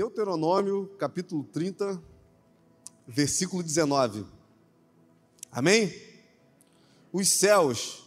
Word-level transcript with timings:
Deuteronômio, 0.00 0.86
capítulo 0.98 1.44
30, 1.44 2.02
versículo 3.06 3.62
19. 3.62 4.24
Amém? 5.52 5.92
Os 7.12 7.28
céus 7.28 8.06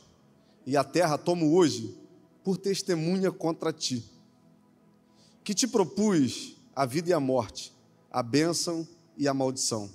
e 0.66 0.76
a 0.76 0.84
terra 0.84 1.20
tomo 1.20 1.56
hoje 1.56 1.96
por 2.44 2.58
testemunha 2.58 3.32
contra 3.32 3.72
ti, 3.72 4.04
que 5.44 5.54
te 5.54 5.68
propus 5.68 6.56
a 6.76 6.84
vida 6.84 7.12
e 7.12 7.14
a 7.14 7.20
morte, 7.20 7.72
a 8.10 8.24
bênção 8.24 8.88
e 9.16 9.28
a 9.28 9.34
maldição. 9.36 9.88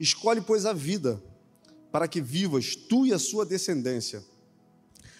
Escolhe, 0.00 0.40
pois, 0.40 0.64
a 0.64 0.72
vida, 0.72 1.22
para 1.90 2.08
que 2.08 2.22
vivas 2.22 2.74
tu 2.74 3.04
e 3.04 3.12
a 3.12 3.18
sua 3.18 3.44
descendência. 3.44 4.24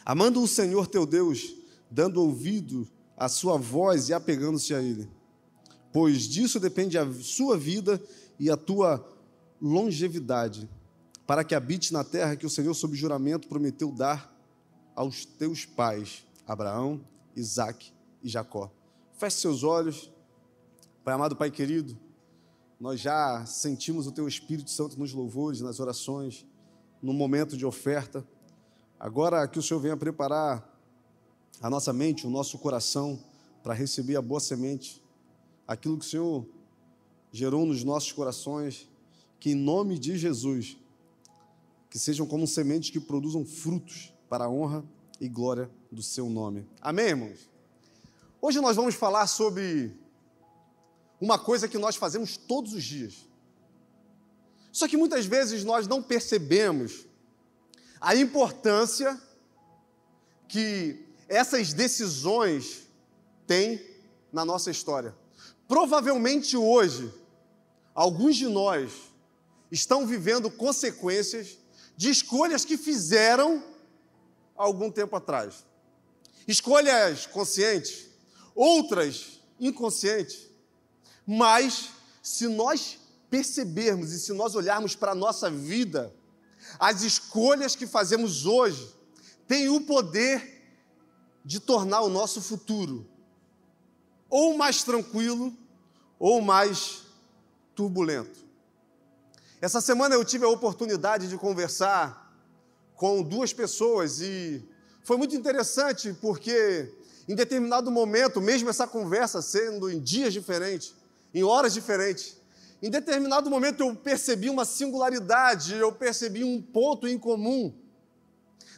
Amando 0.02 0.42
o 0.42 0.48
Senhor 0.48 0.86
teu 0.86 1.04
Deus, 1.04 1.54
dando 1.90 2.22
ouvido 2.22 2.88
à 3.18 3.28
sua 3.28 3.58
voz 3.58 4.08
e 4.08 4.14
apegando-se 4.14 4.74
a 4.74 4.80
Ele. 4.80 5.06
Pois 5.92 6.22
disso 6.22 6.58
depende 6.58 6.96
a 6.96 7.12
sua 7.12 7.58
vida 7.58 8.02
e 8.38 8.50
a 8.50 8.56
tua 8.56 9.06
longevidade, 9.60 10.68
para 11.26 11.44
que 11.44 11.54
habite 11.54 11.92
na 11.92 12.02
terra 12.02 12.34
que 12.34 12.46
o 12.46 12.50
Senhor, 12.50 12.74
sob 12.74 12.96
juramento, 12.96 13.46
prometeu 13.46 13.92
dar 13.92 14.32
aos 14.94 15.24
teus 15.24 15.64
pais, 15.64 16.26
Abraão, 16.46 17.00
Isaque 17.36 17.92
e 18.22 18.28
Jacó. 18.28 18.70
Feche 19.16 19.36
seus 19.36 19.62
olhos. 19.62 20.10
Pai 21.04 21.14
amado, 21.14 21.36
Pai 21.36 21.50
querido, 21.50 21.96
nós 22.80 23.00
já 23.00 23.44
sentimos 23.46 24.06
o 24.06 24.12
Teu 24.12 24.26
Espírito 24.26 24.70
Santo 24.70 24.98
nos 24.98 25.12
louvores, 25.12 25.60
nas 25.60 25.78
orações, 25.78 26.46
no 27.02 27.12
momento 27.12 27.56
de 27.56 27.66
oferta. 27.66 28.26
Agora 28.98 29.46
que 29.48 29.58
o 29.58 29.62
Senhor 29.62 29.80
venha 29.80 29.96
preparar 29.96 30.68
a 31.60 31.68
nossa 31.68 31.92
mente, 31.92 32.26
o 32.26 32.30
nosso 32.30 32.58
coração, 32.58 33.18
para 33.62 33.74
receber 33.74 34.16
a 34.16 34.22
boa 34.22 34.40
semente, 34.40 35.01
aquilo 35.66 35.98
que 35.98 36.04
o 36.04 36.08
Senhor 36.08 36.46
gerou 37.30 37.64
nos 37.64 37.82
nossos 37.82 38.12
corações, 38.12 38.88
que 39.40 39.50
em 39.50 39.54
nome 39.54 39.98
de 39.98 40.16
Jesus, 40.16 40.76
que 41.88 41.98
sejam 41.98 42.26
como 42.26 42.46
sementes 42.46 42.90
que 42.90 43.00
produzam 43.00 43.44
frutos 43.44 44.12
para 44.28 44.44
a 44.44 44.50
honra 44.50 44.84
e 45.20 45.28
glória 45.28 45.70
do 45.90 46.02
Seu 46.02 46.28
nome. 46.28 46.66
Amém, 46.80 47.06
irmãos? 47.06 47.48
Hoje 48.40 48.60
nós 48.60 48.76
vamos 48.76 48.94
falar 48.94 49.26
sobre 49.26 49.94
uma 51.20 51.38
coisa 51.38 51.68
que 51.68 51.78
nós 51.78 51.96
fazemos 51.96 52.36
todos 52.36 52.72
os 52.72 52.82
dias. 52.82 53.28
Só 54.72 54.88
que 54.88 54.96
muitas 54.96 55.26
vezes 55.26 55.64
nós 55.64 55.86
não 55.86 56.02
percebemos 56.02 57.06
a 58.00 58.16
importância 58.16 59.20
que 60.48 61.06
essas 61.28 61.72
decisões 61.72 62.88
têm 63.46 63.80
na 64.32 64.44
nossa 64.44 64.70
história. 64.70 65.14
Provavelmente 65.72 66.54
hoje, 66.54 67.10
alguns 67.94 68.36
de 68.36 68.46
nós 68.46 68.92
estão 69.70 70.06
vivendo 70.06 70.50
consequências 70.50 71.56
de 71.96 72.10
escolhas 72.10 72.62
que 72.62 72.76
fizeram 72.76 73.64
algum 74.54 74.90
tempo 74.90 75.16
atrás. 75.16 75.64
Escolhas 76.46 77.24
conscientes, 77.24 78.04
outras 78.54 79.40
inconscientes. 79.58 80.46
Mas 81.26 81.88
se 82.22 82.48
nós 82.48 82.98
percebermos 83.30 84.12
e 84.12 84.20
se 84.20 84.34
nós 84.34 84.54
olharmos 84.54 84.94
para 84.94 85.12
a 85.12 85.14
nossa 85.14 85.50
vida, 85.50 86.14
as 86.78 87.00
escolhas 87.00 87.74
que 87.74 87.86
fazemos 87.86 88.44
hoje 88.44 88.94
têm 89.48 89.70
o 89.70 89.80
poder 89.80 90.70
de 91.42 91.58
tornar 91.58 92.02
o 92.02 92.10
nosso 92.10 92.42
futuro 92.42 93.08
ou 94.28 94.54
mais 94.54 94.82
tranquilo 94.82 95.61
ou 96.22 96.40
mais 96.40 97.02
turbulento. 97.74 98.38
Essa 99.60 99.80
semana 99.80 100.14
eu 100.14 100.24
tive 100.24 100.44
a 100.44 100.48
oportunidade 100.48 101.28
de 101.28 101.36
conversar 101.36 102.32
com 102.94 103.24
duas 103.24 103.52
pessoas 103.52 104.20
e 104.20 104.62
foi 105.02 105.16
muito 105.16 105.34
interessante 105.34 106.16
porque 106.20 106.94
em 107.28 107.34
determinado 107.34 107.90
momento, 107.90 108.40
mesmo 108.40 108.70
essa 108.70 108.86
conversa 108.86 109.42
sendo 109.42 109.90
em 109.90 109.98
dias 109.98 110.32
diferentes, 110.32 110.94
em 111.34 111.42
horas 111.42 111.74
diferentes, 111.74 112.36
em 112.80 112.88
determinado 112.88 113.50
momento 113.50 113.80
eu 113.80 113.92
percebi 113.96 114.48
uma 114.48 114.64
singularidade, 114.64 115.74
eu 115.74 115.90
percebi 115.90 116.44
um 116.44 116.62
ponto 116.62 117.08
em 117.08 117.18
comum 117.18 117.74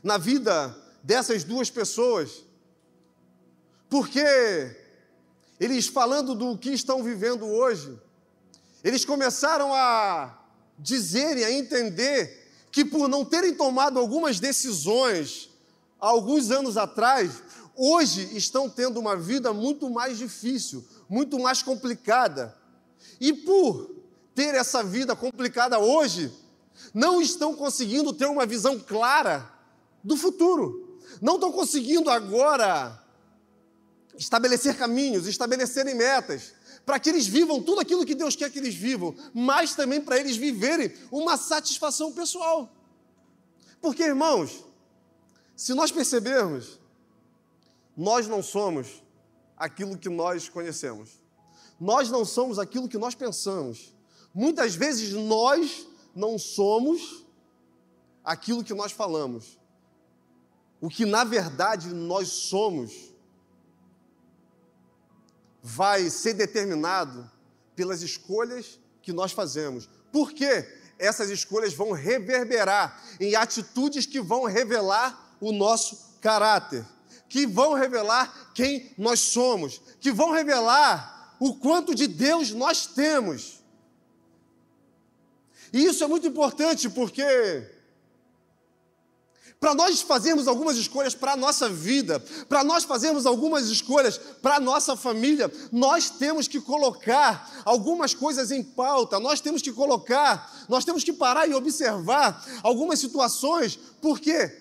na 0.03 0.17
vida 0.17 0.75
dessas 1.03 1.45
duas 1.45 1.69
pessoas. 1.69 2.43
Porque 3.91 4.84
eles 5.59 5.87
falando 5.87 6.35
do 6.35 6.57
que 6.59 6.71
estão 6.71 7.03
vivendo 7.03 7.47
hoje, 7.47 7.99
eles 8.83 9.05
começaram 9.05 9.73
a 9.73 10.39
dizerem, 10.79 11.45
a 11.45 11.53
entender 11.53 12.43
que 12.71 12.85
por 12.85 13.09
não 13.09 13.25
terem 13.25 13.55
tomado 13.55 13.99
algumas 13.99 14.41
decisões 14.41 15.51
alguns 16.07 16.51
anos 16.51 16.77
atrás, 16.77 17.43
hoje 17.75 18.37
estão 18.37 18.69
tendo 18.69 19.01
uma 19.01 19.17
vida 19.17 19.53
muito 19.53 19.89
mais 19.89 20.19
difícil, 20.19 20.85
muito 21.09 21.39
mais 21.39 21.63
complicada. 21.63 22.55
E 23.21 23.33
por 23.33 23.91
ter 24.35 24.55
essa 24.55 24.83
vida 24.83 25.17
complicada 25.17 25.79
hoje, 25.79 26.33
não 26.93 27.23
estão 27.23 27.55
conseguindo 27.55 28.13
ter 28.13 28.27
uma 28.27 28.45
visão 28.45 28.79
clara 28.79 29.51
do 30.03 30.17
futuro. 30.17 31.01
Não 31.23 31.37
estão 31.37 31.53
conseguindo 31.53 32.11
agora 32.11 33.03
estabelecer 34.17 34.77
caminhos, 34.77 35.27
estabelecerem 35.27 35.95
metas, 35.95 36.55
para 36.85 36.99
que 36.99 37.09
eles 37.09 37.27
vivam 37.27 37.63
tudo 37.63 37.81
aquilo 37.81 38.05
que 38.05 38.15
Deus 38.15 38.37
quer 38.37 38.51
que 38.51 38.59
eles 38.59 38.75
vivam, 38.75 39.15
mas 39.33 39.75
também 39.75 40.01
para 40.01 40.19
eles 40.19 40.37
viverem 40.37 40.93
uma 41.11 41.37
satisfação 41.37 42.13
pessoal. 42.13 42.71
Porque, 43.81 44.03
irmãos, 44.03 44.65
se 45.57 45.73
nós 45.75 45.91
percebermos, 45.91 46.79
nós 47.97 48.27
não 48.27 48.43
somos 48.43 49.03
aquilo 49.57 49.97
que 49.97 50.09
nós 50.09 50.49
conhecemos. 50.49 51.21
Nós 51.79 52.11
não 52.11 52.25
somos 52.25 52.59
aquilo 52.59 52.89
que 52.89 52.99
nós 52.99 53.15
pensamos. 53.15 53.95
Muitas 54.33 54.75
vezes 54.75 55.13
nós 55.13 55.87
não 56.15 56.39
somos 56.39 57.25
aquilo 58.25 58.65
que 58.65 58.75
nós 58.75 58.93
falamos. 58.93 59.59
O 60.81 60.89
que 60.89 61.05
na 61.05 61.25
verdade 61.25 61.89
nós 61.89 62.29
somos 62.29 63.14
vai 65.67 66.11
ser 66.11 66.35
determinado 66.35 67.31
pelas 67.75 68.03
escolhas 68.03 68.79
que 69.01 69.15
nós 69.15 69.33
fazemos. 69.33 69.89
Por 70.13 70.31
quê? 70.31 70.69
Essas 70.99 71.31
escolhas 71.31 71.73
vão 71.73 71.93
reverberar 71.93 73.03
em 73.19 73.35
atitudes 73.35 74.05
que 74.05 74.21
vão 74.21 74.45
revelar 74.45 75.37
o 75.41 75.53
nosso 75.53 76.19
caráter, 76.21 76.85
que 77.31 77.47
vão 77.47 77.73
revelar 77.73 78.53
quem 78.55 78.93
nós 78.99 79.21
somos, 79.21 79.81
que 80.01 80.13
vão 80.13 80.33
revelar 80.33 81.35
o 81.41 81.55
quanto 81.55 81.95
de 81.95 82.07
Deus 82.07 82.51
nós 82.51 82.87
temos. 82.87 83.65
E 85.73 85.87
isso 85.87 86.05
é 86.05 86.07
muito 86.07 86.27
importante 86.27 86.91
porque 86.91 87.25
para 89.61 89.75
nós 89.75 90.03
fazermos 90.03 90.47
algumas 90.47 90.77
escolhas 90.77 91.15
para 91.15 91.33
a 91.33 91.37
nossa 91.37 91.69
vida, 91.69 92.21
para 92.49 92.63
nós 92.63 92.85
fazermos 92.85 93.25
algumas 93.25 93.69
escolhas 93.69 94.19
para 94.19 94.57
a 94.57 94.61
nossa 94.61 94.95
família, 94.97 95.51
nós 95.73 96.11
temos 96.11 96.47
que 96.47 96.61
colocar 96.61 97.63
algumas 97.65 98.13
coisas 98.13 98.51
em 98.51 98.63
pauta, 98.63 99.19
nós 99.19 99.41
temos 99.41 99.63
que 99.63 99.73
colocar, 99.73 100.67
nós 100.69 100.85
temos 100.85 101.03
que 101.03 101.13
parar 101.13 101.49
e 101.49 101.55
observar 101.55 102.45
algumas 102.63 102.99
situações, 102.99 103.79
por 104.03 104.21
quê? 104.21 104.61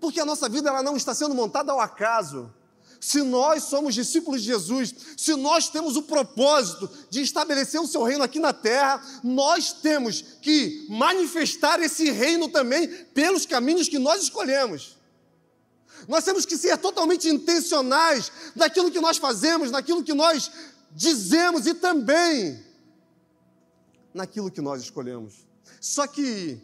Porque 0.00 0.20
a 0.20 0.26
nossa 0.26 0.48
vida 0.48 0.68
ela 0.68 0.82
não 0.82 0.96
está 0.96 1.14
sendo 1.14 1.34
montada 1.34 1.70
ao 1.70 1.80
acaso 1.80 2.52
se 3.02 3.20
nós 3.20 3.64
somos 3.64 3.96
discípulos 3.96 4.42
de 4.42 4.46
Jesus, 4.46 4.94
se 5.16 5.34
nós 5.34 5.68
temos 5.68 5.96
o 5.96 6.02
propósito 6.02 6.88
de 7.10 7.20
estabelecer 7.20 7.80
o 7.80 7.86
seu 7.88 8.04
reino 8.04 8.22
aqui 8.22 8.38
na 8.38 8.52
terra, 8.52 9.02
nós 9.24 9.72
temos 9.72 10.22
que 10.40 10.86
manifestar 10.88 11.82
esse 11.82 12.12
reino 12.12 12.48
também 12.48 12.86
pelos 13.06 13.44
caminhos 13.44 13.88
que 13.88 13.98
nós 13.98 14.22
escolhemos. 14.22 14.96
Nós 16.06 16.22
temos 16.22 16.46
que 16.46 16.56
ser 16.56 16.78
totalmente 16.78 17.28
intencionais 17.28 18.30
naquilo 18.54 18.88
que 18.88 19.00
nós 19.00 19.16
fazemos, 19.16 19.72
naquilo 19.72 20.04
que 20.04 20.14
nós 20.14 20.48
dizemos 20.92 21.66
e 21.66 21.74
também 21.74 22.64
naquilo 24.14 24.48
que 24.48 24.60
nós 24.60 24.80
escolhemos. 24.80 25.44
Só 25.80 26.06
que 26.06 26.60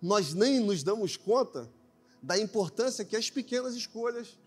nós 0.00 0.32
nem 0.32 0.58
nos 0.58 0.82
damos 0.82 1.18
conta 1.18 1.68
da 2.22 2.38
importância 2.38 3.04
que 3.04 3.14
as 3.14 3.28
pequenas 3.28 3.74
escolhas 3.74 4.39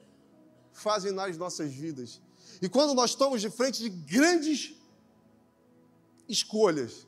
fazem 0.74 1.12
nas 1.12 1.38
nossas 1.38 1.72
vidas. 1.72 2.22
E 2.62 2.68
quando 2.68 2.94
nós 2.94 3.12
estamos 3.12 3.42
de 3.42 3.50
frente 3.50 3.82
de 3.82 3.90
grandes 3.90 4.74
escolhas, 6.28 7.08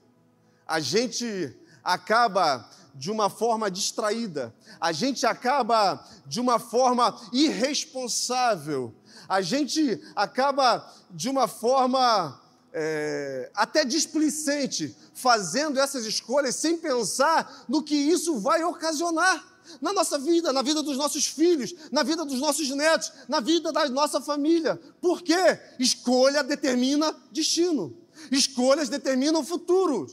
a 0.68 0.80
gente 0.80 1.56
acaba 1.84 2.70
de 2.94 3.12
uma 3.12 3.30
forma 3.30 3.70
distraída, 3.70 4.56
a 4.80 4.92
gente 4.92 5.26
acaba 5.26 6.06
de 6.26 6.40
uma 6.40 6.60
forma 6.60 7.20
irresponsável, 7.34 8.94
a 9.28 9.42
gente 9.42 10.02
acaba 10.16 10.92
de 11.12 11.30
uma 11.30 11.48
forma 11.48 12.42
é, 12.74 13.52
até 13.54 13.84
displicente, 13.84 14.96
fazendo 15.14 15.80
essas 15.80 16.06
escolhas 16.06 16.56
sem 16.56 16.78
pensar 16.78 17.66
no 17.68 17.84
que 17.84 17.96
isso 17.96 18.40
vai 18.40 18.64
ocasionar 18.64 19.55
na 19.82 19.94
nossa 19.94 20.18
vida, 20.18 20.52
na 20.54 20.62
vida 20.62 20.82
dos 20.82 20.98
nossos 20.98 21.26
filhos, 21.26 21.74
na 21.92 22.04
vida 22.04 22.26
dos 22.26 22.40
nossos 22.40 22.70
netos, 22.70 23.12
na 23.28 23.40
vida 23.40 23.72
da 23.72 23.88
nossa 23.90 24.22
família. 24.22 24.76
Por 25.02 25.22
quê? 25.22 25.60
Escolha 25.80 26.44
determina 26.44 27.16
destino. 27.32 27.98
Escolhas 28.32 28.90
determinam 28.90 29.44
futuro. 29.44 30.08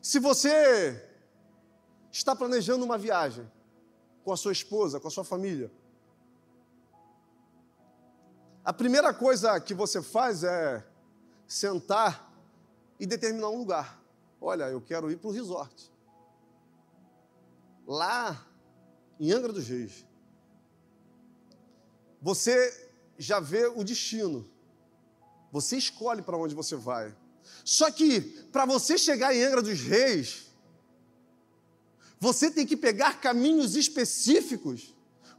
Se 0.00 0.18
você 0.18 1.02
está 2.10 2.34
planejando 2.34 2.84
uma 2.84 2.98
viagem 2.98 3.50
com 4.24 4.32
a 4.32 4.36
sua 4.36 4.52
esposa, 4.52 4.98
com 4.98 5.08
a 5.08 5.10
sua 5.10 5.24
família, 5.24 5.70
a 8.64 8.72
primeira 8.72 9.12
coisa 9.12 9.58
que 9.60 9.74
você 9.74 10.02
faz 10.02 10.44
é 10.44 10.84
sentar 11.46 12.30
e 12.98 13.06
determinar 13.06 13.48
um 13.48 13.58
lugar. 13.58 14.00
Olha, 14.40 14.64
eu 14.64 14.80
quero 14.80 15.10
ir 15.10 15.16
para 15.16 15.28
o 15.28 15.32
resort. 15.32 15.89
Lá 17.90 18.46
em 19.18 19.32
Angra 19.32 19.52
dos 19.52 19.66
Reis. 19.66 20.06
Você 22.22 22.54
já 23.18 23.40
vê 23.40 23.66
o 23.66 23.82
destino. 23.82 24.48
Você 25.50 25.76
escolhe 25.76 26.22
para 26.22 26.36
onde 26.36 26.54
você 26.54 26.76
vai. 26.76 27.14
Só 27.64 27.90
que 27.90 28.20
para 28.52 28.64
você 28.64 28.96
chegar 28.96 29.34
em 29.34 29.42
Angra 29.42 29.62
dos 29.62 29.80
Reis, 29.80 30.46
você 32.20 32.50
tem 32.50 32.64
que 32.64 32.76
pegar 32.76 33.20
caminhos 33.20 33.74
específicos 33.74 34.94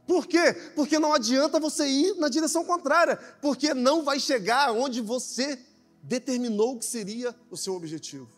por 0.06 0.26
quê? 0.26 0.52
Porque 0.74 0.98
não 0.98 1.12
adianta 1.12 1.60
você 1.60 1.86
ir 1.86 2.16
na 2.16 2.28
direção 2.28 2.64
contrária, 2.64 3.16
porque 3.40 3.72
não 3.72 4.02
vai 4.02 4.18
chegar 4.18 4.72
onde 4.72 5.00
você 5.00 5.58
determinou 6.02 6.78
que 6.78 6.84
seria 6.84 7.34
o 7.50 7.56
seu 7.56 7.74
objetivo. 7.74 8.28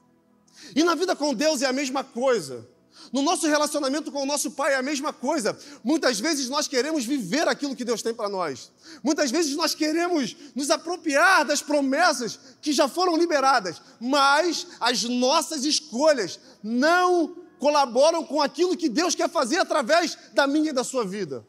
E 0.76 0.84
na 0.84 0.94
vida 0.94 1.16
com 1.16 1.34
Deus 1.34 1.62
é 1.62 1.66
a 1.66 1.72
mesma 1.72 2.04
coisa. 2.04 2.68
No 3.12 3.22
nosso 3.22 3.46
relacionamento 3.46 4.10
com 4.10 4.22
o 4.22 4.26
nosso 4.26 4.50
Pai 4.50 4.72
é 4.72 4.76
a 4.76 4.82
mesma 4.82 5.12
coisa. 5.12 5.56
Muitas 5.82 6.18
vezes 6.18 6.48
nós 6.48 6.66
queremos 6.66 7.04
viver 7.04 7.46
aquilo 7.48 7.76
que 7.76 7.84
Deus 7.84 8.02
tem 8.02 8.14
para 8.14 8.28
nós. 8.28 8.70
Muitas 9.02 9.30
vezes 9.30 9.56
nós 9.56 9.74
queremos 9.74 10.36
nos 10.54 10.70
apropriar 10.70 11.44
das 11.44 11.62
promessas 11.62 12.38
que 12.60 12.72
já 12.72 12.88
foram 12.88 13.16
liberadas, 13.16 13.80
mas 14.00 14.66
as 14.80 15.02
nossas 15.04 15.64
escolhas 15.64 16.38
não 16.62 17.36
colaboram 17.58 18.24
com 18.24 18.42
aquilo 18.42 18.76
que 18.76 18.88
Deus 18.88 19.14
quer 19.14 19.28
fazer 19.28 19.58
através 19.58 20.18
da 20.32 20.46
minha 20.46 20.70
e 20.70 20.72
da 20.72 20.84
sua 20.84 21.04
vida. 21.04 21.46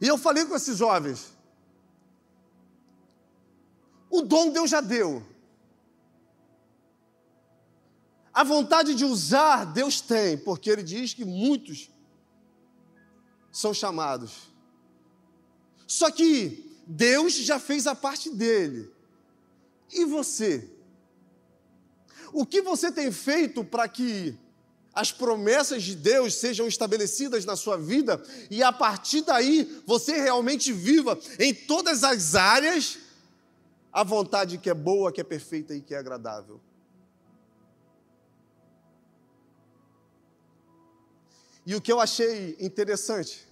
E 0.00 0.06
eu 0.06 0.18
falei 0.18 0.44
com 0.44 0.54
esses 0.54 0.76
jovens: 0.76 1.26
o 4.10 4.22
dom 4.22 4.50
Deus 4.50 4.70
já 4.70 4.80
deu. 4.80 5.22
A 8.36 8.44
vontade 8.44 8.94
de 8.94 9.02
usar 9.02 9.64
Deus 9.64 9.98
tem, 9.98 10.36
porque 10.36 10.68
Ele 10.68 10.82
diz 10.82 11.14
que 11.14 11.24
muitos 11.24 11.90
são 13.50 13.72
chamados. 13.72 14.52
Só 15.86 16.10
que 16.10 16.78
Deus 16.86 17.32
já 17.32 17.58
fez 17.58 17.86
a 17.86 17.94
parte 17.94 18.28
dele. 18.28 18.92
E 19.90 20.04
você? 20.04 20.70
O 22.30 22.44
que 22.44 22.60
você 22.60 22.92
tem 22.92 23.10
feito 23.10 23.64
para 23.64 23.88
que 23.88 24.38
as 24.92 25.10
promessas 25.10 25.82
de 25.82 25.96
Deus 25.96 26.34
sejam 26.34 26.66
estabelecidas 26.66 27.46
na 27.46 27.56
sua 27.56 27.78
vida 27.78 28.22
e 28.50 28.62
a 28.62 28.70
partir 28.70 29.22
daí 29.22 29.82
você 29.86 30.20
realmente 30.20 30.74
viva 30.74 31.18
em 31.38 31.54
todas 31.54 32.04
as 32.04 32.34
áreas 32.34 32.98
a 33.90 34.04
vontade 34.04 34.58
que 34.58 34.68
é 34.68 34.74
boa, 34.74 35.10
que 35.10 35.22
é 35.22 35.24
perfeita 35.24 35.74
e 35.74 35.80
que 35.80 35.94
é 35.94 35.98
agradável. 35.98 36.60
E 41.66 41.74
o 41.74 41.80
que 41.80 41.90
eu 41.90 41.98
achei 41.98 42.56
interessante, 42.60 43.44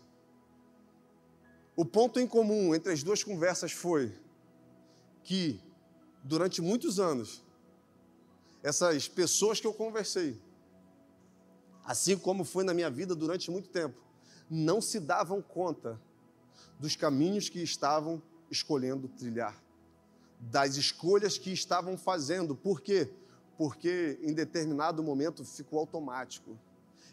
o 1.75 1.85
ponto 1.85 2.21
em 2.21 2.29
comum 2.29 2.73
entre 2.73 2.93
as 2.93 3.03
duas 3.03 3.25
conversas 3.25 3.73
foi 3.73 4.17
que, 5.25 5.61
durante 6.23 6.63
muitos 6.63 7.01
anos, 7.01 7.43
essas 8.63 9.09
pessoas 9.09 9.59
que 9.59 9.67
eu 9.67 9.75
conversei, 9.75 10.41
assim 11.85 12.17
como 12.17 12.45
foi 12.45 12.63
na 12.63 12.73
minha 12.73 12.89
vida 12.89 13.17
durante 13.17 13.51
muito 13.51 13.69
tempo, 13.69 14.01
não 14.49 14.81
se 14.81 15.01
davam 15.01 15.43
conta 15.43 16.01
dos 16.79 16.95
caminhos 16.95 17.49
que 17.49 17.61
estavam 17.61 18.23
escolhendo 18.49 19.09
trilhar, 19.09 19.61
das 20.39 20.77
escolhas 20.77 21.37
que 21.37 21.53
estavam 21.53 21.99
fazendo. 21.99 22.55
Por 22.55 22.81
quê? 22.81 23.13
Porque 23.59 24.21
em 24.23 24.33
determinado 24.33 25.03
momento 25.03 25.45
ficou 25.45 25.81
automático 25.81 26.57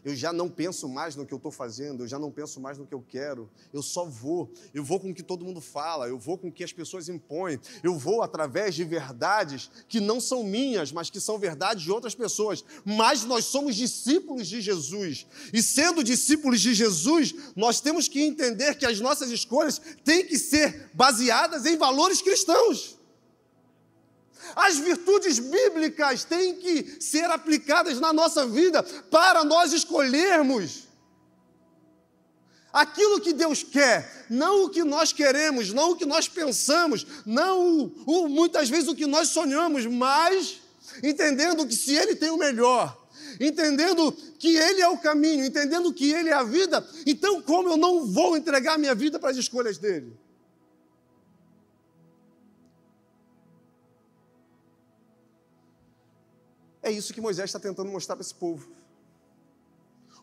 eu 0.04 0.16
já 0.16 0.34
não 0.34 0.50
penso 0.50 0.88
mais 0.88 1.16
no 1.16 1.26
que 1.26 1.34
eu 1.34 1.38
estou 1.38 1.52
fazendo, 1.52 2.04
eu 2.04 2.08
já 2.08 2.18
não 2.18 2.32
penso 2.32 2.60
mais 2.60 2.78
no 2.78 2.86
que 2.86 2.94
eu 2.94 3.04
quero, 3.08 3.50
eu 3.74 3.82
só 3.82 4.06
vou, 4.06 4.52
eu 4.74 4.84
vou 4.84 5.00
com 5.00 5.12
o 5.12 5.14
que 5.14 5.24
todo 5.24 5.46
mundo 5.46 5.62
fala, 5.62 6.08
eu 6.08 6.18
vou 6.18 6.38
com 6.38 6.48
o 6.48 6.52
que 6.52 6.64
as 6.64 6.74
pessoas 6.74 7.10
impõem, 7.10 7.60
eu 7.84 7.98
vou 7.98 8.22
através 8.22 8.76
de 8.76 8.84
verdades 8.84 9.70
que 9.88 10.00
não 10.00 10.20
são 10.20 10.44
minhas, 10.44 10.92
mas 10.92 11.10
que 11.10 11.20
são 11.20 11.38
verdades 11.38 11.84
de 11.84 11.92
outras 11.92 12.16
pessoas. 12.16 12.64
Mas 12.84 13.24
nós 13.24 13.46
somos 13.46 13.76
discípulos 13.76 14.48
de 14.48 14.62
Jesus, 14.62 15.28
e 15.54 15.62
sendo 15.62 16.04
discípulos 16.04 16.62
de 16.62 16.74
Jesus, 16.74 17.34
nós 17.56 17.80
temos 17.80 18.08
que 18.08 18.22
entender 18.22 18.76
que 18.76 18.86
as 18.86 19.00
nossas 19.00 19.30
escolhas 19.30 19.82
têm 20.04 20.26
que 20.26 20.38
ser 20.38 20.90
baseadas 20.94 21.66
em 21.66 21.78
valores 21.78 22.22
cristãos. 22.22 23.01
As 24.56 24.78
virtudes 24.78 25.40
bíblicas 25.40 26.24
têm 26.24 26.56
que 26.56 26.98
ser 27.00 27.30
aplicadas 27.30 28.00
na 28.00 28.12
nossa 28.12 28.46
vida 28.46 28.84
para 28.84 29.44
nós 29.44 29.74
escolhermos 29.74 30.92
aquilo 32.72 33.20
que 33.20 33.34
Deus 33.34 33.64
quer, 33.64 34.26
não 34.30 34.66
o 34.66 34.70
que 34.70 34.84
nós 34.84 35.12
queremos, 35.12 35.74
não 35.74 35.92
o 35.92 35.96
que 35.96 36.06
nós 36.06 36.28
pensamos, 36.28 37.06
não 37.26 37.80
o, 37.80 37.94
o, 38.06 38.30
muitas 38.30 38.70
vezes 38.70 38.88
o 38.88 38.96
que 38.96 39.06
nós 39.06 39.30
sonhamos, 39.30 39.86
mas 39.86 40.62
entendendo 41.04 41.68
que 41.68 41.76
se 41.76 41.96
Ele 41.96 42.16
tem 42.16 42.30
o 42.30 42.38
melhor, 42.38 42.98
entendendo 43.40 44.12
que 44.40 44.56
Ele 44.56 44.82
é 44.82 44.88
o 44.88 44.98
caminho, 44.98 45.46
entendendo 45.46 45.94
que 45.94 46.12
Ele 46.12 46.30
é 46.30 46.34
a 46.34 46.44
vida, 46.44 46.86
então 47.06 47.42
como 47.42 47.70
eu 47.70 47.78
não 47.78 48.06
vou 48.06 48.38
entregar 48.38 48.78
minha 48.78 48.96
vida 48.96 49.20
para 49.20 49.32
as 49.32 49.38
escolhas 49.38 49.78
dele? 49.78 50.18
É 56.84 56.90
isso 56.90 57.14
que 57.14 57.22
Moisés 57.22 57.50
está 57.50 57.60
tentando 57.60 57.92
mostrar 57.92 58.16
para 58.16 58.24
esse 58.24 58.34
povo. 58.34 58.72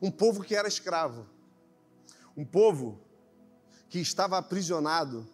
Um 0.01 0.11
povo 0.11 0.43
que 0.43 0.55
era 0.55 0.69
escravo, 0.69 1.27
um 2.37 2.45
povo 2.45 3.01
que 3.89 3.99
estava 3.99 4.39
aprisionado, 4.39 5.27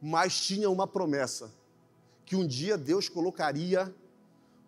mas 0.00 0.40
tinha 0.40 0.70
uma 0.70 0.86
promessa: 0.86 1.52
que 2.24 2.36
um 2.36 2.46
dia 2.46 2.76
Deus 2.76 3.08
colocaria 3.08 3.94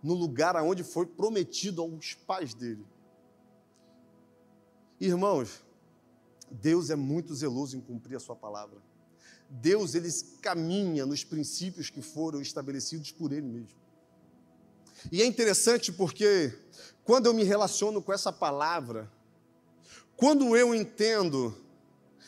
no 0.02 0.14
lugar 0.14 0.56
aonde 0.56 0.84
foi 0.84 1.06
prometido 1.06 1.82
aos 1.82 2.14
pais 2.14 2.54
dele. 2.54 2.86
Irmãos, 5.00 5.62
Deus 6.50 6.90
é 6.90 6.96
muito 6.96 7.34
zeloso 7.34 7.76
em 7.76 7.80
cumprir 7.80 8.16
a 8.16 8.20
sua 8.20 8.34
palavra. 8.34 8.78
Deus 9.48 9.94
ele 9.94 10.08
caminha 10.42 11.06
nos 11.06 11.24
princípios 11.24 11.88
que 11.88 12.02
foram 12.02 12.40
estabelecidos 12.40 13.10
por 13.12 13.32
ele 13.32 13.46
mesmo. 13.46 13.78
E 15.10 15.22
é 15.22 15.26
interessante 15.26 15.92
porque 15.92 16.52
quando 17.04 17.26
eu 17.26 17.34
me 17.34 17.44
relaciono 17.44 18.02
com 18.02 18.12
essa 18.12 18.32
palavra, 18.32 19.10
quando 20.16 20.56
eu 20.56 20.74
entendo 20.74 21.56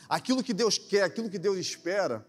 aquilo 0.08 0.42
que 0.42 0.54
Deus 0.54 0.78
quer, 0.78 1.02
aquilo 1.02 1.28
que 1.28 1.38
Deus 1.38 1.58
espera, 1.58 2.26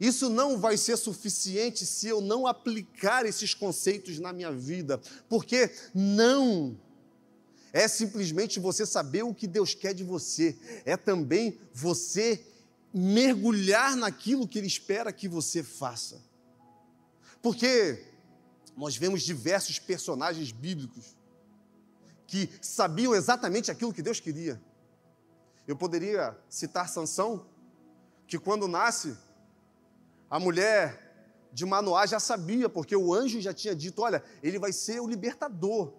isso 0.00 0.30
não 0.30 0.58
vai 0.58 0.76
ser 0.76 0.96
suficiente 0.96 1.84
se 1.84 2.08
eu 2.08 2.20
não 2.20 2.46
aplicar 2.46 3.26
esses 3.26 3.52
conceitos 3.52 4.18
na 4.18 4.32
minha 4.32 4.50
vida, 4.50 5.00
porque 5.28 5.70
não 5.94 6.76
é 7.72 7.86
simplesmente 7.86 8.58
você 8.58 8.84
saber 8.84 9.22
o 9.22 9.34
que 9.34 9.46
Deus 9.46 9.74
quer 9.74 9.94
de 9.94 10.02
você, 10.02 10.56
é 10.84 10.96
também 10.96 11.58
você 11.72 12.44
mergulhar 12.92 13.94
naquilo 13.94 14.48
que 14.48 14.58
Ele 14.58 14.66
espera 14.66 15.12
que 15.12 15.28
você 15.28 15.62
faça. 15.62 16.20
Porque 17.40 18.09
nós 18.76 18.96
vemos 18.96 19.22
diversos 19.22 19.78
personagens 19.78 20.52
bíblicos 20.52 21.16
que 22.26 22.48
sabiam 22.62 23.14
exatamente 23.14 23.70
aquilo 23.70 23.92
que 23.92 24.02
Deus 24.02 24.20
queria. 24.20 24.60
Eu 25.66 25.76
poderia 25.76 26.38
citar 26.48 26.88
Sansão, 26.88 27.46
que 28.26 28.38
quando 28.38 28.68
nasce, 28.68 29.16
a 30.30 30.38
mulher 30.38 31.10
de 31.52 31.66
Manoá 31.66 32.06
já 32.06 32.20
sabia, 32.20 32.68
porque 32.68 32.94
o 32.94 33.12
anjo 33.12 33.40
já 33.40 33.52
tinha 33.52 33.74
dito: 33.74 34.02
olha, 34.02 34.22
ele 34.42 34.58
vai 34.58 34.72
ser 34.72 35.00
o 35.00 35.08
libertador 35.08 35.92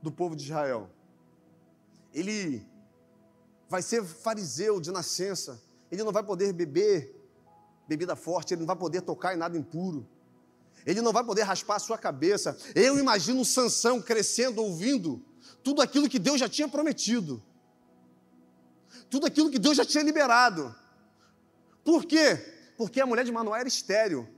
do 0.00 0.12
povo 0.12 0.36
de 0.36 0.44
Israel. 0.44 0.88
Ele 2.12 2.64
vai 3.68 3.82
ser 3.82 4.04
fariseu 4.04 4.80
de 4.80 4.92
nascença, 4.92 5.60
ele 5.90 6.04
não 6.04 6.12
vai 6.12 6.22
poder 6.22 6.52
beber 6.52 7.12
bebida 7.88 8.14
forte, 8.14 8.54
ele 8.54 8.60
não 8.60 8.66
vai 8.66 8.76
poder 8.76 9.02
tocar 9.02 9.34
em 9.34 9.36
nada 9.36 9.58
impuro. 9.58 10.06
Ele 10.86 11.00
não 11.00 11.12
vai 11.12 11.24
poder 11.24 11.42
raspar 11.42 11.76
a 11.76 11.78
sua 11.80 11.96
cabeça. 11.96 12.56
Eu 12.74 12.98
imagino 12.98 13.44
Sansão 13.44 14.02
crescendo, 14.02 14.62
ouvindo 14.62 15.24
tudo 15.62 15.80
aquilo 15.80 16.08
que 16.08 16.18
Deus 16.18 16.38
já 16.38 16.48
tinha 16.48 16.68
prometido. 16.68 17.42
Tudo 19.08 19.26
aquilo 19.26 19.50
que 19.50 19.58
Deus 19.58 19.76
já 19.76 19.84
tinha 19.84 20.02
liberado. 20.02 20.74
Por 21.82 22.04
quê? 22.04 22.36
Porque 22.76 23.00
a 23.00 23.06
mulher 23.06 23.24
de 23.24 23.32
Manoá 23.32 23.60
era 23.60 23.68
estéreo. 23.68 24.28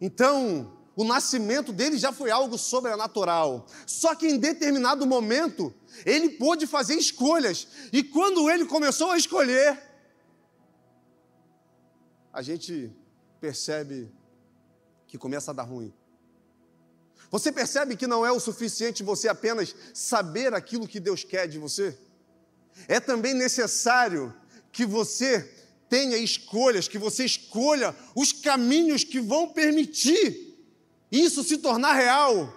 Então, 0.00 0.78
o 0.96 1.04
nascimento 1.04 1.72
dele 1.72 1.98
já 1.98 2.12
foi 2.12 2.30
algo 2.30 2.56
sobrenatural. 2.56 3.66
Só 3.86 4.14
que 4.14 4.26
em 4.26 4.38
determinado 4.38 5.06
momento, 5.06 5.72
ele 6.04 6.30
pôde 6.30 6.66
fazer 6.66 6.94
escolhas. 6.94 7.68
E 7.92 8.02
quando 8.02 8.48
ele 8.48 8.64
começou 8.64 9.10
a 9.10 9.18
escolher, 9.18 9.80
a 12.32 12.42
gente 12.42 12.92
percebe 13.40 14.10
que 15.08 15.18
começa 15.18 15.50
a 15.50 15.54
dar 15.54 15.64
ruim. 15.64 15.92
Você 17.30 17.50
percebe 17.50 17.96
que 17.96 18.06
não 18.06 18.24
é 18.24 18.30
o 18.30 18.38
suficiente 18.38 19.02
você 19.02 19.28
apenas 19.28 19.74
saber 19.92 20.54
aquilo 20.54 20.86
que 20.86 21.00
Deus 21.00 21.24
quer 21.24 21.48
de 21.48 21.58
você? 21.58 21.98
É 22.86 23.00
também 23.00 23.34
necessário 23.34 24.32
que 24.70 24.86
você 24.86 25.42
tenha 25.88 26.16
escolhas, 26.16 26.86
que 26.86 26.98
você 26.98 27.24
escolha 27.24 27.96
os 28.14 28.32
caminhos 28.32 29.02
que 29.02 29.20
vão 29.20 29.48
permitir 29.48 30.56
isso 31.10 31.42
se 31.42 31.58
tornar 31.58 31.94
real. 31.94 32.54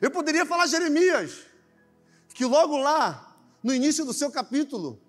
Eu 0.00 0.10
poderia 0.10 0.44
falar 0.44 0.66
Jeremias, 0.66 1.32
que 2.34 2.44
logo 2.44 2.76
lá, 2.76 3.36
no 3.62 3.72
início 3.72 4.04
do 4.04 4.12
seu 4.12 4.30
capítulo, 4.30 5.00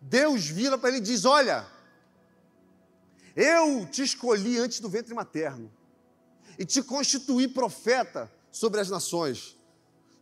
Deus 0.00 0.46
vira 0.46 0.78
para 0.78 0.88
ele 0.88 0.98
e 0.98 1.02
diz: 1.02 1.24
Olha, 1.24 1.66
eu 3.34 3.86
te 3.86 4.02
escolhi 4.02 4.58
antes 4.58 4.80
do 4.80 4.88
ventre 4.88 5.14
materno 5.14 5.70
e 6.58 6.64
te 6.64 6.82
constituí 6.82 7.48
profeta 7.48 8.30
sobre 8.50 8.80
as 8.80 8.90
nações. 8.90 9.56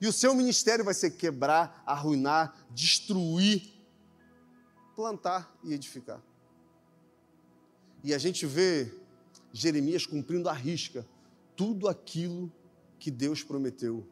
E 0.01 0.07
o 0.07 0.13
seu 0.13 0.35
ministério 0.35 0.85
vai 0.85 0.95
ser 0.95 1.11
quebrar, 1.11 1.83
arruinar, 1.85 2.57
destruir, 2.71 3.71
plantar 4.95 5.55
e 5.63 5.75
edificar. 5.75 6.23
E 8.03 8.15
a 8.15 8.19
gente 8.19 8.47
vê 8.47 8.93
Jeremias 9.53 10.07
cumprindo 10.07 10.49
à 10.49 10.53
risca 10.53 11.07
tudo 11.55 11.89
aquilo 11.89 12.51
que 12.99 13.11
Deus 13.11 13.43
prometeu, 13.43 14.07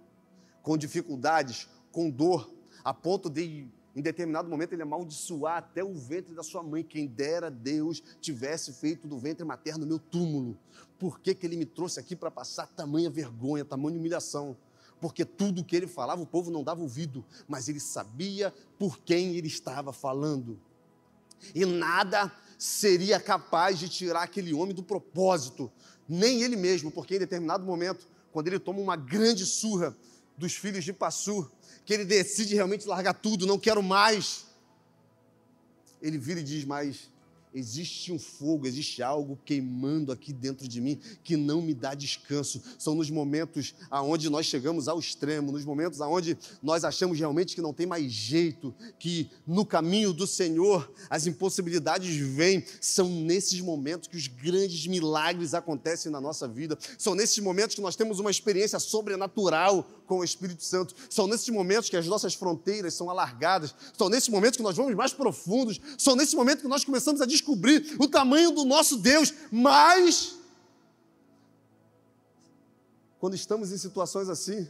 com 0.63 0.77
dificuldades, 0.77 1.69
com 1.91 2.11
dor, 2.11 2.53
a 2.85 2.93
ponto 2.93 3.31
de 3.31 3.67
em 3.99 4.01
determinado 4.01 4.49
momento 4.49 4.75
ele 4.75 4.83
amaldiçoar 4.83 5.57
até 5.57 5.83
o 5.83 5.93
ventre 5.93 6.33
da 6.33 6.45
sua 6.45 6.63
mãe. 6.63 6.85
Quem 6.85 7.05
dera 7.05 7.51
Deus 7.51 8.01
tivesse 8.21 8.73
feito 8.73 9.09
do 9.09 9.19
ventre 9.19 9.45
materno 9.45 9.85
meu 9.85 9.99
túmulo. 9.99 10.57
Por 11.01 11.19
que, 11.19 11.35
que 11.35 11.45
ele 11.45 11.57
me 11.57 11.67
trouxe 11.67 11.99
aqui 11.99 12.15
para 12.15 12.31
passar 12.31 12.69
tamanha 12.69 13.11
vergonha, 13.11 13.65
tamanha 13.65 13.99
humilhação? 13.99 14.57
Porque 15.01 15.25
tudo 15.25 15.65
que 15.65 15.75
ele 15.75 15.89
falava, 15.89 16.23
o 16.23 16.27
povo 16.27 16.49
não 16.49 16.63
dava 16.63 16.81
ouvido, 16.81 17.25
mas 17.49 17.69
ele 17.69 17.81
sabia 17.81 18.55
por 18.79 19.01
quem 19.01 19.35
ele 19.35 19.49
estava 19.49 19.93
falando. 19.93 20.61
E 21.53 21.65
nada 21.65 22.31
seria 22.57 23.19
capaz 23.19 23.81
de 23.81 23.89
tirar 23.89 24.23
aquele 24.23 24.55
homem 24.55 24.77
do 24.77 24.83
propósito, 24.85 25.73
nem 26.09 26.43
ele 26.43 26.55
mesmo, 26.55 26.93
porque 26.93 27.17
em 27.17 27.21
determinado 27.21 27.67
momento, 27.67 28.07
quando 28.31 28.47
ele 28.47 28.61
toma 28.61 28.79
uma 28.79 28.95
grande 28.95 29.45
surra 29.45 29.97
dos 30.37 30.55
filhos 30.55 30.85
de 30.85 30.93
Passur, 30.93 31.51
que 31.89 31.95
ele 31.95 32.05
decide 32.05 32.55
realmente 32.55 32.87
largar 32.87 33.15
tudo, 33.15 33.47
não 33.47 33.59
quero 33.59 33.83
mais. 33.83 34.45
Ele 36.03 36.19
vira 36.19 36.41
e 36.41 36.43
diz: 36.43 36.63
Mas 36.63 37.09
Existe 37.55 38.13
um 38.13 38.19
fogo, 38.19 38.67
existe 38.67 39.03
algo 39.03 39.39
queimando 39.45 40.13
aqui 40.13 40.33
dentro 40.33 40.69
de 40.69 40.81
mim 40.81 41.01
que 41.25 41.37
não 41.37 41.63
me 41.63 41.73
dá 41.73 41.95
descanso. 41.95 42.63
São 42.79 42.95
nos 42.95 43.11
momentos 43.11 43.75
aonde 43.91 44.29
nós 44.29 44.47
chegamos 44.47 44.87
ao 44.87 44.99
extremo, 44.99 45.51
nos 45.51 45.65
momentos 45.65 46.01
aonde 46.01 46.37
nós 46.63 46.85
achamos 46.85 47.19
realmente 47.19 47.55
que 47.55 47.63
não 47.63 47.73
tem 47.73 47.87
mais 47.87 48.13
jeito, 48.13 48.75
que 48.99 49.31
no 49.47 49.65
caminho 49.65 50.13
do 50.13 50.27
Senhor 50.27 50.93
as 51.09 51.27
impossibilidades 51.27 52.15
vêm. 52.17 52.63
São 52.81 53.09
nesses 53.09 53.61
momentos 53.61 54.09
que 54.09 54.17
os 54.17 54.27
grandes 54.27 54.87
milagres 54.87 55.55
acontecem 55.55 56.13
na 56.13 56.21
nossa 56.21 56.47
vida. 56.47 56.79
São 56.99 57.15
nesses 57.15 57.39
momentos 57.39 57.75
que 57.75 57.83
nós 57.83 57.97
temos 57.97 58.21
uma 58.21 58.31
experiência 58.31 58.79
sobrenatural 58.79 59.89
com 60.09 60.19
o 60.19 60.25
Espírito 60.25 60.65
Santo. 60.65 60.95
São 61.11 61.27
nesses 61.27 61.49
momentos 61.51 61.91
que 61.91 61.97
as 61.97 62.07
nossas 62.07 62.35
fronteiras 62.35 62.95
são 62.95 63.11
alargadas. 63.11 63.75
São 63.97 64.09
nesses 64.09 64.31
momentos 64.31 64.57
que 64.57 64.63
nós 64.63 64.77
vamos 64.77 64.95
mais 64.95 65.13
profundos. 65.13 65.79
São 65.99 66.17
nesses 66.17 66.35
momentos 66.35 66.63
que 66.63 66.69
nós 66.69 66.85
começamos 66.85 67.21
a 67.21 67.27
descobrir 67.27 67.95
o 68.01 68.09
tamanho 68.09 68.51
do 68.51 68.65
nosso 68.65 68.97
Deus. 68.97 69.33
Mas, 69.53 70.37
quando 73.21 73.35
estamos 73.35 73.71
em 73.71 73.77
situações 73.77 74.31
assim, 74.31 74.67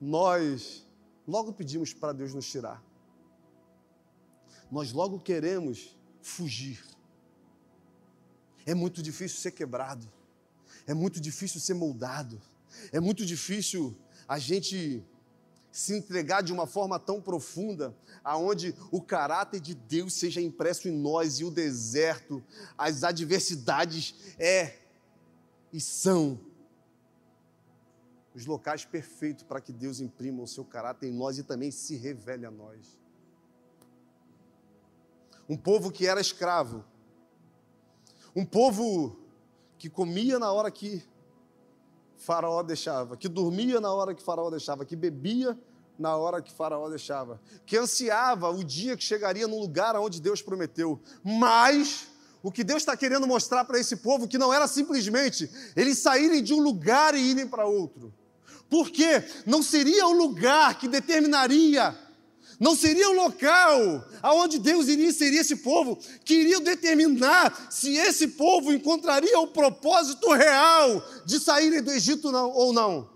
nós 0.00 0.84
logo 1.26 1.52
pedimos 1.52 1.94
para 1.94 2.12
Deus 2.12 2.34
nos 2.34 2.46
tirar. 2.50 2.82
Nós 4.70 4.92
logo 4.92 5.20
queremos 5.20 5.96
fugir. 6.20 6.82
É 8.66 8.74
muito 8.74 9.00
difícil 9.00 9.38
ser 9.38 9.52
quebrado. 9.52 10.10
É 10.86 10.92
muito 10.92 11.20
difícil 11.20 11.60
ser 11.60 11.74
moldado. 11.74 12.40
É 12.90 13.00
muito 13.00 13.24
difícil 13.24 13.96
a 14.28 14.38
gente 14.38 15.04
se 15.72 15.96
entregar 15.96 16.42
de 16.42 16.52
uma 16.52 16.66
forma 16.66 16.98
tão 16.98 17.20
profunda, 17.20 17.96
aonde 18.22 18.74
o 18.90 19.00
caráter 19.00 19.58
de 19.58 19.74
Deus 19.74 20.12
seja 20.12 20.40
impresso 20.40 20.86
em 20.86 20.92
nós 20.92 21.40
e 21.40 21.44
o 21.44 21.50
deserto, 21.50 22.44
as 22.76 23.02
adversidades 23.02 24.14
é 24.38 24.78
e 25.72 25.80
são 25.80 26.38
os 28.34 28.44
locais 28.44 28.84
perfeitos 28.84 29.42
para 29.42 29.60
que 29.60 29.72
Deus 29.72 30.00
imprima 30.00 30.42
o 30.42 30.46
seu 30.46 30.64
caráter 30.64 31.08
em 31.08 31.12
nós 31.12 31.38
e 31.38 31.42
também 31.42 31.70
se 31.70 31.96
revele 31.96 32.44
a 32.44 32.50
nós. 32.50 32.98
Um 35.48 35.56
povo 35.56 35.90
que 35.90 36.06
era 36.06 36.20
escravo, 36.20 36.84
um 38.36 38.44
povo 38.44 39.18
que 39.78 39.88
comia 39.90 40.38
na 40.38 40.52
hora 40.52 40.70
que 40.70 41.02
Faraó 42.22 42.62
deixava, 42.62 43.16
que 43.16 43.28
dormia 43.28 43.80
na 43.80 43.92
hora 43.92 44.14
que 44.14 44.22
Faraó 44.22 44.48
deixava, 44.48 44.84
que 44.84 44.94
bebia 44.94 45.58
na 45.98 46.16
hora 46.16 46.40
que 46.40 46.52
Faraó 46.52 46.88
deixava, 46.88 47.40
que 47.66 47.76
ansiava 47.76 48.48
o 48.48 48.62
dia 48.62 48.96
que 48.96 49.02
chegaria 49.02 49.46
no 49.48 49.58
lugar 49.58 49.96
onde 49.96 50.20
Deus 50.20 50.40
prometeu. 50.40 51.00
Mas 51.22 52.06
o 52.42 52.50
que 52.50 52.62
Deus 52.62 52.82
está 52.82 52.96
querendo 52.96 53.26
mostrar 53.26 53.64
para 53.64 53.78
esse 53.78 53.96
povo 53.96 54.28
que 54.28 54.38
não 54.38 54.52
era 54.52 54.66
simplesmente 54.68 55.50
eles 55.74 55.98
saírem 55.98 56.42
de 56.42 56.54
um 56.54 56.60
lugar 56.60 57.14
e 57.14 57.20
irem 57.20 57.46
para 57.46 57.66
outro. 57.66 58.12
Porque 58.70 59.24
não 59.44 59.62
seria 59.62 60.06
o 60.06 60.12
lugar 60.12 60.78
que 60.78 60.88
determinaria 60.88 61.96
não 62.62 62.76
seria 62.76 63.10
o 63.10 63.12
local 63.12 64.06
aonde 64.22 64.56
Deus 64.60 64.86
iria 64.86 65.08
inserir 65.08 65.38
esse 65.38 65.56
povo 65.56 65.98
que 66.24 66.32
iria 66.32 66.60
determinar 66.60 67.66
se 67.68 67.96
esse 67.96 68.28
povo 68.28 68.72
encontraria 68.72 69.36
o 69.40 69.48
propósito 69.48 70.30
real 70.32 71.04
de 71.26 71.40
saírem 71.40 71.82
do 71.82 71.90
Egito 71.90 72.28
ou 72.28 72.72
não. 72.72 73.10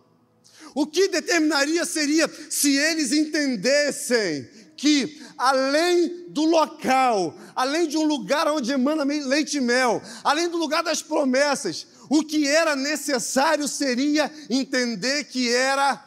O 0.75 0.85
que 0.85 1.07
determinaria 1.07 1.85
seria 1.85 2.29
se 2.50 2.76
eles 2.76 3.12
entendessem 3.12 4.50
que 4.76 5.23
além 5.38 6.26
do 6.29 6.45
local, 6.45 7.33
além 7.55 7.87
de 7.87 7.97
um 7.97 8.05
lugar 8.05 8.49
onde 8.49 8.73
emana 8.73 9.05
leite 9.05 9.59
e 9.59 9.61
mel, 9.61 10.03
além 10.25 10.49
do 10.49 10.57
lugar 10.57 10.83
das 10.83 11.03
promessas, 11.03 11.87
o 12.11 12.25
que 12.25 12.49
era 12.49 12.75
necessário 12.75 13.69
seria 13.69 14.29
entender 14.50 15.23
que 15.25 15.49
era 15.55 16.05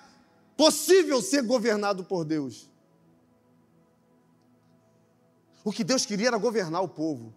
possível 0.57 1.21
ser 1.21 1.41
governado 1.41 2.03
por 2.03 2.25
Deus. 2.25 2.68
O 5.69 5.71
que 5.71 5.83
Deus 5.83 6.03
queria 6.03 6.29
era 6.29 6.37
governar 6.39 6.81
o 6.81 6.89
povo. 6.89 7.31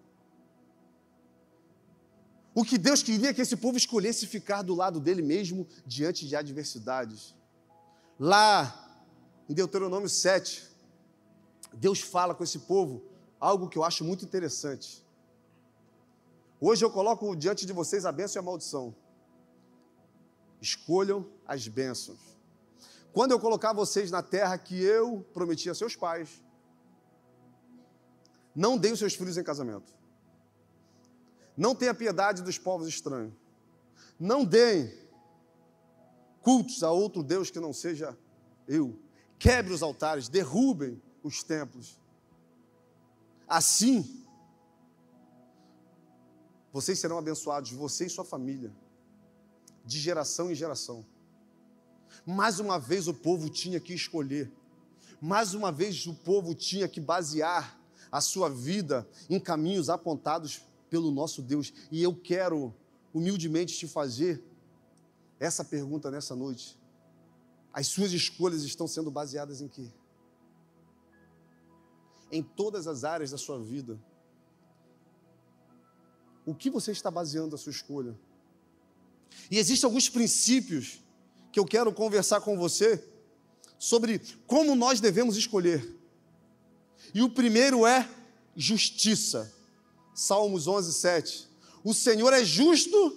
O 2.54 2.64
que 2.64 2.78
Deus 2.78 3.02
queria 3.02 3.28
é 3.28 3.34
que 3.34 3.42
esse 3.42 3.58
povo 3.58 3.76
escolhesse 3.76 4.26
ficar 4.26 4.62
do 4.62 4.74
lado 4.74 4.98
dele 4.98 5.20
mesmo 5.20 5.68
diante 5.84 6.26
de 6.26 6.34
adversidades. 6.34 7.34
Lá 8.18 9.04
em 9.46 9.52
Deuteronômio 9.52 10.08
7, 10.08 10.66
Deus 11.74 12.00
fala 12.00 12.34
com 12.34 12.42
esse 12.42 12.60
povo 12.60 13.02
algo 13.38 13.68
que 13.68 13.76
eu 13.76 13.84
acho 13.84 14.02
muito 14.02 14.24
interessante. 14.24 15.04
Hoje 16.58 16.82
eu 16.82 16.90
coloco 16.90 17.36
diante 17.36 17.66
de 17.66 17.72
vocês 17.74 18.06
a 18.06 18.12
bênção 18.12 18.40
e 18.40 18.42
a 18.42 18.46
maldição. 18.46 18.94
Escolham 20.58 21.26
as 21.46 21.68
bênçãos. 21.68 22.18
Quando 23.12 23.32
eu 23.32 23.38
colocar 23.38 23.74
vocês 23.74 24.10
na 24.10 24.22
terra 24.22 24.56
que 24.56 24.82
eu 24.82 25.20
prometi 25.34 25.68
a 25.68 25.74
seus 25.74 25.94
pais, 25.94 26.40
não 28.54 28.76
deem 28.76 28.92
os 28.92 28.98
seus 28.98 29.14
filhos 29.14 29.36
em 29.36 29.42
casamento. 29.42 29.92
Não 31.56 31.74
tenha 31.74 31.94
piedade 31.94 32.42
dos 32.42 32.58
povos 32.58 32.88
estranhos. 32.88 33.32
Não 34.18 34.44
deem 34.44 34.92
cultos 36.40 36.82
a 36.82 36.90
outro 36.90 37.22
Deus 37.22 37.50
que 37.50 37.60
não 37.60 37.72
seja 37.72 38.16
eu. 38.66 38.98
Quebre 39.38 39.72
os 39.72 39.82
altares, 39.82 40.28
derrubem 40.28 41.00
os 41.22 41.42
templos. 41.42 42.00
Assim, 43.46 44.24
vocês 46.72 46.98
serão 46.98 47.18
abençoados, 47.18 47.70
você 47.72 48.06
e 48.06 48.10
sua 48.10 48.24
família, 48.24 48.72
de 49.84 49.98
geração 49.98 50.50
em 50.50 50.54
geração. 50.54 51.04
Mais 52.24 52.60
uma 52.60 52.78
vez 52.78 53.08
o 53.08 53.14
povo 53.14 53.48
tinha 53.48 53.80
que 53.80 53.92
escolher, 53.92 54.50
mais 55.20 55.54
uma 55.54 55.70
vez 55.70 56.06
o 56.06 56.14
povo 56.14 56.54
tinha 56.54 56.88
que 56.88 57.00
basear 57.00 57.81
a 58.12 58.20
sua 58.20 58.50
vida 58.50 59.08
em 59.30 59.40
caminhos 59.40 59.88
apontados 59.88 60.60
pelo 60.90 61.10
nosso 61.10 61.40
Deus. 61.40 61.72
E 61.90 62.02
eu 62.02 62.14
quero 62.14 62.74
humildemente 63.14 63.74
te 63.74 63.88
fazer 63.88 64.44
essa 65.40 65.64
pergunta 65.64 66.10
nessa 66.10 66.36
noite. 66.36 66.78
As 67.72 67.86
suas 67.86 68.12
escolhas 68.12 68.62
estão 68.64 68.86
sendo 68.86 69.10
baseadas 69.10 69.62
em 69.62 69.68
quê? 69.68 69.88
Em 72.30 72.42
todas 72.42 72.86
as 72.86 73.02
áreas 73.02 73.30
da 73.30 73.38
sua 73.38 73.58
vida. 73.58 73.98
O 76.44 76.54
que 76.54 76.68
você 76.68 76.92
está 76.92 77.10
baseando 77.10 77.54
a 77.54 77.58
sua 77.58 77.70
escolha? 77.70 78.14
E 79.50 79.58
existem 79.58 79.86
alguns 79.86 80.10
princípios 80.10 81.00
que 81.50 81.58
eu 81.58 81.64
quero 81.64 81.92
conversar 81.92 82.42
com 82.42 82.58
você 82.58 83.02
sobre 83.78 84.20
como 84.46 84.74
nós 84.74 85.00
devemos 85.00 85.36
escolher. 85.36 86.01
E 87.14 87.22
o 87.22 87.28
primeiro 87.28 87.86
é 87.86 88.08
justiça. 88.56 89.52
Salmos 90.14 90.66
11, 90.66 90.92
7. 90.92 91.48
O 91.84 91.92
Senhor 91.92 92.32
é 92.32 92.44
justo 92.44 93.16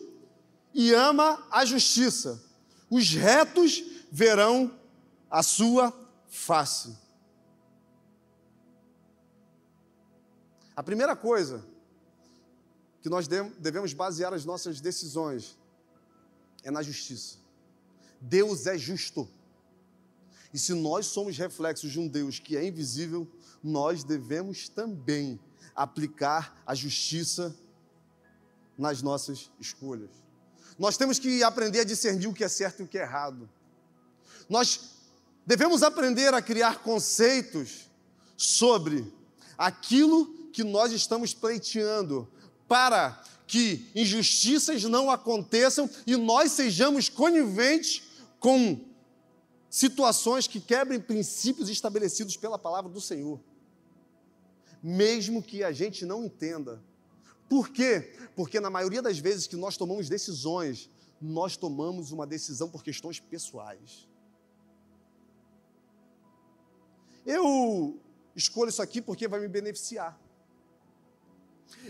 e 0.73 0.93
ama 0.93 1.45
a 1.51 1.65
justiça. 1.65 2.41
Os 2.89 3.09
retos 3.11 3.83
verão 4.11 4.77
a 5.29 5.43
sua 5.43 5.93
face. 6.27 6.95
A 10.75 10.83
primeira 10.83 11.15
coisa 11.15 11.65
que 13.01 13.09
nós 13.09 13.27
devemos 13.27 13.93
basear 13.93 14.33
as 14.33 14.43
nossas 14.43 14.81
decisões 14.81 15.57
é 16.63 16.71
na 16.71 16.81
justiça. 16.81 17.37
Deus 18.19 18.65
é 18.65 18.77
justo. 18.77 19.29
E 20.53 20.59
se 20.59 20.73
nós 20.73 21.05
somos 21.05 21.37
reflexos 21.37 21.91
de 21.91 21.99
um 21.99 22.07
Deus 22.07 22.39
que 22.39 22.57
é 22.57 22.65
invisível, 22.65 23.27
nós 23.65 24.03
devemos 24.03 24.69
também 24.69 25.39
aplicar 25.75 26.61
a 26.67 26.75
justiça 26.75 27.55
nas 28.77 29.01
nossas 29.01 29.49
escolhas. 29.59 30.11
Nós 30.77 30.97
temos 30.97 31.17
que 31.17 31.41
aprender 31.41 31.79
a 31.79 31.83
discernir 31.83 32.27
o 32.27 32.33
que 32.33 32.43
é 32.43 32.47
certo 32.47 32.81
e 32.81 32.83
o 32.83 32.87
que 32.87 32.99
é 32.99 33.01
errado. 33.01 33.49
Nós 34.47 34.91
devemos 35.47 35.81
aprender 35.81 36.31
a 36.31 36.43
criar 36.43 36.83
conceitos 36.83 37.89
sobre 38.37 39.11
aquilo 39.57 40.27
que 40.53 40.63
nós 40.63 40.91
estamos 40.91 41.33
pleiteando, 41.33 42.29
para 42.67 43.19
que 43.47 43.89
injustiças 43.95 44.83
não 44.83 45.09
aconteçam 45.09 45.89
e 46.05 46.15
nós 46.15 46.51
sejamos 46.51 47.09
coniventes 47.09 48.03
com 48.39 48.85
situações 49.71 50.45
que 50.45 50.59
quebrem 50.59 50.99
princípios 50.99 51.67
estabelecidos 51.67 52.37
pela 52.37 52.59
palavra 52.59 52.91
do 52.91 53.01
Senhor. 53.01 53.39
Mesmo 54.87 55.41
que 55.41 55.63
a 55.63 55.71
gente 55.71 56.05
não 56.05 56.23
entenda. 56.23 56.79
Por 57.49 57.69
quê? 57.69 58.13
Porque 58.35 58.59
na 58.59 58.69
maioria 58.69 59.01
das 59.01 59.17
vezes 59.17 59.47
que 59.47 59.55
nós 59.55 59.75
tomamos 59.75 60.07
decisões, 60.07 60.91
nós 61.19 61.57
tomamos 61.57 62.11
uma 62.11 62.27
decisão 62.27 62.69
por 62.69 62.83
questões 62.83 63.19
pessoais. 63.19 64.07
Eu 67.25 67.99
escolho 68.35 68.69
isso 68.69 68.79
aqui 68.79 69.01
porque 69.01 69.27
vai 69.27 69.39
me 69.39 69.47
beneficiar. 69.47 70.21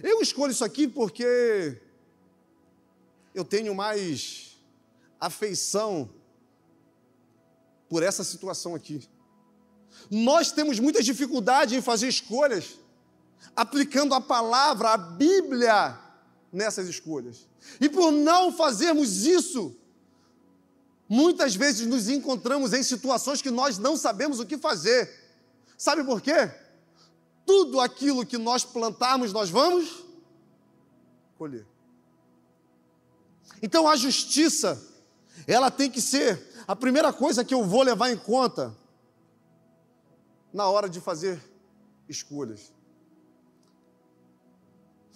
Eu 0.01 0.21
escolho 0.21 0.51
isso 0.51 0.63
aqui 0.63 0.87
porque 0.87 1.81
eu 3.33 3.43
tenho 3.43 3.75
mais 3.75 4.57
afeição 5.19 6.09
por 7.89 8.03
essa 8.03 8.23
situação 8.23 8.73
aqui. 8.73 9.05
Nós 10.09 10.53
temos 10.53 10.79
muita 10.79 11.03
dificuldade 11.03 11.75
em 11.75 11.81
fazer 11.81 12.07
escolhas, 12.07 12.79
aplicando 13.55 14.13
a 14.13 14.21
palavra, 14.21 14.89
a 14.89 14.97
Bíblia, 14.97 15.97
nessas 16.51 16.87
escolhas. 16.87 17.47
E 17.81 17.89
por 17.89 18.11
não 18.11 18.51
fazermos 18.51 19.25
isso, 19.25 19.75
muitas 21.07 21.55
vezes 21.55 21.85
nos 21.85 22.07
encontramos 22.07 22.73
em 22.73 22.83
situações 22.83 23.41
que 23.41 23.51
nós 23.51 23.77
não 23.77 23.97
sabemos 23.97 24.39
o 24.39 24.45
que 24.45 24.57
fazer. 24.57 25.11
Sabe 25.77 26.03
por 26.03 26.21
quê? 26.21 26.51
Tudo 27.45 27.79
aquilo 27.79 28.25
que 28.25 28.37
nós 28.37 28.63
plantarmos, 28.63 29.33
nós 29.33 29.49
vamos 29.49 30.03
colher. 31.37 31.65
Então 33.61 33.87
a 33.87 33.95
justiça, 33.95 34.81
ela 35.47 35.69
tem 35.69 35.89
que 35.89 36.01
ser 36.01 36.41
a 36.67 36.75
primeira 36.75 37.11
coisa 37.13 37.43
que 37.43 37.53
eu 37.53 37.63
vou 37.63 37.83
levar 37.83 38.11
em 38.11 38.17
conta 38.17 38.75
na 40.51 40.67
hora 40.67 40.89
de 40.89 41.01
fazer 41.01 41.41
escolhas. 42.07 42.71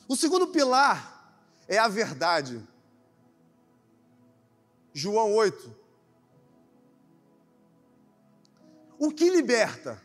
O 0.10 0.15
segundo 0.15 0.48
pilar 0.48 1.38
é 1.67 1.78
a 1.78 1.88
verdade. 1.88 2.67
João 4.91 5.36
8. 5.36 5.76
O 8.98 9.12
que 9.12 9.30
liberta? 9.30 10.02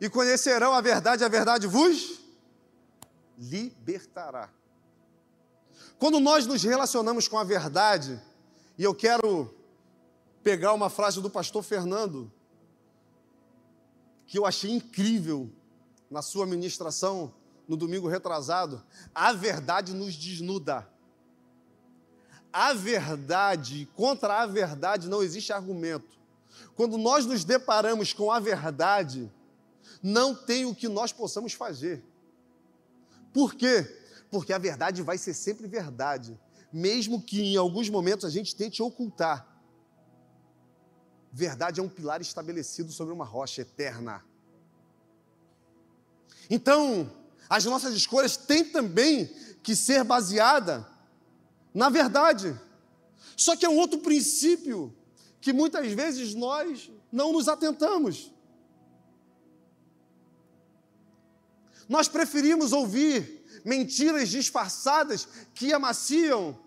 E 0.00 0.08
conhecerão 0.08 0.72
a 0.72 0.80
verdade, 0.80 1.22
a 1.22 1.28
verdade 1.28 1.66
vos 1.66 2.22
libertará. 3.36 4.48
Quando 5.98 6.18
nós 6.18 6.46
nos 6.46 6.62
relacionamos 6.62 7.28
com 7.28 7.36
a 7.36 7.44
verdade, 7.44 8.18
e 8.78 8.82
eu 8.82 8.94
quero 8.94 9.54
pegar 10.42 10.72
uma 10.72 10.88
frase 10.88 11.20
do 11.20 11.28
pastor 11.28 11.62
Fernando, 11.62 12.32
que 14.26 14.38
eu 14.38 14.46
achei 14.46 14.70
incrível 14.70 15.52
na 16.10 16.22
sua 16.22 16.46
ministração 16.46 17.38
no 17.70 17.76
domingo 17.76 18.08
retrasado. 18.08 18.82
A 19.14 19.32
verdade 19.32 19.94
nos 19.94 20.14
desnuda. 20.14 20.86
A 22.52 22.74
verdade, 22.74 23.88
contra 23.94 24.42
a 24.42 24.46
verdade 24.46 25.08
não 25.08 25.22
existe 25.22 25.52
argumento. 25.52 26.18
Quando 26.74 26.98
nós 26.98 27.24
nos 27.24 27.44
deparamos 27.44 28.12
com 28.12 28.30
a 28.30 28.40
verdade, 28.40 29.32
não 30.02 30.34
tem 30.34 30.66
o 30.66 30.74
que 30.74 30.88
nós 30.88 31.12
possamos 31.12 31.52
fazer. 31.52 32.04
Por 33.32 33.54
quê? 33.54 33.86
Porque 34.30 34.52
a 34.52 34.58
verdade 34.58 35.00
vai 35.00 35.16
ser 35.16 35.32
sempre 35.32 35.66
verdade 35.66 36.38
mesmo 36.72 37.20
que 37.20 37.42
em 37.42 37.56
alguns 37.56 37.88
momentos 37.88 38.24
a 38.24 38.30
gente 38.30 38.54
tente 38.54 38.82
ocultar. 38.82 39.46
Verdade 41.32 41.80
é 41.80 41.82
um 41.82 41.88
pilar 41.88 42.20
estabelecido 42.20 42.92
sobre 42.92 43.12
uma 43.12 43.24
rocha 43.24 43.62
eterna. 43.62 44.24
Então, 46.48 47.10
as 47.50 47.64
nossas 47.64 47.94
escolhas 47.94 48.36
têm 48.36 48.64
também 48.64 49.26
que 49.62 49.74
ser 49.74 50.04
baseada 50.04 50.86
na 51.74 51.88
verdade. 51.88 52.58
Só 53.36 53.56
que 53.56 53.64
é 53.64 53.68
um 53.68 53.78
outro 53.78 53.98
princípio 54.00 54.94
que 55.40 55.52
muitas 55.52 55.90
vezes 55.92 56.34
nós 56.34 56.90
não 57.10 57.32
nos 57.32 57.48
atentamos. 57.48 58.32
Nós 61.88 62.06
preferimos 62.06 62.72
ouvir 62.72 63.44
mentiras 63.64 64.28
disfarçadas 64.28 65.26
que 65.54 65.72
amaciam 65.72 66.58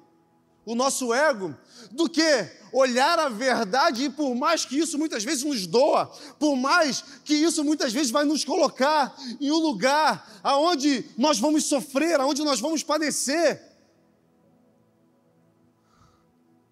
o 0.65 0.75
nosso 0.75 1.13
ego, 1.13 1.55
do 1.91 2.09
que 2.09 2.49
olhar 2.71 3.19
a 3.19 3.29
verdade 3.29 4.05
e 4.05 4.09
por 4.09 4.33
mais 4.33 4.65
que 4.65 4.77
isso 4.77 4.97
muitas 4.97 5.23
vezes 5.23 5.43
nos 5.43 5.67
doa, 5.67 6.07
por 6.39 6.55
mais 6.55 7.01
que 7.23 7.33
isso 7.33 7.63
muitas 7.63 7.93
vezes 7.93 8.11
vai 8.11 8.25
nos 8.25 8.43
colocar 8.43 9.15
em 9.39 9.51
um 9.51 9.57
lugar 9.57 10.39
aonde 10.41 11.05
nós 11.17 11.39
vamos 11.39 11.65
sofrer, 11.65 12.19
aonde 12.19 12.43
nós 12.43 12.59
vamos 12.59 12.81
padecer, 12.83 13.61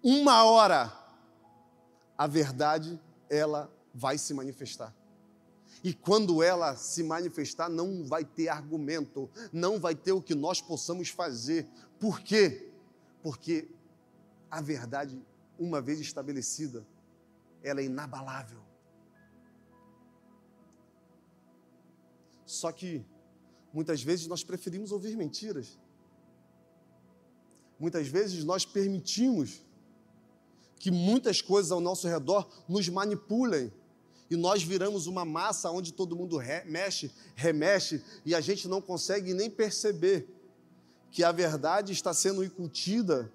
uma 0.02 0.42
hora 0.44 0.92
a 2.18 2.26
verdade 2.26 2.98
ela 3.30 3.72
vai 3.94 4.18
se 4.18 4.34
manifestar. 4.34 4.94
E 5.84 5.92
quando 5.92 6.42
ela 6.42 6.76
se 6.76 7.02
manifestar, 7.02 7.68
não 7.68 8.04
vai 8.04 8.24
ter 8.24 8.48
argumento, 8.48 9.28
não 9.52 9.80
vai 9.80 9.94
ter 9.94 10.12
o 10.12 10.22
que 10.22 10.34
nós 10.34 10.60
possamos 10.60 11.08
fazer. 11.08 11.66
Por 11.98 12.20
quê? 12.20 12.70
Porque 13.22 13.68
a 14.52 14.60
verdade, 14.60 15.18
uma 15.58 15.80
vez 15.80 15.98
estabelecida, 15.98 16.86
ela 17.62 17.80
é 17.80 17.84
inabalável. 17.84 18.60
Só 22.44 22.70
que 22.70 23.02
muitas 23.72 24.02
vezes 24.02 24.26
nós 24.26 24.44
preferimos 24.44 24.92
ouvir 24.92 25.16
mentiras. 25.16 25.78
Muitas 27.80 28.06
vezes 28.08 28.44
nós 28.44 28.66
permitimos 28.66 29.64
que 30.78 30.90
muitas 30.90 31.40
coisas 31.40 31.72
ao 31.72 31.80
nosso 31.80 32.06
redor 32.06 32.46
nos 32.68 32.86
manipulem 32.90 33.72
e 34.28 34.36
nós 34.36 34.62
viramos 34.62 35.06
uma 35.06 35.24
massa 35.24 35.70
onde 35.70 35.94
todo 35.94 36.14
mundo 36.14 36.38
mexe, 36.66 37.10
remexe 37.34 38.04
e 38.26 38.34
a 38.34 38.40
gente 38.42 38.68
não 38.68 38.82
consegue 38.82 39.32
nem 39.32 39.48
perceber 39.48 40.28
que 41.10 41.24
a 41.24 41.32
verdade 41.32 41.90
está 41.92 42.12
sendo 42.12 42.44
incutida 42.44 43.32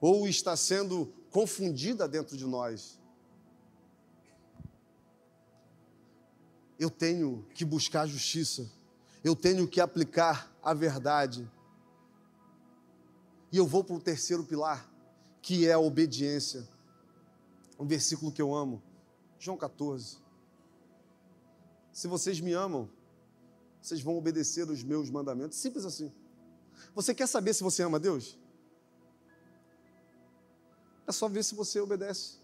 ou 0.00 0.26
está 0.26 0.56
sendo 0.56 1.12
confundida 1.30 2.08
dentro 2.08 2.36
de 2.36 2.46
nós. 2.46 2.98
Eu 6.78 6.88
tenho 6.88 7.46
que 7.54 7.64
buscar 7.64 8.06
justiça, 8.06 8.70
eu 9.22 9.36
tenho 9.36 9.68
que 9.68 9.80
aplicar 9.80 10.50
a 10.62 10.72
verdade. 10.72 11.48
E 13.52 13.56
eu 13.56 13.66
vou 13.66 13.84
para 13.84 13.96
o 13.96 14.00
terceiro 14.00 14.44
pilar, 14.44 14.88
que 15.42 15.66
é 15.66 15.72
a 15.72 15.78
obediência. 15.78 16.66
Um 17.78 17.86
versículo 17.86 18.32
que 18.32 18.40
eu 18.40 18.54
amo, 18.54 18.82
João 19.38 19.56
14. 19.56 20.18
Se 21.92 22.08
vocês 22.08 22.40
me 22.40 22.52
amam, 22.52 22.88
vocês 23.82 24.00
vão 24.00 24.16
obedecer 24.16 24.68
os 24.70 24.82
meus 24.82 25.10
mandamentos. 25.10 25.58
Simples 25.58 25.84
assim. 25.84 26.12
Você 26.94 27.14
quer 27.14 27.26
saber 27.26 27.52
se 27.52 27.62
você 27.62 27.82
ama 27.82 27.98
Deus? 27.98 28.38
É 31.10 31.12
só 31.12 31.26
ver 31.28 31.42
se 31.42 31.56
você 31.56 31.80
obedece 31.80 32.38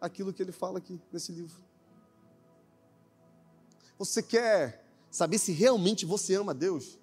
aquilo 0.00 0.32
que 0.32 0.40
ele 0.42 0.52
fala 0.52 0.78
aqui 0.78 0.98
nesse 1.12 1.30
livro. 1.32 1.62
Você 3.98 4.22
quer 4.22 4.82
saber 5.10 5.36
se 5.36 5.52
realmente 5.52 6.06
você 6.06 6.34
ama 6.34 6.54
Deus? 6.54 6.98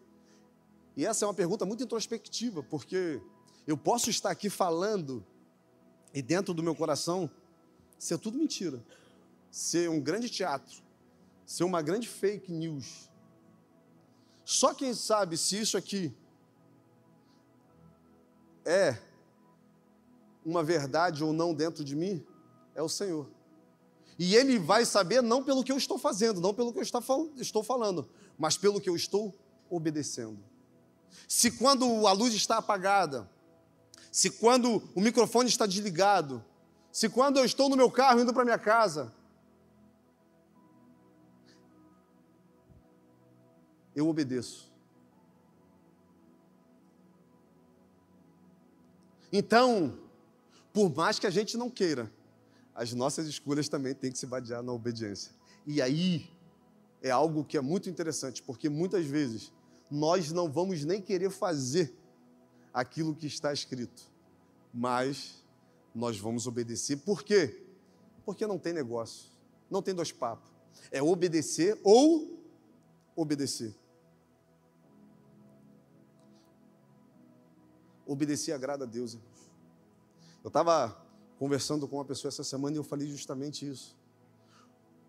E 0.98 1.06
essa 1.06 1.24
é 1.24 1.28
uma 1.28 1.36
pergunta 1.36 1.68
muito 1.68 1.84
introspectiva, 1.84 2.64
porque 2.64 3.22
eu 3.68 3.78
posso 3.78 4.10
estar 4.10 4.32
aqui 4.32 4.50
falando 4.50 5.24
e 6.12 6.20
dentro 6.20 6.52
do 6.52 6.64
meu 6.64 6.74
coração 6.74 7.30
ser 8.00 8.18
tudo 8.18 8.36
mentira, 8.36 8.84
ser 9.52 9.88
um 9.88 10.02
grande 10.02 10.32
teatro, 10.32 10.82
ser 11.46 11.64
uma 11.64 11.84
grande 11.84 12.08
fake 12.08 12.52
news. 12.52 13.08
Só 14.44 14.74
quem 14.74 14.96
sabe 14.96 15.38
se 15.38 15.60
isso 15.60 15.78
aqui 15.78 16.12
é 18.66 18.98
uma 20.46 20.64
verdade 20.64 21.24
ou 21.24 21.34
não 21.34 21.54
dentro 21.54 21.84
de 21.84 21.96
mim 21.96 22.24
é 22.76 22.82
o 22.82 22.88
Senhor. 22.88 23.28
E 24.18 24.36
Ele 24.36 24.60
vai 24.60 24.86
saber 24.86 25.22
não 25.22 25.44
pelo 25.44 25.64
que 25.64 25.72
eu 25.72 25.78
estou 25.78 25.98
fazendo, 25.98 26.40
não 26.40 26.54
pelo 26.54 26.72
que 26.72 26.80
eu 26.80 26.84
estou 26.84 27.64
falando, 27.64 28.08
mas 28.38 28.58
pelo 28.58 28.80
que 28.80 28.90
eu 28.90 28.96
estou 28.96 29.34
obedecendo. 29.70 30.40
Se 31.28 31.52
quando 31.52 32.06
a 32.06 32.12
luz 32.12 32.34
está 32.34 32.58
apagada, 32.58 33.30
se 34.12 34.30
quando 34.30 34.82
o 34.94 35.02
microfone 35.02 35.50
está 35.50 35.66
desligado, 35.66 36.44
se 36.92 37.10
quando 37.10 37.38
eu 37.38 37.46
estou 37.46 37.68
no 37.68 37.76
meu 37.76 37.92
carro 37.92 38.22
indo 38.22 38.34
para 38.34 38.46
minha 38.46 38.60
casa, 38.60 39.14
eu 43.94 44.08
obedeço. 44.08 44.72
Então, 49.32 50.05
por 50.76 50.94
mais 50.94 51.18
que 51.18 51.26
a 51.26 51.30
gente 51.30 51.56
não 51.56 51.70
queira, 51.70 52.12
as 52.76 52.92
nossas 52.92 53.28
escolhas 53.28 53.70
também 53.70 53.96
têm 53.96 54.12
que 54.12 54.18
se 54.18 54.26
basear 54.26 54.62
na 54.62 54.74
obediência. 54.74 55.32
E 55.66 55.82
aí 55.82 56.30
é 57.02 57.10
algo 57.10 57.46
que 57.46 57.56
é 57.56 57.62
muito 57.62 57.90
interessante, 57.90 58.44
porque 58.44 58.68
muitas 58.68 59.06
vezes 59.06 59.54
nós 59.90 60.34
não 60.34 60.52
vamos 60.52 60.84
nem 60.84 61.02
querer 61.02 61.30
fazer 61.30 61.96
aquilo 62.74 63.16
que 63.16 63.26
está 63.26 63.54
escrito, 63.54 64.04
mas 64.74 65.42
nós 65.94 66.20
vamos 66.20 66.46
obedecer. 66.46 66.98
Por 66.98 67.24
quê? 67.24 67.64
Porque 68.26 68.46
não 68.46 68.60
tem 68.60 68.74
negócio, 68.74 69.30
não 69.72 69.82
tem 69.82 69.96
dois 69.96 70.12
papos. 70.12 70.52
É 70.92 71.02
obedecer 71.02 71.80
ou 71.86 72.38
obedecer. 73.16 73.74
Obedecer 78.06 78.52
agrada 78.52 78.84
a 78.84 78.88
Deus, 78.88 79.14
irmãos. 79.14 79.35
Eu 80.46 80.50
estava 80.50 80.96
conversando 81.40 81.88
com 81.88 81.96
uma 81.96 82.06
pessoa 82.06 82.30
essa 82.30 82.44
semana 82.44 82.76
e 82.76 82.78
eu 82.78 82.84
falei 82.84 83.08
justamente 83.08 83.68
isso. 83.68 83.98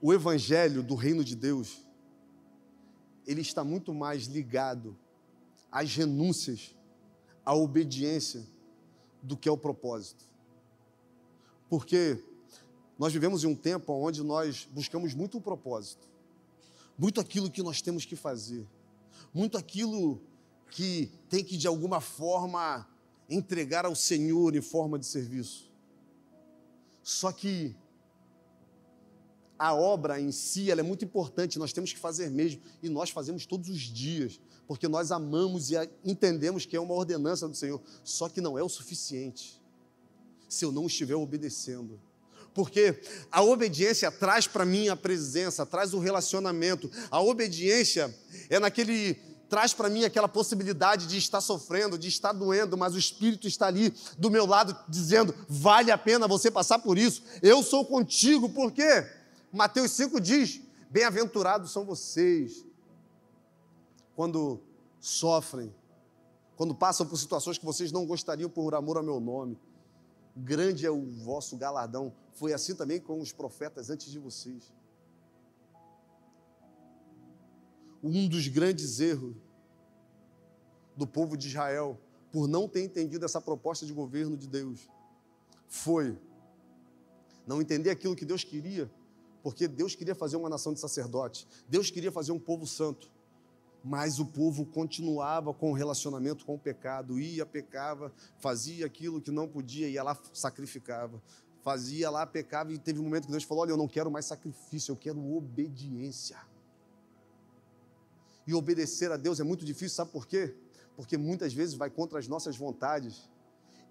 O 0.00 0.10
evangelho 0.10 0.82
do 0.82 0.94
reino 0.94 1.22
de 1.22 1.36
Deus, 1.36 1.86
ele 3.26 3.42
está 3.42 3.62
muito 3.62 3.92
mais 3.92 4.24
ligado 4.24 4.96
às 5.70 5.94
renúncias, 5.94 6.74
à 7.44 7.54
obediência, 7.54 8.46
do 9.22 9.36
que 9.36 9.46
ao 9.46 9.58
propósito. 9.58 10.24
Porque 11.68 12.24
nós 12.98 13.12
vivemos 13.12 13.44
em 13.44 13.46
um 13.46 13.54
tempo 13.54 13.92
onde 13.92 14.22
nós 14.22 14.66
buscamos 14.72 15.12
muito 15.12 15.36
o 15.36 15.42
propósito, 15.42 16.08
muito 16.96 17.20
aquilo 17.20 17.50
que 17.50 17.62
nós 17.62 17.82
temos 17.82 18.06
que 18.06 18.16
fazer, 18.16 18.66
muito 19.34 19.58
aquilo 19.58 20.18
que 20.70 21.12
tem 21.28 21.44
que 21.44 21.58
de 21.58 21.66
alguma 21.66 22.00
forma 22.00 22.88
entregar 23.28 23.84
ao 23.84 23.94
Senhor 23.94 24.54
em 24.54 24.60
forma 24.60 24.98
de 24.98 25.06
serviço. 25.06 25.70
Só 27.02 27.32
que 27.32 27.74
a 29.58 29.74
obra 29.74 30.20
em 30.20 30.30
si 30.30 30.70
ela 30.70 30.80
é 30.80 30.84
muito 30.84 31.04
importante, 31.04 31.58
nós 31.58 31.72
temos 31.72 31.92
que 31.92 31.98
fazer 31.98 32.30
mesmo, 32.30 32.60
e 32.82 32.88
nós 32.88 33.10
fazemos 33.10 33.46
todos 33.46 33.68
os 33.68 33.80
dias, 33.80 34.40
porque 34.66 34.86
nós 34.86 35.10
amamos 35.10 35.70
e 35.70 35.74
entendemos 36.04 36.66
que 36.66 36.76
é 36.76 36.80
uma 36.80 36.94
ordenança 36.94 37.48
do 37.48 37.54
Senhor, 37.54 37.80
só 38.04 38.28
que 38.28 38.40
não 38.40 38.58
é 38.58 38.62
o 38.62 38.68
suficiente 38.68 39.60
se 40.48 40.64
eu 40.64 40.72
não 40.72 40.86
estiver 40.86 41.14
obedecendo. 41.14 42.00
Porque 42.54 42.98
a 43.30 43.42
obediência 43.42 44.10
traz 44.10 44.46
para 44.46 44.64
mim 44.64 44.88
a 44.88 44.96
presença, 44.96 45.66
traz 45.66 45.92
o 45.92 45.98
relacionamento. 45.98 46.90
A 47.10 47.20
obediência 47.20 48.14
é 48.48 48.58
naquele 48.58 49.18
traz 49.48 49.72
para 49.72 49.88
mim 49.88 50.04
aquela 50.04 50.28
possibilidade 50.28 51.06
de 51.06 51.16
estar 51.16 51.40
sofrendo, 51.40 51.98
de 51.98 52.08
estar 52.08 52.32
doendo, 52.32 52.76
mas 52.76 52.94
o 52.94 52.98
Espírito 52.98 53.46
está 53.46 53.66
ali 53.66 53.94
do 54.18 54.30
meu 54.30 54.46
lado 54.46 54.76
dizendo: 54.88 55.34
vale 55.48 55.90
a 55.90 55.98
pena 55.98 56.28
você 56.28 56.50
passar 56.50 56.78
por 56.78 56.98
isso, 56.98 57.22
eu 57.42 57.62
sou 57.62 57.84
contigo, 57.84 58.48
por 58.48 58.72
quê? 58.72 59.06
Mateus 59.52 59.92
5 59.92 60.20
diz: 60.20 60.60
bem-aventurados 60.90 61.70
são 61.70 61.84
vocês 61.84 62.64
quando 64.14 64.60
sofrem, 65.00 65.74
quando 66.56 66.74
passam 66.74 67.06
por 67.06 67.16
situações 67.16 67.58
que 67.58 67.64
vocês 67.64 67.92
não 67.92 68.06
gostariam 68.06 68.50
por 68.50 68.74
amor 68.74 68.96
ao 68.96 69.02
meu 69.02 69.20
nome. 69.20 69.58
Grande 70.36 70.84
é 70.84 70.90
o 70.90 71.02
vosso 71.24 71.56
galardão. 71.56 72.12
Foi 72.32 72.52
assim 72.52 72.74
também 72.74 73.00
com 73.00 73.20
os 73.20 73.32
profetas 73.32 73.88
antes 73.88 74.10
de 74.10 74.18
vocês. 74.18 74.70
Um 78.02 78.28
dos 78.28 78.48
grandes 78.48 79.00
erros 79.00 79.34
do 80.96 81.06
povo 81.06 81.36
de 81.36 81.48
Israel, 81.48 82.00
por 82.32 82.48
não 82.48 82.68
ter 82.68 82.82
entendido 82.82 83.24
essa 83.24 83.40
proposta 83.40 83.84
de 83.84 83.92
governo 83.92 84.36
de 84.36 84.46
Deus, 84.46 84.88
foi 85.68 86.18
não 87.46 87.60
entender 87.60 87.90
aquilo 87.90 88.16
que 88.16 88.24
Deus 88.24 88.42
queria, 88.42 88.90
porque 89.42 89.68
Deus 89.68 89.94
queria 89.94 90.14
fazer 90.14 90.36
uma 90.36 90.48
nação 90.48 90.72
de 90.72 90.80
sacerdotes, 90.80 91.46
Deus 91.68 91.90
queria 91.90 92.10
fazer 92.10 92.32
um 92.32 92.38
povo 92.38 92.66
santo, 92.66 93.10
mas 93.84 94.18
o 94.18 94.26
povo 94.26 94.66
continuava 94.66 95.54
com 95.54 95.70
o 95.70 95.74
relacionamento 95.74 96.44
com 96.44 96.54
o 96.54 96.58
pecado, 96.58 97.20
ia, 97.20 97.46
pecava, 97.46 98.12
fazia 98.38 98.84
aquilo 98.84 99.20
que 99.20 99.30
não 99.30 99.46
podia, 99.46 99.88
ia 99.88 100.02
lá, 100.02 100.18
sacrificava, 100.32 101.22
fazia 101.62 102.10
lá, 102.10 102.26
pecava, 102.26 102.72
e 102.72 102.78
teve 102.78 102.98
um 102.98 103.04
momento 103.04 103.26
que 103.26 103.30
Deus 103.30 103.44
falou: 103.44 103.62
Olha, 103.62 103.70
eu 103.70 103.76
não 103.76 103.86
quero 103.86 104.10
mais 104.10 104.24
sacrifício, 104.24 104.90
eu 104.90 104.96
quero 104.96 105.34
obediência. 105.36 106.36
E 108.46 108.54
obedecer 108.54 109.10
a 109.10 109.16
Deus 109.16 109.40
é 109.40 109.44
muito 109.44 109.64
difícil, 109.64 109.96
sabe 109.96 110.12
por 110.12 110.26
quê? 110.26 110.54
Porque 110.94 111.16
muitas 111.16 111.52
vezes 111.52 111.74
vai 111.74 111.90
contra 111.90 112.18
as 112.18 112.28
nossas 112.28 112.56
vontades. 112.56 113.28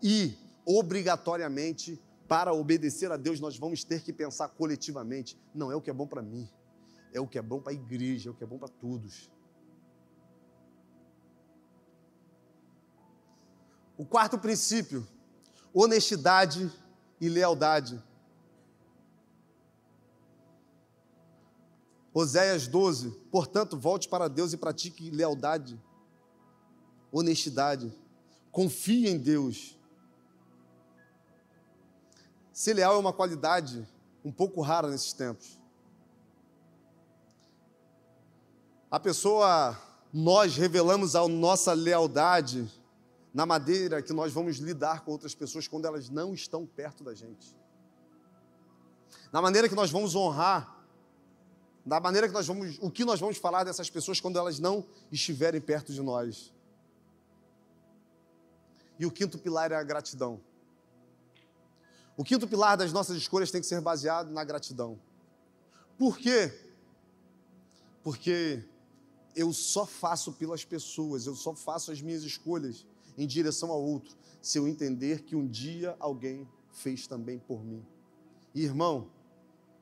E, 0.02 0.38
obrigatoriamente, 0.66 2.02
para 2.28 2.54
obedecer 2.54 3.12
a 3.12 3.18
Deus, 3.18 3.40
nós 3.40 3.58
vamos 3.58 3.84
ter 3.84 4.02
que 4.02 4.14
pensar 4.14 4.48
coletivamente: 4.50 5.38
não 5.54 5.72
é 5.72 5.76
o 5.76 5.82
que 5.82 5.90
é 5.90 5.94
bom 5.94 6.08
para 6.08 6.22
mim, 6.22 6.50
é 7.14 7.20
o 7.20 7.28
que 7.28 7.38
é 7.38 7.42
bom 7.42 7.60
para 7.62 7.72
a 7.72 7.76
igreja, 7.76 8.30
é 8.30 8.32
o 8.32 8.36
que 8.36 8.44
é 8.44 8.48
bom 8.48 8.58
para 8.58 8.70
todos. 8.70 9.30
O 13.98 14.06
quarto 14.06 14.38
princípio: 14.38 15.06
honestidade 15.74 16.72
e 17.20 17.30
lealdade. 17.30 18.02
Oséias 22.18 22.66
12, 22.66 23.12
portanto, 23.30 23.78
volte 23.78 24.08
para 24.08 24.30
Deus 24.30 24.54
e 24.54 24.58
pratique 24.58 25.10
lealdade, 25.10 25.78
honestidade, 27.12 27.94
confie 28.54 29.10
em 29.10 29.18
Deus. 29.18 29.78
Ser 32.54 32.74
leal 32.76 32.96
é 32.96 32.98
uma 32.98 33.12
qualidade 33.12 33.86
um 34.24 34.32
pouco 34.32 34.62
rara 34.62 34.90
nesses 34.90 35.12
tempos. 35.12 35.60
A 38.90 38.98
pessoa, 38.98 39.78
nós 40.14 40.56
revelamos 40.56 41.18
a 41.18 41.28
nossa 41.28 41.74
lealdade 41.74 42.66
na 43.34 43.46
maneira 43.46 44.02
que 44.02 44.14
nós 44.14 44.32
vamos 44.32 44.56
lidar 44.56 45.02
com 45.02 45.12
outras 45.12 45.36
pessoas 45.36 45.68
quando 45.68 45.84
elas 45.84 46.10
não 46.10 46.34
estão 46.34 46.66
perto 46.66 47.04
da 47.04 47.14
gente. 47.14 47.54
Na 49.34 49.42
maneira 49.42 49.68
que 49.68 49.76
nós 49.76 49.92
vamos 49.92 50.16
honrar 50.16 50.75
da 51.86 52.00
maneira 52.00 52.28
que 52.28 52.34
nós 52.34 52.48
vamos, 52.48 52.78
o 52.82 52.90
que 52.90 53.06
nós 53.06 53.20
vamos 53.20 53.38
falar 53.38 53.64
dessas 53.64 53.90
pessoas 53.90 54.20
quando 54.20 54.40
elas 54.40 54.60
não 54.60 54.84
estiverem 55.12 55.62
perto 55.62 55.94
de 55.94 56.02
nós. 56.02 56.52
E 58.98 59.06
o 59.06 59.12
quinto 59.12 59.38
pilar 59.38 59.72
é 59.72 59.76
a 59.76 59.84
gratidão. 59.84 60.42
O 62.18 62.24
quinto 62.24 62.48
pilar 62.48 62.76
das 62.78 62.92
nossas 62.92 63.18
escolhas 63.18 63.52
tem 63.52 63.62
que 63.62 63.68
ser 63.68 63.80
baseado 63.82 64.32
na 64.32 64.44
gratidão. 64.44 65.00
Por 65.98 66.18
quê? 66.18 66.52
Porque 68.02 68.64
eu 69.36 69.54
só 69.54 69.86
faço 69.86 70.32
pelas 70.34 70.64
pessoas, 70.64 71.28
eu 71.28 71.36
só 71.36 71.54
faço 71.54 71.92
as 71.92 72.02
minhas 72.02 72.24
escolhas 72.24 72.86
em 73.18 73.28
direção 73.28 73.70
ao 73.70 73.82
outro, 73.82 74.16
se 74.42 74.58
eu 74.58 74.68
entender 74.68 75.24
que 75.24 75.36
um 75.36 75.48
dia 75.48 75.96
alguém 76.00 76.48
fez 76.72 77.06
também 77.06 77.38
por 77.38 77.64
mim. 77.64 77.86
E, 78.54 78.64
irmão, 78.64 79.10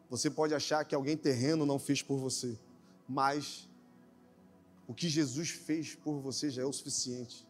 você 0.10 0.30
pode 0.30 0.54
achar 0.54 0.84
que 0.86 0.94
alguém 0.94 1.18
terreno 1.18 1.66
não 1.66 1.80
fez 1.80 2.02
por 2.02 2.18
você, 2.18 2.58
mas 3.08 3.68
o 4.88 4.94
que 4.94 5.10
Jesus 5.10 5.50
fez 5.50 5.96
por 5.96 6.20
você 6.20 6.50
já 6.50 6.62
é 6.62 6.66
o 6.66 6.74
suficiente 6.74 7.48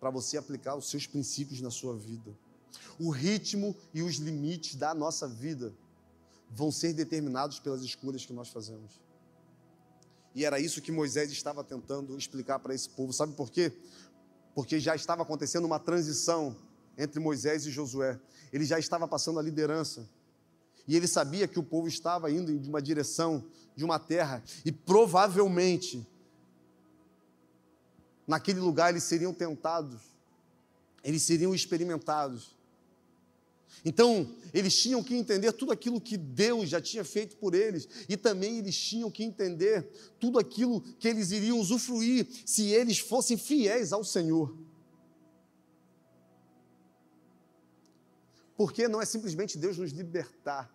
para 0.00 0.10
você 0.10 0.38
aplicar 0.38 0.74
os 0.76 0.88
seus 0.88 1.06
princípios 1.06 1.60
na 1.60 1.70
sua 1.70 1.96
vida. 1.96 2.36
O 2.98 3.10
ritmo 3.10 3.76
e 3.92 4.02
os 4.02 4.16
limites 4.16 4.74
da 4.74 4.94
nossa 4.94 5.28
vida 5.28 5.74
vão 6.50 6.72
ser 6.72 6.92
determinados 6.92 7.60
pelas 7.60 7.82
escolhas 7.82 8.24
que 8.24 8.32
nós 8.32 8.48
fazemos. 8.48 9.00
E 10.34 10.44
era 10.44 10.58
isso 10.58 10.80
que 10.80 10.92
Moisés 10.92 11.30
estava 11.30 11.62
tentando 11.62 12.16
explicar 12.16 12.58
para 12.58 12.74
esse 12.74 12.88
povo. 12.88 13.12
Sabe 13.12 13.34
por 13.34 13.50
quê? 13.50 13.72
Porque 14.54 14.80
já 14.80 14.94
estava 14.94 15.22
acontecendo 15.22 15.64
uma 15.64 15.78
transição 15.78 16.56
entre 16.96 17.20
Moisés 17.20 17.66
e 17.66 17.70
Josué. 17.70 18.18
Ele 18.52 18.64
já 18.64 18.78
estava 18.78 19.06
passando 19.06 19.38
a 19.38 19.42
liderança. 19.42 20.08
E 20.86 20.96
ele 20.96 21.06
sabia 21.06 21.46
que 21.46 21.58
o 21.58 21.62
povo 21.62 21.88
estava 21.88 22.30
indo 22.30 22.50
em 22.50 22.66
uma 22.66 22.82
direção 22.82 23.44
de 23.76 23.84
uma 23.84 23.98
terra 23.98 24.42
e 24.64 24.72
provavelmente 24.72 26.06
naquele 28.26 28.60
lugar 28.60 28.90
eles 28.90 29.04
seriam 29.04 29.32
tentados, 29.34 30.00
eles 31.02 31.22
seriam 31.22 31.54
experimentados. 31.54 32.56
Então, 33.84 34.34
eles 34.52 34.76
tinham 34.76 35.02
que 35.02 35.14
entender 35.14 35.52
tudo 35.52 35.72
aquilo 35.72 36.00
que 36.00 36.16
Deus 36.16 36.68
já 36.68 36.80
tinha 36.80 37.04
feito 37.04 37.36
por 37.36 37.54
eles, 37.54 37.88
e 38.08 38.16
também 38.16 38.58
eles 38.58 38.76
tinham 38.76 39.10
que 39.10 39.22
entender 39.22 39.88
tudo 40.18 40.38
aquilo 40.38 40.80
que 40.98 41.08
eles 41.08 41.30
iriam 41.30 41.58
usufruir 41.58 42.26
se 42.44 42.68
eles 42.68 42.98
fossem 42.98 43.36
fiéis 43.36 43.92
ao 43.92 44.04
Senhor. 44.04 44.54
Porque 48.60 48.86
não 48.86 49.00
é 49.00 49.06
simplesmente 49.06 49.56
Deus 49.56 49.78
nos 49.78 49.90
libertar, 49.90 50.70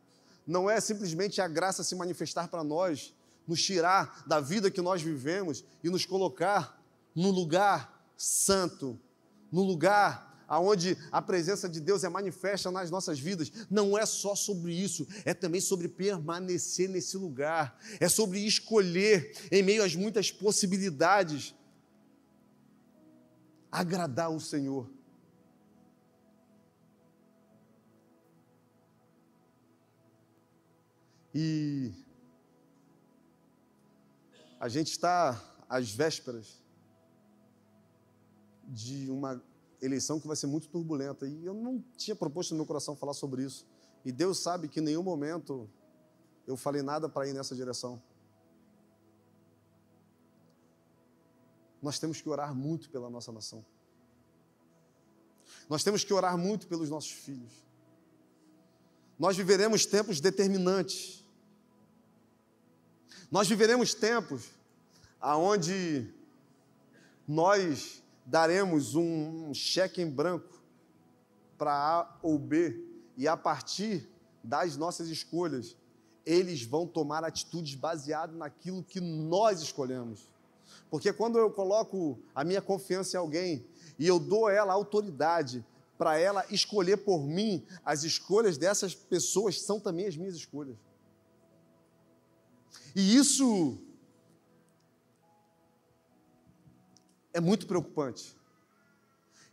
não 0.47 0.67
é 0.67 0.81
simplesmente 0.81 1.39
a 1.39 1.47
graça 1.47 1.83
se 1.83 1.93
manifestar 1.93 2.47
para 2.47 2.63
nós, 2.63 3.13
nos 3.47 3.61
tirar 3.61 4.23
da 4.25 4.39
vida 4.39 4.71
que 4.71 4.81
nós 4.81 5.03
vivemos 5.03 5.63
e 5.83 5.89
nos 5.91 6.03
colocar 6.03 6.83
no 7.13 7.29
lugar 7.29 8.03
santo, 8.17 8.99
no 9.51 9.61
lugar 9.61 10.43
aonde 10.47 10.97
a 11.11 11.21
presença 11.21 11.69
de 11.69 11.79
Deus 11.79 12.03
é 12.03 12.09
manifesta 12.09 12.71
nas 12.71 12.89
nossas 12.89 13.19
vidas, 13.19 13.51
não 13.69 13.95
é 13.95 14.03
só 14.03 14.33
sobre 14.33 14.73
isso, 14.73 15.07
é 15.23 15.35
também 15.35 15.61
sobre 15.61 15.87
permanecer 15.87 16.89
nesse 16.89 17.17
lugar, 17.17 17.79
é 17.99 18.09
sobre 18.09 18.39
escolher 18.47 19.31
em 19.51 19.61
meio 19.61 19.83
às 19.83 19.95
muitas 19.95 20.31
possibilidades 20.31 21.53
agradar 23.71 24.31
o 24.31 24.39
Senhor. 24.39 24.94
E 31.37 31.91
a 34.57 34.69
gente 34.69 34.91
está 34.91 35.43
às 35.67 35.91
vésperas 35.91 36.63
de 38.69 39.11
uma 39.11 39.43
eleição 39.81 40.17
que 40.17 40.27
vai 40.27 40.37
ser 40.37 40.47
muito 40.47 40.69
turbulenta. 40.69 41.27
E 41.27 41.45
eu 41.45 41.53
não 41.53 41.83
tinha 41.97 42.15
proposto 42.15 42.51
no 42.51 42.57
meu 42.59 42.65
coração 42.65 42.95
falar 42.95 43.13
sobre 43.13 43.43
isso. 43.43 43.67
E 44.05 44.13
Deus 44.13 44.39
sabe 44.39 44.69
que 44.69 44.79
em 44.79 44.83
nenhum 44.83 45.03
momento 45.03 45.69
eu 46.47 46.55
falei 46.55 46.81
nada 46.81 47.09
para 47.09 47.27
ir 47.27 47.33
nessa 47.33 47.53
direção. 47.53 48.01
Nós 51.81 51.99
temos 51.99 52.21
que 52.21 52.29
orar 52.29 52.55
muito 52.55 52.89
pela 52.89 53.09
nossa 53.09 53.33
nação. 53.33 53.65
Nós 55.69 55.83
temos 55.83 56.01
que 56.05 56.13
orar 56.13 56.37
muito 56.37 56.65
pelos 56.65 56.89
nossos 56.89 57.11
filhos. 57.11 57.51
Nós 59.19 59.35
viveremos 59.35 59.85
tempos 59.85 60.21
determinantes. 60.21 61.24
Nós 63.31 63.47
viveremos 63.47 63.93
tempos 63.93 64.49
aonde 65.19 66.07
nós 67.27 68.03
daremos 68.25 68.95
um 68.95 69.53
cheque 69.53 70.01
em 70.01 70.09
branco 70.09 70.61
para 71.57 71.73
A 71.73 72.19
ou 72.21 72.37
B, 72.37 72.83
e 73.17 73.27
a 73.27 73.35
partir 73.35 74.07
das 74.43 74.77
nossas 74.77 75.07
escolhas, 75.07 75.75
eles 76.25 76.63
vão 76.63 76.85
tomar 76.85 77.23
atitudes 77.23 77.75
baseadas 77.75 78.35
naquilo 78.35 78.83
que 78.83 78.99
nós 78.99 79.61
escolhemos. 79.61 80.29
Porque 80.89 81.13
quando 81.13 81.37
eu 81.37 81.49
coloco 81.49 82.19
a 82.33 82.43
minha 82.43 82.61
confiança 82.61 83.15
em 83.15 83.19
alguém 83.19 83.65
e 83.97 84.07
eu 84.07 84.19
dou 84.19 84.47
a 84.47 84.53
ela 84.53 84.73
autoridade 84.73 85.65
para 85.97 86.19
ela 86.19 86.45
escolher 86.49 86.97
por 86.97 87.25
mim, 87.25 87.65
as 87.83 88.03
escolhas 88.03 88.57
dessas 88.57 88.93
pessoas 88.93 89.61
são 89.61 89.79
também 89.79 90.07
as 90.07 90.17
minhas 90.17 90.35
escolhas. 90.35 90.75
E 92.95 93.15
isso 93.15 93.77
é 97.33 97.39
muito 97.39 97.67
preocupante. 97.67 98.35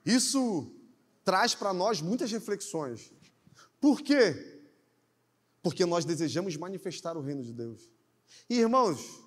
Isso 0.04 0.72
traz 1.24 1.54
para 1.54 1.72
nós 1.72 2.00
muitas 2.00 2.30
reflexões. 2.30 3.12
Por 3.80 4.00
quê? 4.00 4.62
Porque 5.62 5.84
nós 5.84 6.04
desejamos 6.04 6.56
manifestar 6.56 7.16
o 7.16 7.20
reino 7.20 7.42
de 7.42 7.52
Deus. 7.52 7.90
E 8.48 8.58
irmãos, 8.58 9.20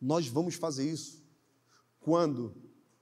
nós 0.00 0.26
vamos 0.26 0.54
fazer 0.54 0.90
isso 0.90 1.22
quando 2.00 2.54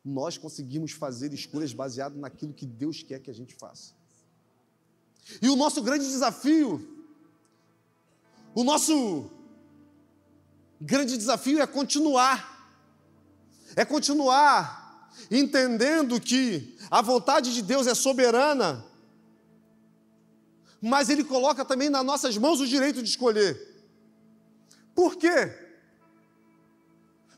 nós 0.05 0.39
conseguimos 0.39 0.93
fazer 0.93 1.33
escolhas 1.33 1.73
baseadas 1.73 2.19
naquilo 2.19 2.55
que 2.55 2.67
Deus 2.67 3.03
quer 3.03 3.21
que 3.21 3.31
a 3.31 3.35
gente 3.35 3.55
faça. 3.55 3.95
E 5.43 5.49
o 5.49 5.57
nosso 5.57 5.83
grande 5.83 6.07
desafio, 6.07 7.07
o 8.55 8.65
nosso 8.65 9.31
grande 10.81 11.17
desafio 11.17 11.61
é 11.61 11.67
continuar 11.67 12.59
é 13.77 13.85
continuar 13.85 15.11
entendendo 15.31 16.21
que 16.21 16.77
a 16.91 17.03
vontade 17.03 17.55
de 17.55 17.63
Deus 17.63 17.87
é 17.87 17.95
soberana, 17.95 18.85
mas 20.81 21.09
Ele 21.09 21.25
coloca 21.25 21.65
também 21.65 21.89
nas 21.89 22.05
nossas 22.05 22.37
mãos 22.37 22.61
o 22.61 22.67
direito 22.67 23.03
de 23.03 23.09
escolher. 23.09 23.57
Por 24.95 25.17
quê? 25.17 25.57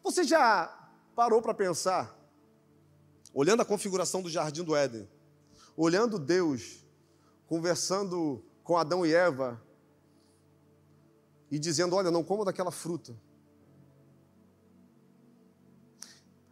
Você 0.02 0.24
já 0.24 0.66
parou 1.14 1.42
para 1.42 1.54
pensar, 1.54 2.16
olhando 3.34 3.60
a 3.60 3.66
configuração 3.66 4.22
do 4.22 4.30
jardim 4.30 4.62
do 4.62 4.74
Éden, 4.74 5.08
olhando 5.76 6.18
Deus 6.18 6.84
conversando 7.46 8.44
com 8.62 8.78
Adão 8.78 9.04
e 9.04 9.12
Eva 9.12 9.60
e 11.50 11.58
dizendo: 11.58 11.96
Olha, 11.96 12.10
não 12.10 12.22
coma 12.22 12.44
daquela 12.44 12.70
fruta. 12.70 13.14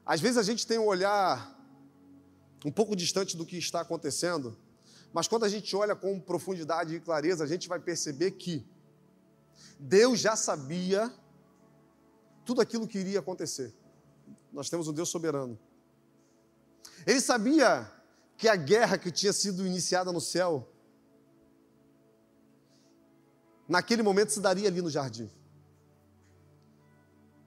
Às 0.09 0.23
vezes 0.23 0.38
a 0.38 0.42
gente 0.42 0.66
tem 0.66 0.79
um 0.79 0.87
olhar 0.87 1.55
um 2.64 2.73
pouco 2.73 2.97
distante 2.97 3.37
do 3.37 3.44
que 3.44 3.59
está 3.59 3.83
acontecendo, 3.83 4.57
mas 5.12 5.29
quando 5.29 5.44
a 5.44 5.51
gente 5.51 5.77
olha 5.77 5.94
com 5.94 6.18
profundidade 6.18 6.94
e 6.94 7.01
clareza, 7.01 7.44
a 7.44 7.47
gente 7.47 7.68
vai 7.68 7.79
perceber 7.79 8.31
que 8.31 8.66
Deus 9.79 10.18
já 10.18 10.35
sabia 10.35 11.12
tudo 12.42 12.62
aquilo 12.62 12.88
que 12.88 12.99
iria 12.99 13.18
acontecer. 13.18 13.75
Nós 14.51 14.71
temos 14.71 14.88
um 14.88 14.94
Deus 14.94 15.11
soberano. 15.11 15.59
Ele 17.07 17.21
sabia 17.21 17.92
que 18.38 18.49
a 18.49 18.57
guerra 18.57 18.97
que 18.97 19.11
tinha 19.11 19.35
sido 19.35 19.66
iniciada 19.66 20.11
no 20.11 20.23
céu, 20.23 20.73
naquele 23.68 24.03
momento 24.03 24.33
se 24.33 24.40
daria 24.40 24.68
ali 24.68 24.81
no 24.81 24.88
jardim. 24.88 25.31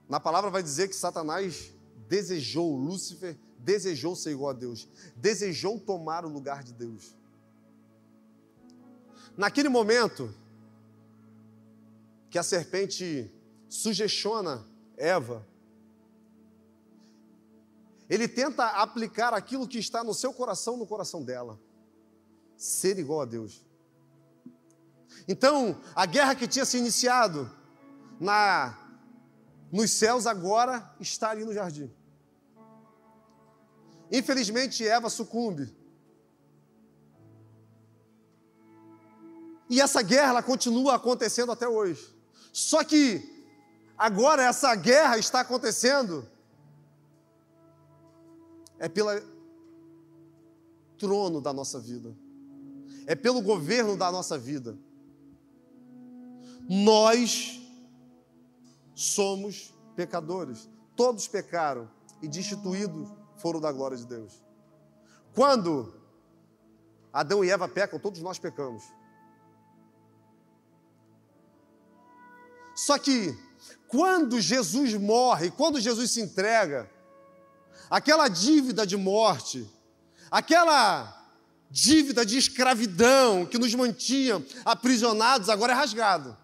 Na 0.08 0.20
palavra 0.20 0.48
vai 0.48 0.62
dizer 0.62 0.86
que 0.86 0.94
Satanás 0.94 1.72
desejou, 2.12 2.76
Lúcifer 2.76 3.38
desejou 3.58 4.14
ser 4.14 4.32
igual 4.32 4.50
a 4.50 4.52
Deus, 4.52 4.86
desejou 5.16 5.80
tomar 5.80 6.26
o 6.26 6.28
lugar 6.28 6.62
de 6.62 6.74
Deus. 6.74 7.16
Naquele 9.34 9.70
momento 9.70 10.34
que 12.28 12.38
a 12.38 12.42
serpente 12.42 13.32
sugestiona 13.66 14.62
Eva, 14.94 15.46
ele 18.10 18.28
tenta 18.28 18.66
aplicar 18.66 19.32
aquilo 19.32 19.66
que 19.66 19.78
está 19.78 20.04
no 20.04 20.12
seu 20.12 20.34
coração 20.34 20.76
no 20.76 20.86
coração 20.86 21.24
dela, 21.24 21.58
ser 22.58 22.98
igual 22.98 23.22
a 23.22 23.24
Deus. 23.24 23.64
Então, 25.26 25.80
a 25.94 26.04
guerra 26.04 26.34
que 26.34 26.46
tinha 26.46 26.66
se 26.66 26.76
iniciado 26.76 27.50
na 28.20 28.78
nos 29.72 29.90
céus 29.92 30.26
agora 30.26 30.94
está 31.00 31.30
ali 31.30 31.46
no 31.46 31.54
jardim. 31.54 31.90
Infelizmente, 34.12 34.86
Eva 34.86 35.08
sucumbe. 35.08 35.74
E 39.70 39.80
essa 39.80 40.02
guerra 40.02 40.42
continua 40.42 40.96
acontecendo 40.96 41.50
até 41.50 41.66
hoje. 41.66 42.14
Só 42.52 42.84
que 42.84 43.46
agora 43.96 44.42
essa 44.42 44.74
guerra 44.74 45.16
está 45.16 45.40
acontecendo 45.40 46.28
é 48.78 48.86
pelo 48.86 49.08
trono 50.98 51.40
da 51.40 51.54
nossa 51.54 51.80
vida. 51.80 52.14
É 53.06 53.14
pelo 53.14 53.40
governo 53.40 53.96
da 53.96 54.12
nossa 54.12 54.36
vida. 54.36 54.76
Nós 56.68 57.62
somos 58.94 59.72
pecadores. 59.96 60.68
Todos 60.94 61.26
pecaram 61.26 61.88
e 62.20 62.28
destituídos 62.28 63.21
foram 63.42 63.60
da 63.60 63.72
glória 63.72 63.96
de 63.96 64.06
Deus. 64.06 64.42
Quando 65.34 65.92
Adão 67.12 67.44
e 67.44 67.50
Eva 67.50 67.68
pecam, 67.68 67.98
todos 67.98 68.22
nós 68.22 68.38
pecamos. 68.38 68.84
Só 72.74 72.96
que 72.98 73.36
quando 73.88 74.40
Jesus 74.40 74.94
morre, 74.94 75.50
quando 75.50 75.80
Jesus 75.80 76.12
se 76.12 76.20
entrega, 76.20 76.90
aquela 77.90 78.28
dívida 78.28 78.86
de 78.86 78.96
morte, 78.96 79.68
aquela 80.30 81.18
dívida 81.70 82.24
de 82.24 82.38
escravidão 82.38 83.44
que 83.44 83.58
nos 83.58 83.74
mantinha 83.74 84.44
aprisionados, 84.64 85.48
agora 85.48 85.72
é 85.72 85.76
rasgado. 85.76 86.36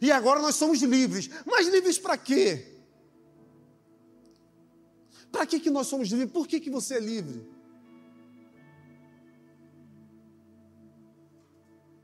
E 0.00 0.10
agora 0.12 0.40
nós 0.40 0.54
somos 0.54 0.80
livres. 0.80 1.30
Mas 1.46 1.68
livres 1.68 1.98
para 1.98 2.16
quê? 2.16 2.77
Para 5.30 5.46
que, 5.46 5.60
que 5.60 5.70
nós 5.70 5.86
somos 5.86 6.08
livres? 6.08 6.32
Por 6.32 6.46
que, 6.46 6.60
que 6.60 6.70
você 6.70 6.94
é 6.94 7.00
livre? 7.00 7.48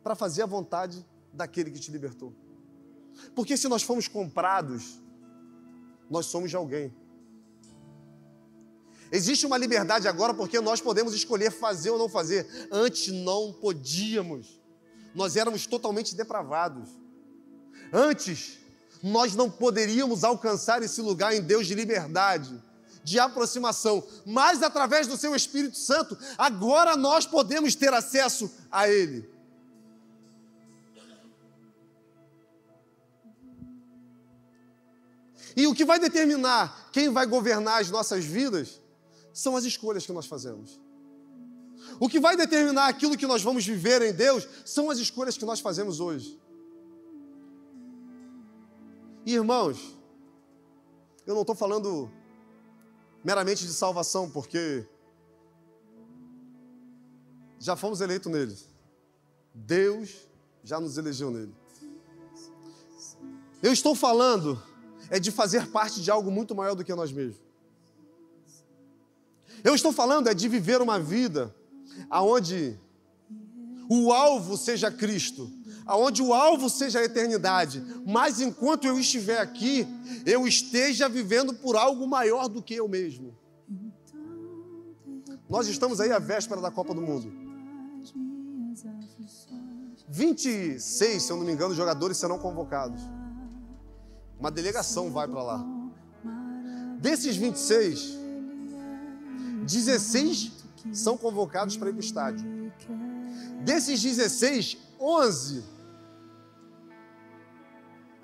Para 0.02 0.14
fazer 0.14 0.42
a 0.42 0.46
vontade 0.46 1.04
daquele 1.32 1.70
que 1.70 1.78
te 1.78 1.90
libertou. 1.90 2.34
Porque 3.34 3.56
se 3.56 3.68
nós 3.68 3.82
fomos 3.82 4.08
comprados, 4.08 5.00
nós 6.10 6.26
somos 6.26 6.50
de 6.50 6.56
alguém. 6.56 6.94
Existe 9.10 9.46
uma 9.46 9.56
liberdade 9.56 10.08
agora 10.08 10.34
porque 10.34 10.60
nós 10.60 10.80
podemos 10.80 11.14
escolher 11.14 11.50
fazer 11.50 11.90
ou 11.90 11.98
não 11.98 12.08
fazer. 12.08 12.68
Antes 12.70 13.12
não 13.12 13.52
podíamos. 13.52 14.60
Nós 15.14 15.36
éramos 15.36 15.66
totalmente 15.66 16.14
depravados. 16.14 16.88
Antes, 17.92 18.58
nós 19.02 19.34
não 19.36 19.50
poderíamos 19.50 20.24
alcançar 20.24 20.82
esse 20.82 21.00
lugar 21.00 21.34
em 21.34 21.40
Deus 21.40 21.66
de 21.66 21.74
liberdade, 21.74 22.60
de 23.04 23.18
aproximação, 23.18 24.02
mas 24.24 24.62
através 24.62 25.06
do 25.06 25.16
seu 25.16 25.36
Espírito 25.36 25.76
Santo, 25.76 26.16
agora 26.38 26.96
nós 26.96 27.26
podemos 27.26 27.74
ter 27.74 27.92
acesso 27.92 28.50
a 28.72 28.88
Ele. 28.88 29.28
E 35.56 35.66
o 35.66 35.74
que 35.74 35.84
vai 35.84 36.00
determinar 36.00 36.88
quem 36.90 37.10
vai 37.10 37.26
governar 37.26 37.80
as 37.80 37.90
nossas 37.90 38.24
vidas 38.24 38.80
são 39.32 39.54
as 39.54 39.64
escolhas 39.64 40.04
que 40.04 40.12
nós 40.12 40.26
fazemos. 40.26 40.80
O 42.00 42.08
que 42.08 42.18
vai 42.18 42.36
determinar 42.36 42.88
aquilo 42.88 43.16
que 43.16 43.26
nós 43.26 43.42
vamos 43.42 43.64
viver 43.64 44.02
em 44.02 44.12
Deus 44.12 44.48
são 44.64 44.90
as 44.90 44.98
escolhas 44.98 45.36
que 45.36 45.44
nós 45.44 45.60
fazemos 45.60 46.00
hoje. 46.00 46.40
Irmãos, 49.24 49.78
eu 51.26 51.34
não 51.34 51.42
estou 51.42 51.54
falando 51.54 52.10
meramente 53.24 53.66
de 53.66 53.72
salvação, 53.72 54.30
porque 54.30 54.86
já 57.58 57.74
fomos 57.74 58.02
eleitos 58.02 58.30
nele. 58.30 58.56
Deus 59.54 60.28
já 60.62 60.78
nos 60.78 60.98
elegeu 60.98 61.30
nele. 61.30 61.54
Eu 63.62 63.72
estou 63.72 63.94
falando 63.94 64.62
é 65.08 65.18
de 65.18 65.30
fazer 65.30 65.70
parte 65.70 66.02
de 66.02 66.10
algo 66.10 66.30
muito 66.30 66.54
maior 66.54 66.74
do 66.74 66.84
que 66.84 66.94
nós 66.94 67.10
mesmos. 67.10 67.40
Eu 69.62 69.74
estou 69.74 69.92
falando 69.92 70.28
é 70.28 70.34
de 70.34 70.46
viver 70.48 70.82
uma 70.82 71.00
vida 71.00 71.54
aonde 72.10 72.78
o 73.88 74.12
alvo 74.12 74.56
seja 74.56 74.90
Cristo, 74.90 75.50
aonde 75.86 76.22
o 76.22 76.32
alvo 76.32 76.70
seja 76.70 77.00
a 77.00 77.04
eternidade, 77.04 77.84
mas 78.06 78.40
enquanto 78.40 78.86
eu 78.86 78.98
estiver 78.98 79.38
aqui, 79.38 79.86
eu 80.24 80.46
esteja 80.46 81.08
vivendo 81.08 81.54
por 81.54 81.76
algo 81.76 82.06
maior 82.06 82.48
do 82.48 82.62
que 82.62 82.74
eu 82.74 82.88
mesmo. 82.88 83.36
Nós 85.48 85.68
estamos 85.68 86.00
aí 86.00 86.10
à 86.10 86.18
véspera 86.18 86.60
da 86.60 86.70
Copa 86.70 86.94
do 86.94 87.02
Mundo. 87.02 87.32
26, 90.08 91.22
se 91.22 91.30
eu 91.30 91.36
não 91.36 91.44
me 91.44 91.52
engano, 91.52 91.74
jogadores 91.74 92.16
serão 92.16 92.38
convocados. 92.38 93.00
Uma 94.38 94.50
delegação 94.50 95.10
vai 95.10 95.28
para 95.28 95.42
lá. 95.42 95.66
Desses 96.98 97.36
26, 97.36 98.18
16 99.66 100.52
são 100.92 101.16
convocados 101.16 101.76
para 101.76 101.90
ir 101.90 101.92
para 101.92 102.00
o 102.00 102.04
estádio. 102.04 102.72
Desses 103.64 104.02
16, 104.02 104.78
11 104.98 105.73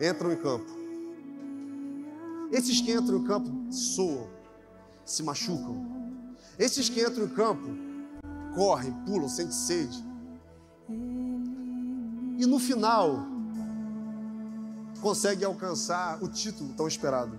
entram 0.01 0.33
em 0.33 0.37
campo. 0.37 0.71
Esses 2.51 2.81
que 2.81 2.93
entram 2.93 3.19
em 3.19 3.25
campo 3.25 3.73
soam, 3.73 4.29
se 5.05 5.23
machucam. 5.23 5.87
Esses 6.59 6.89
que 6.89 7.01
entram 7.01 7.25
em 7.25 7.29
campo 7.29 7.69
correm, 8.55 8.93
pulam, 9.05 9.29
sentem 9.29 9.53
sede. 9.53 10.05
E 10.89 12.47
no 12.47 12.59
final, 12.59 13.27
conseguem 15.01 15.45
alcançar 15.45 16.23
o 16.23 16.29
título 16.29 16.73
tão 16.75 16.89
esperado. 16.89 17.39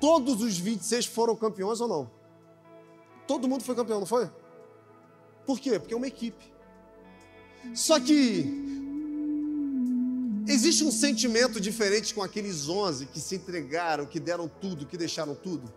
Todos 0.00 0.42
os 0.42 0.58
26 0.58 1.06
foram 1.06 1.34
campeões 1.34 1.80
ou 1.80 1.88
não? 1.88 2.10
Todo 3.26 3.48
mundo 3.48 3.62
foi 3.62 3.74
campeão, 3.74 4.00
não 4.00 4.06
foi? 4.06 4.30
Por 5.46 5.58
quê? 5.58 5.78
Porque 5.78 5.94
é 5.94 5.96
uma 5.96 6.06
equipe. 6.06 6.52
Só 7.74 8.00
que 8.00 8.59
existe 10.60 10.84
um 10.84 10.92
sentimento 10.92 11.58
diferente 11.58 12.14
com 12.14 12.22
aqueles 12.22 12.68
11 12.68 13.06
que 13.06 13.18
se 13.18 13.36
entregaram, 13.36 14.04
que 14.04 14.20
deram 14.20 14.46
tudo, 14.46 14.84
que 14.84 14.98
deixaram 14.98 15.34
tudo. 15.34 15.72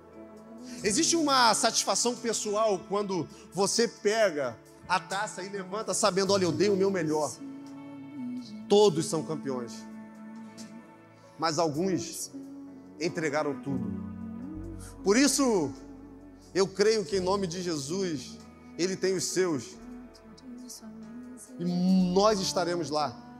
Existe 0.83 1.15
uma 1.15 1.53
satisfação 1.53 2.13
pessoal 2.13 2.77
quando 2.89 3.25
você 3.53 3.87
pega 3.87 4.57
a 4.87 4.99
taça 4.99 5.41
e 5.41 5.47
levanta 5.47 5.93
sabendo, 5.93 6.33
olha, 6.33 6.43
eu 6.43 6.51
dei 6.51 6.67
o 6.67 6.75
meu 6.75 6.91
melhor. 6.91 7.33
Todos 8.67 9.05
são 9.05 9.23
campeões. 9.23 9.71
Mas 11.39 11.57
alguns 11.57 12.29
entregaram 12.99 13.61
tudo. 13.61 13.89
Por 15.01 15.15
isso, 15.15 15.71
eu 16.53 16.67
creio 16.67 17.05
que 17.05 17.17
em 17.17 17.21
nome 17.21 17.47
de 17.47 17.61
Jesus, 17.61 18.37
Ele 18.77 18.97
tem 18.97 19.15
os 19.15 19.23
seus 19.23 19.77
e 21.57 21.63
nós 22.13 22.41
estaremos 22.41 22.89
lá. 22.89 23.32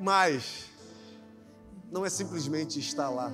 Mas 0.00 0.66
não 1.90 2.04
é 2.04 2.10
simplesmente 2.10 2.78
estar 2.80 3.08
lá, 3.08 3.32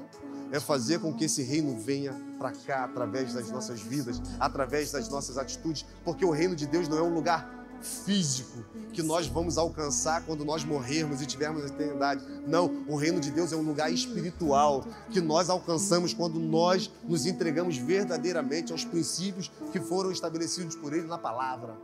é 0.53 0.61
fazer 0.61 1.01
com 1.01 1.15
que 1.15 1.25
esse 1.25 1.43
reino 1.43 1.79
venha 1.79 2.13
para 2.39 2.53
cá 2.53 2.85
através 2.85 3.33
das 3.33 3.51
nossas 3.51 3.81
vidas, 3.81 4.21
através 4.39 4.93
das 4.93 5.09
nossas 5.09 5.39
atitudes, 5.39 5.87
porque 6.05 6.25
o 6.25 6.31
reino 6.31 6.55
de 6.55 6.67
Deus 6.67 6.89
não 6.89 6.99
é 6.99 7.03
um 7.03 7.15
lugar 7.15 7.61
físico 7.83 8.63
que 8.93 9.03
nós 9.03 9.27
vamos 9.27 9.57
alcançar 9.57 10.23
quando 10.25 10.45
nós 10.45 10.65
morrermos 10.65 11.23
e 11.23 11.27
tivermos 11.27 11.65
a 11.65 11.69
eternidade. 11.69 12.25
Não, 12.47 12.85
o 12.87 12.97
reino 12.97 13.21
de 13.21 13.31
Deus 13.31 13.53
é 13.53 13.57
um 13.57 13.63
lugar 13.63 13.91
espiritual 13.91 14.85
que 15.11 15.21
nós 15.21 15.49
alcançamos 15.49 16.13
quando 16.13 16.39
nós 16.39 16.91
nos 17.05 17.27
entregamos 17.27 17.79
verdadeiramente 17.79 18.73
aos 18.73 18.85
princípios 18.85 19.51
que 19.73 19.81
foram 19.81 20.11
estabelecidos 20.11 20.77
por 20.77 20.93
Ele 20.93 21.07
na 21.07 21.19
palavra. 21.19 21.77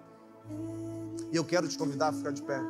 E 1.32 1.36
eu 1.36 1.44
quero 1.44 1.66
te 1.68 1.78
convidar 1.78 2.08
a 2.08 2.12
ficar 2.12 2.32
de 2.32 2.42
pé. 2.42 2.60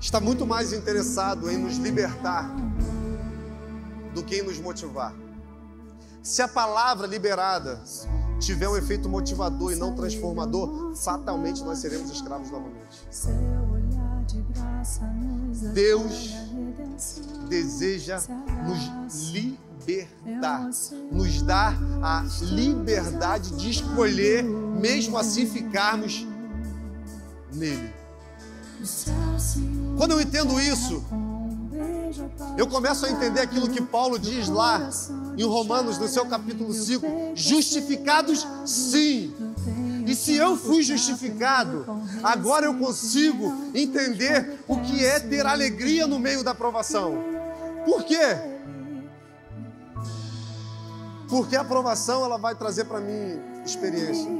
Está 0.00 0.18
muito 0.18 0.46
mais 0.46 0.72
interessado 0.72 1.50
em 1.50 1.58
nos 1.58 1.76
libertar 1.76 2.50
do 4.14 4.22
que 4.22 4.36
em 4.36 4.42
nos 4.42 4.58
motivar. 4.58 5.14
Se 6.22 6.40
a 6.40 6.48
palavra 6.48 7.06
liberada 7.06 7.78
tiver 8.40 8.68
um 8.68 8.76
efeito 8.76 9.06
motivador 9.06 9.70
e 9.70 9.76
não 9.76 9.94
transformador, 9.94 10.94
fatalmente 10.94 11.62
nós 11.62 11.80
seremos 11.80 12.10
escravos 12.10 12.50
novamente. 12.50 13.06
Deus 15.74 16.30
deseja 17.52 18.18
nos 18.66 19.28
libertar, 19.30 20.70
nos 21.10 21.42
dar 21.42 21.76
a 22.02 22.24
liberdade 22.40 23.54
de 23.56 23.68
escolher, 23.68 24.42
mesmo 24.42 25.18
assim 25.18 25.44
ficarmos 25.44 26.26
nele. 27.52 27.92
Quando 29.98 30.12
eu 30.12 30.20
entendo 30.22 30.58
isso, 30.58 31.04
eu 32.56 32.66
começo 32.66 33.04
a 33.04 33.10
entender 33.10 33.40
aquilo 33.40 33.68
que 33.68 33.82
Paulo 33.82 34.18
diz 34.18 34.48
lá 34.48 34.88
em 35.36 35.44
Romanos, 35.44 35.98
no 35.98 36.08
seu 36.08 36.24
capítulo 36.24 36.72
5: 36.72 37.32
justificados 37.34 38.46
sim. 38.64 39.34
E 40.06 40.14
se 40.16 40.34
eu 40.34 40.56
fui 40.56 40.82
justificado, 40.82 41.84
agora 42.22 42.64
eu 42.64 42.74
consigo 42.74 43.52
entender 43.74 44.58
o 44.66 44.80
que 44.80 45.04
é 45.04 45.20
ter 45.20 45.46
alegria 45.46 46.06
no 46.06 46.18
meio 46.18 46.42
da 46.42 46.54
provação. 46.54 47.31
Por 47.84 48.04
quê? 48.04 48.36
Porque 51.28 51.56
a 51.56 51.62
aprovação 51.62 52.24
ela 52.24 52.36
vai 52.36 52.54
trazer 52.54 52.84
para 52.84 53.00
mim 53.00 53.40
experiência. 53.64 54.30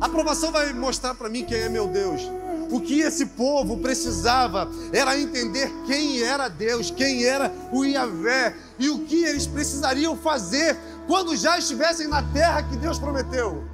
A 0.00 0.06
aprovação 0.06 0.52
vai 0.52 0.72
mostrar 0.72 1.14
para 1.14 1.28
mim 1.28 1.44
quem 1.44 1.58
é 1.58 1.68
meu 1.68 1.88
Deus. 1.88 2.22
O 2.70 2.80
que 2.80 3.00
esse 3.00 3.26
povo 3.26 3.78
precisava 3.78 4.68
era 4.92 5.18
entender 5.18 5.72
quem 5.86 6.22
era 6.22 6.48
Deus, 6.48 6.90
quem 6.90 7.24
era 7.24 7.50
o 7.72 7.84
Iavé 7.84 8.54
e 8.78 8.90
o 8.90 9.00
que 9.00 9.24
eles 9.24 9.46
precisariam 9.46 10.16
fazer 10.16 10.76
quando 11.06 11.36
já 11.36 11.58
estivessem 11.58 12.08
na 12.08 12.22
terra 12.22 12.62
que 12.64 12.76
Deus 12.76 12.98
prometeu. 12.98 13.64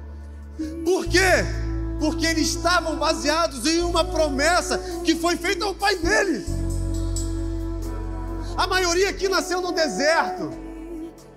Por 0.85 1.05
quê? 1.07 1.19
Porque 1.99 2.25
eles 2.25 2.49
estavam 2.49 2.95
baseados 2.97 3.65
em 3.65 3.81
uma 3.81 4.05
promessa 4.05 4.77
que 5.03 5.15
foi 5.15 5.35
feita 5.35 5.65
ao 5.65 5.73
pai 5.73 5.95
deles. 5.95 6.45
A 8.55 8.67
maioria 8.67 9.09
aqui 9.09 9.27
nasceu 9.27 9.61
no 9.61 9.71
deserto. 9.71 10.51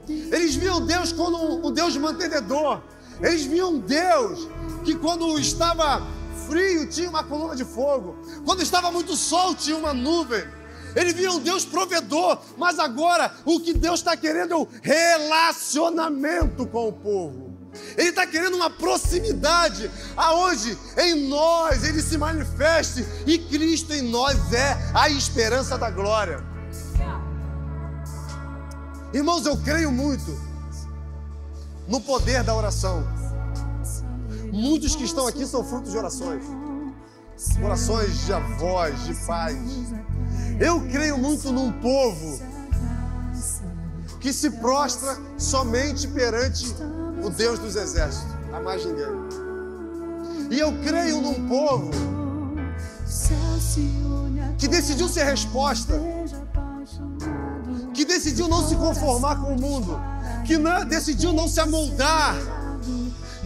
Eles 0.08 0.54
viam 0.54 0.84
Deus 0.84 1.12
como 1.12 1.66
um 1.66 1.72
Deus 1.72 1.96
mantenedor. 1.96 2.82
Eles 3.20 3.44
viam 3.44 3.78
Deus 3.78 4.48
que 4.84 4.94
quando 4.94 5.38
estava 5.38 6.06
frio 6.48 6.88
tinha 6.88 7.08
uma 7.08 7.24
coluna 7.24 7.56
de 7.56 7.64
fogo, 7.64 8.16
quando 8.44 8.62
estava 8.62 8.90
muito 8.90 9.16
sol 9.16 9.54
tinha 9.54 9.76
uma 9.76 9.94
nuvem. 9.94 10.44
Eles 10.94 11.12
viam 11.12 11.38
Deus 11.40 11.64
provedor, 11.64 12.38
mas 12.56 12.78
agora 12.78 13.32
o 13.44 13.60
que 13.60 13.74
Deus 13.74 14.00
está 14.00 14.16
querendo 14.16 14.52
é 14.52 14.56
o 14.56 14.68
relacionamento 14.82 16.66
com 16.66 16.88
o 16.88 16.92
povo. 16.92 17.54
Ele 17.96 18.08
está 18.08 18.26
querendo 18.26 18.54
uma 18.54 18.70
proximidade, 18.70 19.90
aonde 20.16 20.78
em 20.96 21.28
nós 21.28 21.84
ele 21.84 22.00
se 22.00 22.16
manifeste 22.16 23.04
e 23.26 23.38
Cristo 23.38 23.92
em 23.92 24.02
nós 24.02 24.52
é 24.52 24.78
a 24.94 25.10
esperança 25.10 25.76
da 25.76 25.90
glória. 25.90 26.55
Irmãos, 29.16 29.46
eu 29.46 29.56
creio 29.56 29.90
muito 29.90 30.38
no 31.88 32.02
poder 32.02 32.44
da 32.44 32.54
oração. 32.54 33.02
Muitos 34.52 34.94
que 34.94 35.04
estão 35.04 35.26
aqui 35.26 35.46
são 35.46 35.64
frutos 35.64 35.90
de 35.90 35.96
orações. 35.96 36.44
Orações 37.64 38.26
de 38.26 38.34
avós, 38.34 39.06
de 39.06 39.14
pais. 39.26 39.56
Eu 40.60 40.86
creio 40.90 41.16
muito 41.16 41.50
num 41.50 41.72
povo 41.80 42.42
que 44.20 44.34
se 44.34 44.50
prostra 44.50 45.16
somente 45.38 46.06
perante 46.08 46.66
o 47.24 47.30
Deus 47.30 47.58
dos 47.58 47.74
exércitos, 47.74 48.30
a 48.52 48.60
mais 48.60 48.84
ninguém. 48.84 49.06
E 50.50 50.60
eu 50.60 50.78
creio 50.82 51.22
num 51.22 51.48
povo 51.48 51.90
que 54.58 54.68
decidiu 54.68 55.08
ser 55.08 55.24
resposta, 55.24 55.94
que 57.96 58.04
decidiu 58.04 58.46
não 58.46 58.68
se 58.68 58.76
conformar 58.76 59.36
com 59.36 59.54
o 59.54 59.60
mundo, 59.60 59.98
que 60.46 60.56
não, 60.56 60.84
decidiu 60.84 61.32
não 61.32 61.48
se 61.48 61.58
amoldar 61.58 62.36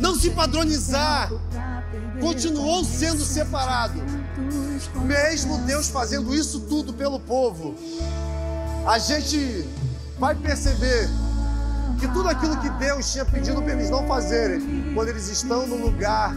não 0.00 0.18
se 0.18 0.30
padronizar, 0.30 1.30
continuou 2.20 2.84
sendo 2.84 3.22
separado. 3.22 4.00
Mesmo 5.04 5.58
Deus 5.58 5.88
fazendo 5.88 6.34
isso 6.34 6.60
tudo 6.60 6.92
pelo 6.94 7.20
povo, 7.20 7.74
a 8.86 8.98
gente 8.98 9.68
vai 10.18 10.34
perceber 10.34 11.08
que 11.98 12.08
tudo 12.08 12.28
aquilo 12.28 12.58
que 12.58 12.70
Deus 12.70 13.12
tinha 13.12 13.26
pedido 13.26 13.60
para 13.60 13.74
eles 13.74 13.90
não 13.90 14.06
fazerem, 14.08 14.92
quando 14.94 15.08
eles 15.08 15.28
estão 15.28 15.66
no 15.66 15.76
lugar 15.76 16.34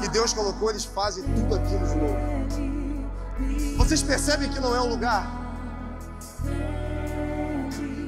que 0.00 0.08
Deus 0.08 0.32
colocou, 0.32 0.70
eles 0.70 0.84
fazem 0.84 1.24
tudo 1.24 1.56
aquilo 1.56 1.86
de 1.86 1.96
novo. 1.96 3.76
Vocês 3.76 4.02
percebem 4.02 4.48
que 4.48 4.60
não 4.60 4.74
é 4.76 4.80
um 4.80 4.88
lugar? 4.88 5.40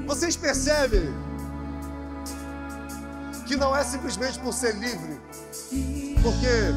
Vocês 0.06 0.36
percebem 0.36 1.12
que 3.46 3.56
não 3.56 3.76
é 3.76 3.84
simplesmente 3.84 4.38
por 4.38 4.52
ser 4.52 4.74
livre, 4.74 5.20
porque 6.22 6.72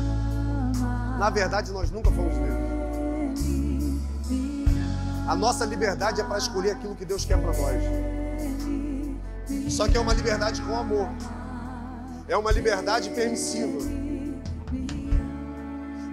na 1.17 1.29
verdade 1.29 1.71
nós 1.71 1.89
nunca 1.91 2.11
fomos 2.11 2.33
livres. 2.33 2.65
A 5.27 5.35
nossa 5.35 5.65
liberdade 5.65 6.21
é 6.21 6.23
para 6.23 6.37
escolher 6.37 6.71
aquilo 6.71 6.95
que 6.95 7.05
Deus 7.05 7.25
quer 7.25 7.37
para 7.41 7.53
nós. 7.57 7.81
Só 9.73 9.87
que 9.87 9.97
é 9.97 9.99
uma 9.99 10.13
liberdade 10.13 10.61
com 10.61 10.75
amor. 10.75 11.09
É 12.27 12.37
uma 12.37 12.51
liberdade 12.51 13.09
permissiva. 13.09 13.79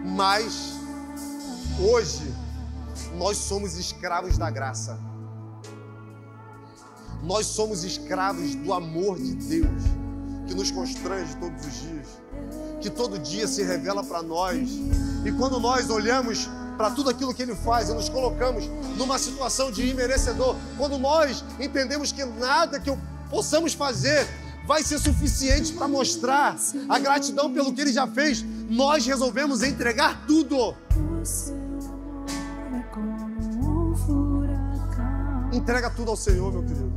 Mas 0.04 0.74
hoje 1.78 2.34
nós 3.16 3.36
somos 3.36 3.76
escravos 3.76 4.38
da 4.38 4.50
graça. 4.50 4.98
Nós 7.22 7.46
somos 7.46 7.84
escravos 7.84 8.54
do 8.56 8.72
amor 8.72 9.16
de 9.16 9.34
Deus 9.34 9.82
que 10.46 10.54
nos 10.54 10.72
constrange 10.72 11.36
todos 11.36 11.64
os 11.64 11.80
dias, 11.80 12.06
que 12.80 12.90
todo 12.90 13.18
dia 13.18 13.46
se 13.46 13.62
revela 13.62 14.02
para 14.02 14.22
nós. 14.22 14.68
E 15.24 15.30
quando 15.32 15.60
nós 15.60 15.88
olhamos 15.88 16.48
para 16.76 16.90
tudo 16.90 17.10
aquilo 17.10 17.32
que 17.32 17.42
Ele 17.42 17.54
faz 17.54 17.88
e 17.88 17.94
nos 17.94 18.08
colocamos 18.08 18.64
numa 18.98 19.18
situação 19.18 19.70
de 19.70 19.86
imerecedor, 19.86 20.56
quando 20.76 20.98
nós 20.98 21.44
entendemos 21.60 22.10
que 22.10 22.24
nada 22.24 22.80
que 22.80 22.90
possamos 23.30 23.72
fazer 23.72 24.26
vai 24.66 24.82
ser 24.82 24.98
suficiente 24.98 25.72
para 25.72 25.86
mostrar 25.86 26.56
a 26.88 26.98
gratidão 26.98 27.52
pelo 27.52 27.72
que 27.72 27.80
Ele 27.80 27.92
já 27.92 28.06
fez, 28.06 28.44
nós 28.68 29.06
resolvemos 29.06 29.62
entregar 29.62 30.26
tudo. 30.26 30.74
Entrega 35.52 35.88
tudo 35.90 36.10
ao 36.10 36.16
Senhor, 36.16 36.50
meu 36.52 36.62
querido 36.62 36.91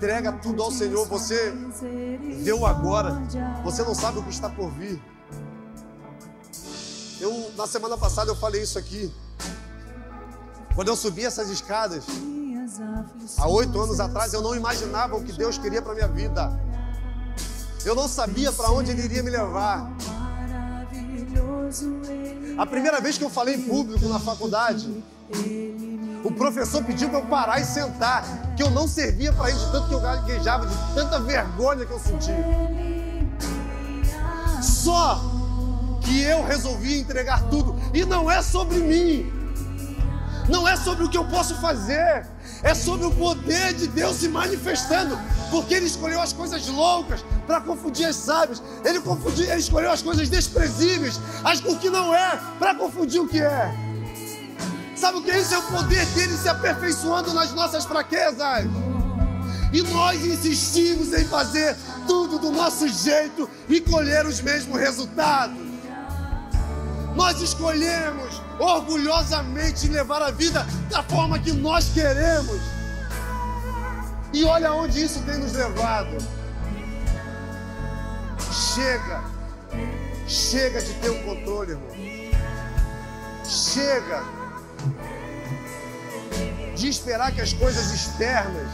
entrega 0.00 0.32
tudo 0.32 0.62
ao 0.62 0.72
Senhor. 0.72 1.06
Você 1.06 1.52
o 2.58 2.64
agora, 2.64 3.22
você 3.62 3.82
não 3.82 3.94
sabe 3.94 4.18
o 4.18 4.22
que 4.22 4.30
está 4.30 4.48
por 4.48 4.70
vir. 4.70 5.00
Eu, 7.20 7.52
na 7.54 7.66
semana 7.66 7.98
passada, 7.98 8.30
eu 8.30 8.34
falei 8.36 8.62
isso 8.62 8.78
aqui. 8.78 9.12
Quando 10.74 10.88
eu 10.88 10.96
subi 10.96 11.26
essas 11.26 11.50
escadas, 11.50 12.04
há 13.36 13.46
oito 13.48 13.78
anos 13.78 14.00
atrás, 14.00 14.32
eu 14.32 14.40
não 14.40 14.54
imaginava 14.54 15.16
o 15.16 15.22
que 15.22 15.32
Deus 15.32 15.58
queria 15.58 15.82
para 15.82 15.92
minha 15.92 16.08
vida. 16.08 16.58
Eu 17.84 17.94
não 17.94 18.08
sabia 18.08 18.50
para 18.52 18.70
onde 18.70 18.90
Ele 18.92 19.02
iria 19.02 19.22
me 19.22 19.30
levar. 19.30 19.92
A 22.56 22.64
primeira 22.64 23.02
vez 23.02 23.18
que 23.18 23.24
eu 23.24 23.30
falei 23.30 23.56
em 23.56 23.62
público 23.62 24.08
na 24.08 24.18
faculdade, 24.18 25.04
o 26.22 26.30
professor 26.30 26.82
pediu 26.84 27.08
para 27.08 27.18
eu 27.18 27.26
parar 27.26 27.60
e 27.60 27.64
sentar, 27.64 28.24
que 28.56 28.62
eu 28.62 28.70
não 28.70 28.86
servia 28.86 29.32
para 29.32 29.50
ele 29.50 29.58
de 29.58 29.72
tanto 29.72 29.88
que 29.88 29.94
eu 29.94 30.00
gaguejava, 30.00 30.66
de 30.66 30.94
tanta 30.94 31.18
vergonha 31.20 31.86
que 31.86 31.92
eu 31.92 31.98
sentia. 31.98 32.36
Só 34.62 35.20
que 36.02 36.22
eu 36.22 36.44
resolvi 36.44 37.00
entregar 37.00 37.42
tudo, 37.48 37.74
e 37.94 38.04
não 38.04 38.30
é 38.30 38.42
sobre 38.42 38.78
mim, 38.78 39.32
não 40.48 40.68
é 40.68 40.76
sobre 40.76 41.04
o 41.04 41.08
que 41.08 41.16
eu 41.16 41.24
posso 41.24 41.54
fazer, 41.56 42.26
é 42.62 42.74
sobre 42.74 43.06
o 43.06 43.10
poder 43.12 43.72
de 43.72 43.86
Deus 43.86 44.16
se 44.16 44.28
manifestando, 44.28 45.18
porque 45.50 45.74
Ele 45.74 45.86
escolheu 45.86 46.20
as 46.20 46.32
coisas 46.32 46.66
loucas 46.68 47.24
para 47.46 47.60
confundir 47.60 48.06
as 48.06 48.16
sábias, 48.16 48.62
Ele, 48.84 49.00
confundiu, 49.00 49.46
ele 49.46 49.60
escolheu 49.60 49.90
as 49.90 50.02
coisas 50.02 50.28
desprezíveis, 50.28 51.18
as 51.42 51.60
o 51.60 51.76
que 51.78 51.88
não 51.88 52.14
é, 52.14 52.38
para 52.58 52.74
confundir 52.74 53.20
o 53.20 53.26
que 53.26 53.40
é. 53.40 53.89
Sabe 55.00 55.16
o 55.16 55.22
que 55.22 55.30
é 55.30 55.40
isso? 55.40 55.54
É 55.54 55.58
o 55.58 55.62
poder 55.62 56.04
dele 56.08 56.36
se 56.36 56.46
aperfeiçoando 56.46 57.32
nas 57.32 57.54
nossas 57.54 57.86
fraquezas. 57.86 58.66
E 59.72 59.80
nós 59.82 60.22
insistimos 60.22 61.14
em 61.14 61.24
fazer 61.24 61.74
tudo 62.06 62.38
do 62.38 62.52
nosso 62.52 62.86
jeito 62.86 63.48
e 63.66 63.80
colher 63.80 64.26
os 64.26 64.42
mesmos 64.42 64.78
resultados. 64.78 65.56
Nós 67.16 67.40
escolhemos 67.40 68.42
orgulhosamente 68.58 69.88
levar 69.88 70.20
a 70.20 70.30
vida 70.30 70.66
da 70.90 71.02
forma 71.02 71.38
que 71.38 71.52
nós 71.52 71.88
queremos. 71.94 72.60
E 74.34 74.44
olha 74.44 74.70
onde 74.74 75.02
isso 75.02 75.20
tem 75.22 75.38
nos 75.38 75.52
levado. 75.52 76.18
Chega. 78.52 79.24
Chega 80.28 80.82
de 80.82 80.92
ter 80.94 81.08
o 81.08 81.24
controle, 81.24 81.72
irmão. 81.72 81.88
Chega 83.44 84.39
de 86.80 86.88
esperar 86.88 87.30
que 87.30 87.42
as 87.42 87.52
coisas 87.52 87.92
externas 87.92 88.68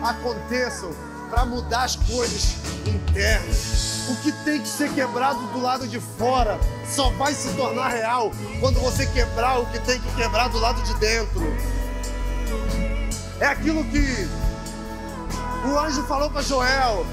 aconteçam 0.00 0.92
para 1.28 1.44
mudar 1.44 1.84
as 1.84 1.96
coisas 1.96 2.54
internas. 2.86 4.06
O 4.08 4.16
que 4.22 4.30
tem 4.44 4.60
que 4.60 4.68
ser 4.68 4.92
quebrado 4.92 5.40
do 5.48 5.60
lado 5.60 5.88
de 5.88 5.98
fora 5.98 6.58
só 6.86 7.10
vai 7.10 7.34
se 7.34 7.52
tornar 7.54 7.88
real 7.88 8.30
quando 8.60 8.78
você 8.78 9.06
quebrar 9.06 9.58
o 9.58 9.66
que 9.66 9.80
tem 9.80 9.98
que 9.98 10.14
quebrar 10.14 10.48
do 10.48 10.58
lado 10.58 10.80
de 10.82 10.94
dentro. 11.00 11.42
É 13.40 13.46
aquilo 13.46 13.84
que 13.86 14.28
o 15.66 15.78
anjo 15.78 16.04
falou 16.04 16.30
para 16.30 16.42
Joel: 16.42 17.04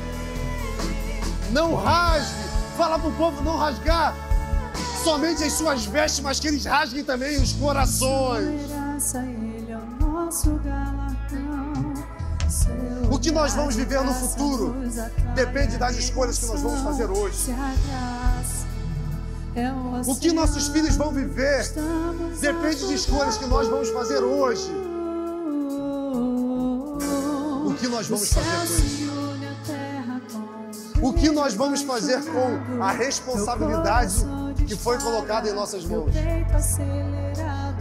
não 1.49 1.73
rasgue, 1.73 2.43
fala 2.77 2.99
para 2.99 3.09
o 3.09 3.13
povo 3.13 3.41
não 3.41 3.57
rasgar 3.57 4.13
somente 5.03 5.43
as 5.43 5.53
suas 5.53 5.85
vestes, 5.85 6.19
mas 6.19 6.39
que 6.39 6.49
eles 6.49 6.65
rasguem 6.65 7.03
também 7.03 7.41
os 7.41 7.53
corações. 7.53 8.69
O 13.11 13.19
que 13.19 13.31
nós 13.31 13.53
vamos 13.53 13.75
viver 13.75 14.01
no 14.03 14.13
futuro 14.13 14.75
depende 15.35 15.77
das 15.77 15.95
escolhas 15.97 16.37
que 16.39 16.45
nós 16.45 16.61
vamos 16.61 16.81
fazer 16.81 17.09
hoje. 17.09 17.51
O 20.07 20.15
que 20.15 20.31
nossos 20.31 20.67
filhos 20.69 20.95
vão 20.95 21.11
viver 21.11 21.63
depende 22.39 22.87
de 22.87 22.93
escolhas 22.93 23.37
que 23.37 23.45
nós 23.47 23.67
vamos 23.67 23.89
fazer 23.89 24.19
hoje. 24.19 24.71
O 27.65 27.73
que 27.75 27.87
nós 27.87 28.07
vamos 28.07 28.29
fazer 28.31 28.49
hoje? 28.61 29.09
O 31.01 31.13
que 31.13 31.29
nós 31.29 31.53
vamos 31.53 31.81
fazer 31.81 32.21
com 32.25 32.83
a 32.83 32.91
responsabilidade 32.91 34.15
que 34.67 34.75
foi 34.75 34.97
colocada 34.99 35.49
em 35.49 35.53
nossas 35.53 35.85
mãos? 35.85 36.11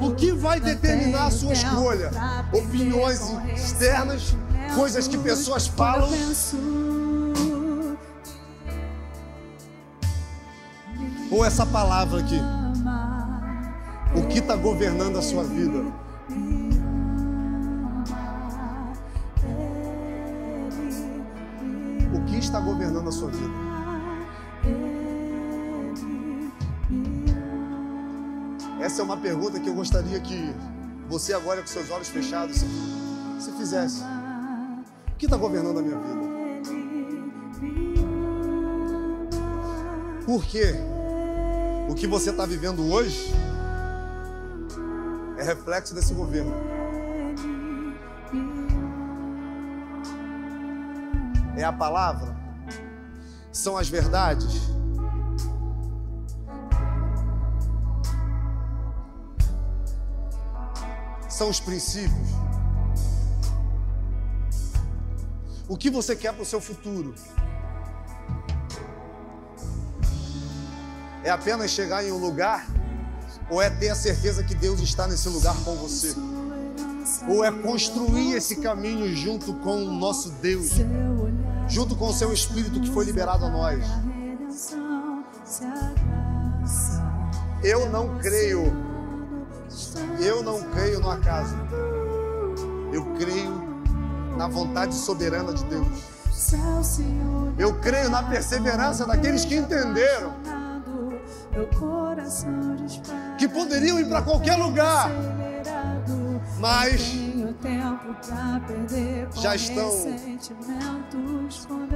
O 0.00 0.14
que 0.14 0.32
vai 0.32 0.60
determinar 0.60 1.26
a 1.26 1.30
sua 1.30 1.52
escolha? 1.52 2.10
Opiniões 2.52 3.20
externas, 3.54 4.36
coisas 4.74 5.08
que 5.08 5.18
pessoas 5.18 5.66
falam. 5.66 6.08
Ou 11.30 11.44
essa 11.44 11.66
palavra 11.66 12.20
aqui? 12.20 12.40
O 14.16 14.26
que 14.28 14.38
está 14.38 14.56
governando 14.56 15.18
a 15.18 15.22
sua 15.22 15.44
vida? 15.44 15.84
O 22.14 22.24
que 22.26 22.38
está 22.38 22.60
governando 22.60 23.08
a 23.08 23.12
sua 23.12 23.30
vida? 23.30 23.67
Essa 28.88 29.02
é 29.02 29.04
uma 29.04 29.18
pergunta 29.18 29.60
que 29.60 29.68
eu 29.68 29.74
gostaria 29.74 30.18
que 30.18 30.50
você 31.10 31.34
agora 31.34 31.60
com 31.60 31.66
seus 31.66 31.90
olhos 31.90 32.08
fechados 32.08 32.56
se, 32.56 32.66
se 33.38 33.52
fizesse. 33.52 34.00
O 35.12 35.16
que 35.18 35.26
está 35.26 35.36
governando 35.36 35.78
a 35.78 35.82
minha 35.82 35.98
vida? 35.98 36.18
Por 40.24 40.42
quê? 40.42 40.72
O 41.86 41.94
que 41.94 42.06
você 42.06 42.30
está 42.30 42.46
vivendo 42.46 42.90
hoje 42.90 43.30
é 45.36 45.42
reflexo 45.42 45.94
desse 45.94 46.14
governo. 46.14 46.54
É 51.58 51.62
a 51.62 51.72
palavra? 51.74 52.34
São 53.52 53.76
as 53.76 53.86
verdades? 53.90 54.67
São 61.38 61.50
os 61.50 61.60
princípios? 61.60 62.30
O 65.68 65.76
que 65.76 65.88
você 65.88 66.16
quer 66.16 66.32
para 66.32 66.42
o 66.42 66.44
seu 66.44 66.60
futuro? 66.60 67.14
É 71.22 71.30
apenas 71.30 71.70
chegar 71.70 72.04
em 72.04 72.10
um 72.10 72.18
lugar? 72.18 72.66
Ou 73.48 73.62
é 73.62 73.70
ter 73.70 73.88
a 73.88 73.94
certeza 73.94 74.42
que 74.42 74.52
Deus 74.52 74.80
está 74.80 75.06
nesse 75.06 75.28
lugar 75.28 75.54
com 75.64 75.76
você? 75.76 76.12
Ou 77.28 77.44
é 77.44 77.52
construir 77.52 78.32
esse 78.32 78.56
caminho 78.56 79.14
junto 79.14 79.54
com 79.54 79.84
o 79.84 79.92
nosso 79.92 80.30
Deus, 80.42 80.72
junto 81.68 81.94
com 81.94 82.08
o 82.08 82.12
seu 82.12 82.32
Espírito 82.32 82.80
que 82.80 82.90
foi 82.90 83.04
liberado 83.04 83.44
a 83.44 83.48
nós? 83.48 83.84
Eu 87.62 87.88
não 87.90 88.18
creio, 88.18 88.87
eu 90.20 90.42
não 90.42 90.60
creio 90.70 91.00
no 91.00 91.10
acaso, 91.10 91.56
eu 92.92 93.04
creio 93.16 93.68
na 94.36 94.48
vontade 94.48 94.94
soberana 94.94 95.52
de 95.52 95.64
Deus. 95.64 95.86
Eu 97.58 97.74
creio 97.80 98.08
na 98.08 98.22
perseverança 98.22 99.04
daqueles 99.04 99.44
que 99.44 99.56
entenderam 99.56 100.34
que 103.36 103.48
poderiam 103.48 103.98
ir 103.98 104.08
para 104.08 104.22
qualquer 104.22 104.56
lugar, 104.56 105.10
mas 106.58 107.00
já 109.34 109.54
estão 109.56 109.90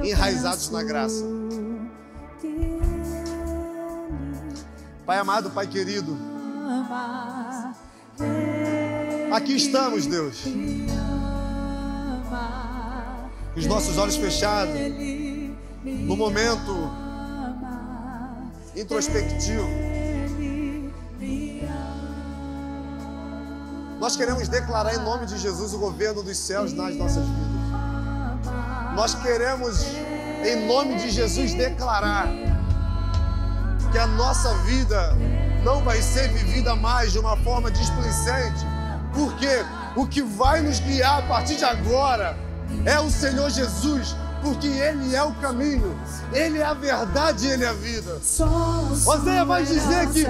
enraizados 0.03 0.69
na 0.69 0.83
graça. 0.83 1.23
Pai 5.05 5.17
amado, 5.17 5.49
Pai 5.51 5.67
querido, 5.67 6.17
aqui 9.33 9.55
estamos, 9.55 10.05
Deus, 10.05 10.43
com 13.53 13.59
os 13.59 13.65
nossos 13.65 13.97
olhos 13.97 14.15
fechados, 14.15 14.75
no 15.83 16.15
momento 16.15 16.91
introspectivo. 18.75 19.67
Nós 23.99 24.15
queremos 24.15 24.47
declarar 24.47 24.93
em 24.93 24.99
nome 24.99 25.25
de 25.25 25.37
Jesus 25.39 25.73
o 25.73 25.79
governo 25.79 26.21
dos 26.21 26.37
céus 26.37 26.71
nas 26.73 26.95
nossas 26.95 27.25
vidas. 27.25 27.53
Nós 28.95 29.15
queremos, 29.15 29.83
em 30.45 30.67
nome 30.67 30.99
de 30.99 31.09
Jesus, 31.09 31.55
declarar 31.55 32.27
que 33.91 33.97
a 33.97 34.05
nossa 34.05 34.53
vida 34.65 35.15
não 35.63 35.83
vai 35.83 36.01
ser 36.01 36.27
vivida 36.33 36.75
mais 36.75 37.13
de 37.13 37.19
uma 37.19 37.35
forma 37.37 37.71
displicente, 37.71 38.72
porque 39.13 39.65
o 39.95 40.07
que 40.07 40.21
vai 40.21 40.61
nos 40.61 40.79
guiar 40.79 41.19
a 41.19 41.21
partir 41.23 41.55
de 41.55 41.65
agora 41.65 42.37
é 42.85 42.99
o 42.99 43.09
Senhor 43.09 43.49
Jesus, 43.49 44.15
porque 44.41 44.67
Ele 44.67 45.15
é 45.15 45.23
o 45.23 45.31
caminho, 45.35 45.97
Ele 46.31 46.59
é 46.59 46.65
a 46.65 46.73
verdade 46.73 47.47
Ele 47.47 47.63
é 47.63 47.69
a 47.69 47.73
vida. 47.73 48.19
Oséia 49.05 49.45
vai 49.45 49.63
dizer 49.63 50.09
que 50.09 50.25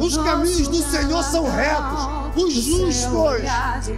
os 0.00 0.16
caminhos 0.16 0.68
do 0.68 0.82
Senhor 0.82 1.22
são 1.22 1.44
retos, 1.44 2.08
os 2.36 2.52
justos 2.52 3.02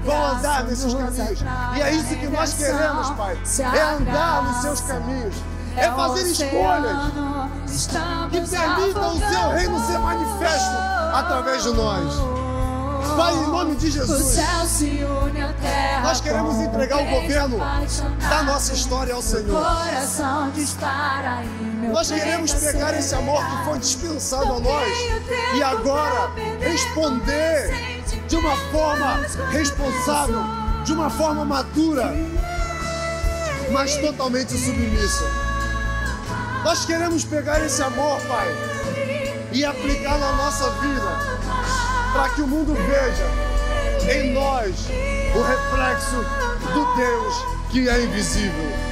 vão 0.04 0.26
andar 0.26 0.64
nesses 0.64 0.94
caminhos. 0.94 1.44
E 1.76 1.82
é 1.82 1.92
isso 1.94 2.16
que 2.16 2.26
nós 2.28 2.54
queremos, 2.54 3.10
Pai, 3.10 3.38
é 3.74 3.80
andar 3.80 4.42
nos 4.44 4.62
seus 4.62 4.80
caminhos, 4.82 5.34
é 5.76 5.90
fazer 5.90 6.30
escolhas 6.30 6.96
que 8.30 8.40
permitam 8.40 9.14
o 9.14 9.18
seu 9.18 9.50
reino 9.50 9.86
ser 9.86 9.98
manifesto 9.98 10.76
através 11.14 11.62
de 11.62 11.70
nós. 11.70 12.39
Pai, 13.20 13.34
em 13.34 13.48
nome 13.48 13.76
de 13.76 13.90
Jesus, 13.90 14.38
nós 16.02 16.22
queremos 16.22 16.56
entregar 16.56 17.02
o 17.02 17.04
governo 17.04 17.58
da 18.18 18.42
nossa 18.44 18.72
história 18.72 19.12
ao 19.12 19.20
Senhor. 19.20 19.62
Nós 21.92 22.10
queremos 22.10 22.54
pegar 22.54 22.98
esse 22.98 23.14
amor 23.14 23.44
que 23.44 23.64
foi 23.66 23.78
dispensado 23.78 24.54
a 24.54 24.60
nós 24.60 24.98
e 25.54 25.62
agora 25.62 26.32
responder 26.60 28.00
de 28.26 28.36
uma 28.36 28.56
forma 28.72 29.20
responsável, 29.50 30.42
de 30.86 30.92
uma 30.94 31.10
forma 31.10 31.44
madura, 31.44 32.14
mas 33.70 33.98
totalmente 33.98 34.56
submissa. 34.56 35.24
Nós 36.64 36.86
queremos 36.86 37.22
pegar 37.26 37.62
esse 37.62 37.82
amor, 37.82 38.18
Pai, 38.22 38.48
e 39.52 39.62
aplicar 39.62 40.16
na 40.16 40.32
nossa 40.32 40.70
vida 40.80 41.89
para 42.12 42.28
que 42.30 42.42
o 42.42 42.46
mundo 42.46 42.74
veja 42.74 44.12
em 44.12 44.32
nós 44.32 44.88
o 45.34 45.42
reflexo 45.42 46.16
do 46.72 46.96
Deus 46.96 47.34
que 47.70 47.88
é 47.88 48.02
invisível. 48.02 48.89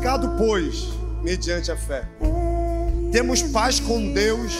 Justificado, 0.00 0.30
pois, 0.38 0.88
mediante 1.22 1.70
a 1.70 1.76
fé, 1.76 2.08
temos 3.12 3.42
paz 3.42 3.78
com 3.78 4.12
Deus 4.12 4.54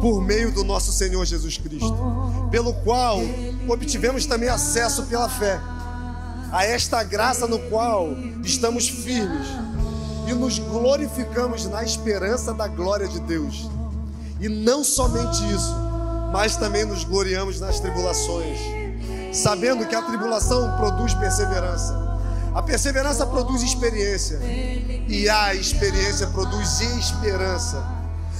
por 0.00 0.22
meio 0.22 0.50
do 0.50 0.64
nosso 0.64 0.90
Senhor 0.90 1.24
Jesus 1.26 1.58
Cristo, 1.58 1.94
pelo 2.50 2.72
qual 2.82 3.20
obtivemos 3.68 4.24
também 4.24 4.48
acesso 4.48 5.04
pela 5.04 5.28
fé 5.28 5.60
a 6.50 6.64
esta 6.64 7.02
graça 7.02 7.46
no 7.46 7.58
qual 7.68 8.08
estamos 8.42 8.88
firmes 8.88 9.46
e 10.26 10.32
nos 10.32 10.58
glorificamos 10.58 11.66
na 11.66 11.84
esperança 11.84 12.54
da 12.54 12.66
glória 12.66 13.06
de 13.06 13.20
Deus. 13.20 13.70
E 14.40 14.48
não 14.48 14.82
somente 14.82 15.38
isso, 15.54 15.74
mas 16.32 16.56
também 16.56 16.84
nos 16.84 17.04
gloriamos 17.04 17.60
nas 17.60 17.78
tribulações, 17.78 18.58
sabendo 19.32 19.86
que 19.86 19.94
a 19.94 20.02
tribulação 20.02 20.76
produz 20.78 21.14
perseverança. 21.14 22.01
A 22.54 22.60
perseverança 22.60 23.24
produz 23.26 23.62
experiência, 23.62 24.38
e 25.08 25.26
a 25.28 25.54
experiência 25.54 26.26
produz 26.26 26.80
esperança. 26.80 27.82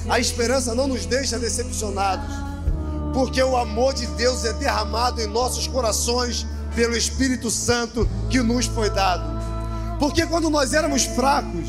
A 0.07 0.21
esperança 0.21 0.75
não 0.75 0.87
nos 0.87 1.07
deixa 1.07 1.39
decepcionados, 1.39 2.35
porque 3.15 3.43
o 3.43 3.57
amor 3.57 3.95
de 3.95 4.07
Deus 4.09 4.45
é 4.45 4.53
derramado 4.53 5.21
em 5.23 5.27
nossos 5.27 5.67
corações 5.67 6.47
pelo 6.75 6.95
Espírito 6.95 7.51
Santo 7.51 8.07
que 8.29 8.41
nos 8.43 8.67
foi 8.67 8.91
dado. 8.91 9.25
Porque 9.99 10.27
quando 10.27 10.51
nós 10.51 10.75
éramos 10.75 11.05
fracos, 11.05 11.69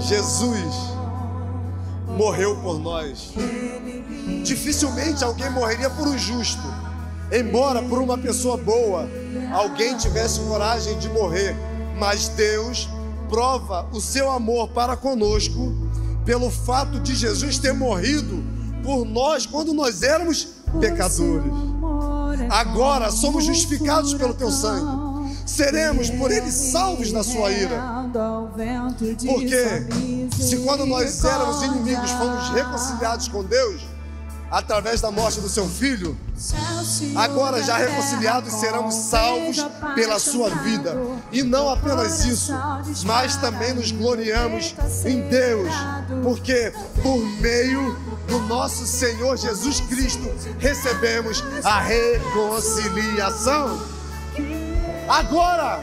Jesus 0.00 0.74
morreu 2.18 2.56
por 2.56 2.78
nós. 2.78 3.32
Dificilmente 4.44 5.24
alguém 5.24 5.48
morreria 5.50 5.88
por 5.88 6.06
um 6.06 6.18
justo, 6.18 6.62
embora 7.32 7.80
por 7.82 7.98
uma 7.98 8.18
pessoa 8.18 8.58
boa 8.58 9.08
alguém 9.52 9.96
tivesse 9.96 10.40
coragem 10.40 10.98
de 10.98 11.08
morrer, 11.08 11.54
mas 11.98 12.28
Deus 12.28 12.88
prova 13.28 13.88
o 13.92 14.00
seu 14.00 14.30
amor 14.30 14.68
para 14.68 14.96
conosco 14.96 15.72
pelo 16.24 16.50
fato 16.50 17.00
de 17.00 17.14
Jesus 17.14 17.58
ter 17.58 17.72
morrido 17.72 18.42
por 18.82 19.04
nós 19.04 19.46
quando 19.46 19.72
nós 19.72 20.02
éramos 20.02 20.48
pecadores. 20.80 21.52
Agora 22.50 23.10
somos 23.10 23.44
justificados 23.44 24.14
pelo 24.14 24.34
teu 24.34 24.50
sangue. 24.50 25.02
Seremos 25.46 26.10
por 26.10 26.30
ele 26.30 26.50
salvos 26.50 27.10
da 27.10 27.22
sua 27.22 27.50
ira. 27.50 27.76
Porque 29.26 29.86
se 30.38 30.58
quando 30.58 30.86
nós 30.86 31.24
éramos 31.24 31.62
inimigos 31.62 32.10
fomos 32.12 32.48
reconciliados 32.50 33.28
com 33.28 33.42
Deus, 33.44 33.82
através 34.52 35.00
da 35.00 35.10
morte 35.10 35.40
do 35.40 35.48
seu 35.48 35.66
filho, 35.66 36.14
agora 37.16 37.62
já 37.62 37.78
reconciliados 37.78 38.52
seremos 38.52 38.94
salvos 38.94 39.56
pela 39.94 40.18
sua 40.18 40.50
vida. 40.50 40.94
E 41.32 41.42
não 41.42 41.70
apenas 41.70 42.26
isso, 42.26 42.52
mas 43.06 43.36
também 43.36 43.72
nos 43.72 43.90
gloriamos 43.90 44.74
em 45.06 45.22
Deus, 45.22 45.72
porque 46.22 46.70
por 47.02 47.18
meio 47.40 47.96
do 48.28 48.40
nosso 48.40 48.86
Senhor 48.86 49.38
Jesus 49.38 49.80
Cristo 49.80 50.30
recebemos 50.58 51.42
a 51.64 51.80
reconciliação. 51.80 53.80
Agora, 55.08 55.80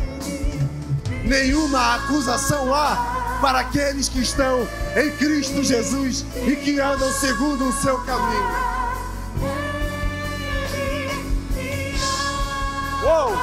nenhuma 1.26 1.96
acusação 1.96 2.74
há 2.74 3.19
para 3.42 3.60
aqueles 3.60 4.10
que 4.10 4.20
estão 4.20 4.68
em 4.96 5.12
Cristo 5.18 5.64
Jesus 5.64 6.26
e 6.46 6.56
que 6.56 6.80
andam 6.80 7.12
segundo 7.14 7.70
o 7.70 7.74
seu 7.74 7.98
caminho. 8.00 8.70
Uou! 13.04 13.34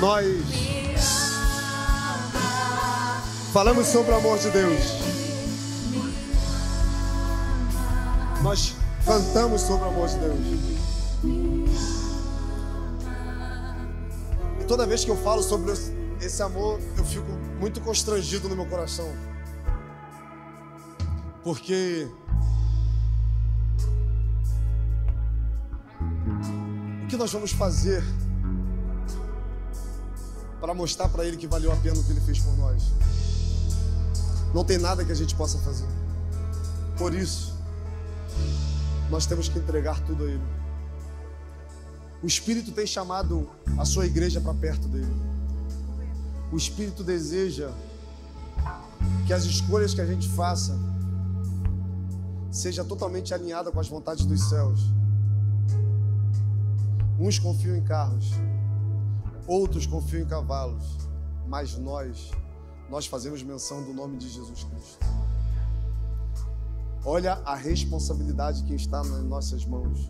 Nós 0.00 0.26
falamos 3.52 3.86
sobre 3.86 4.12
o 4.12 4.16
amor 4.16 4.38
de 4.38 4.50
Deus. 4.50 4.80
Nós 8.42 8.74
cantamos 9.04 9.60
sobre 9.60 9.84
o 9.84 9.88
amor 9.88 10.08
de 10.08 10.16
Deus. 10.16 10.81
Toda 14.72 14.86
vez 14.86 15.04
que 15.04 15.10
eu 15.10 15.16
falo 15.18 15.42
sobre 15.42 15.70
esse 16.18 16.42
amor, 16.42 16.80
eu 16.96 17.04
fico 17.04 17.30
muito 17.60 17.78
constrangido 17.82 18.48
no 18.48 18.56
meu 18.56 18.64
coração. 18.64 19.06
Porque 21.44 22.08
o 27.04 27.06
que 27.06 27.18
nós 27.18 27.30
vamos 27.30 27.52
fazer 27.52 28.02
para 30.58 30.72
mostrar 30.72 31.10
para 31.10 31.26
ele 31.26 31.36
que 31.36 31.46
valeu 31.46 31.70
a 31.70 31.76
pena 31.76 32.00
o 32.00 32.02
que 32.02 32.10
ele 32.10 32.22
fez 32.22 32.38
por 32.38 32.56
nós? 32.56 32.94
Não 34.54 34.64
tem 34.64 34.78
nada 34.78 35.04
que 35.04 35.12
a 35.12 35.14
gente 35.14 35.34
possa 35.34 35.58
fazer. 35.58 35.88
Por 36.96 37.12
isso, 37.12 37.54
nós 39.10 39.26
temos 39.26 39.50
que 39.50 39.58
entregar 39.58 40.00
tudo 40.00 40.24
a 40.24 40.28
ele. 40.28 40.61
O 42.22 42.26
Espírito 42.26 42.70
tem 42.70 42.86
chamado 42.86 43.50
a 43.76 43.84
sua 43.84 44.06
igreja 44.06 44.40
para 44.40 44.54
perto 44.54 44.86
dele. 44.86 45.12
O 46.52 46.56
Espírito 46.56 47.02
deseja 47.02 47.72
que 49.26 49.32
as 49.32 49.44
escolhas 49.44 49.92
que 49.92 50.00
a 50.00 50.06
gente 50.06 50.28
faça 50.28 50.78
seja 52.50 52.84
totalmente 52.84 53.34
alinhada 53.34 53.72
com 53.72 53.80
as 53.80 53.88
vontades 53.88 54.24
dos 54.24 54.48
céus. 54.48 54.80
Uns 57.18 57.40
confiam 57.40 57.74
em 57.74 57.82
carros, 57.82 58.30
outros 59.46 59.84
confiam 59.84 60.22
em 60.22 60.26
cavalos, 60.26 60.98
mas 61.48 61.76
nós, 61.76 62.30
nós 62.88 63.06
fazemos 63.06 63.42
menção 63.42 63.82
do 63.82 63.92
nome 63.92 64.16
de 64.18 64.28
Jesus 64.28 64.62
Cristo. 64.62 65.04
Olha 67.04 67.32
a 67.44 67.56
responsabilidade 67.56 68.62
que 68.62 68.74
está 68.74 69.02
nas 69.02 69.24
nossas 69.24 69.66
mãos 69.66 70.08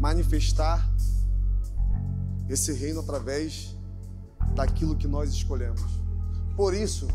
manifestar 0.00 0.90
esse 2.48 2.72
reino 2.72 3.00
através 3.00 3.76
daquilo 4.54 4.96
que 4.96 5.06
nós 5.06 5.30
escolhemos. 5.30 6.00
Por 6.56 6.72
isso, 6.74 7.06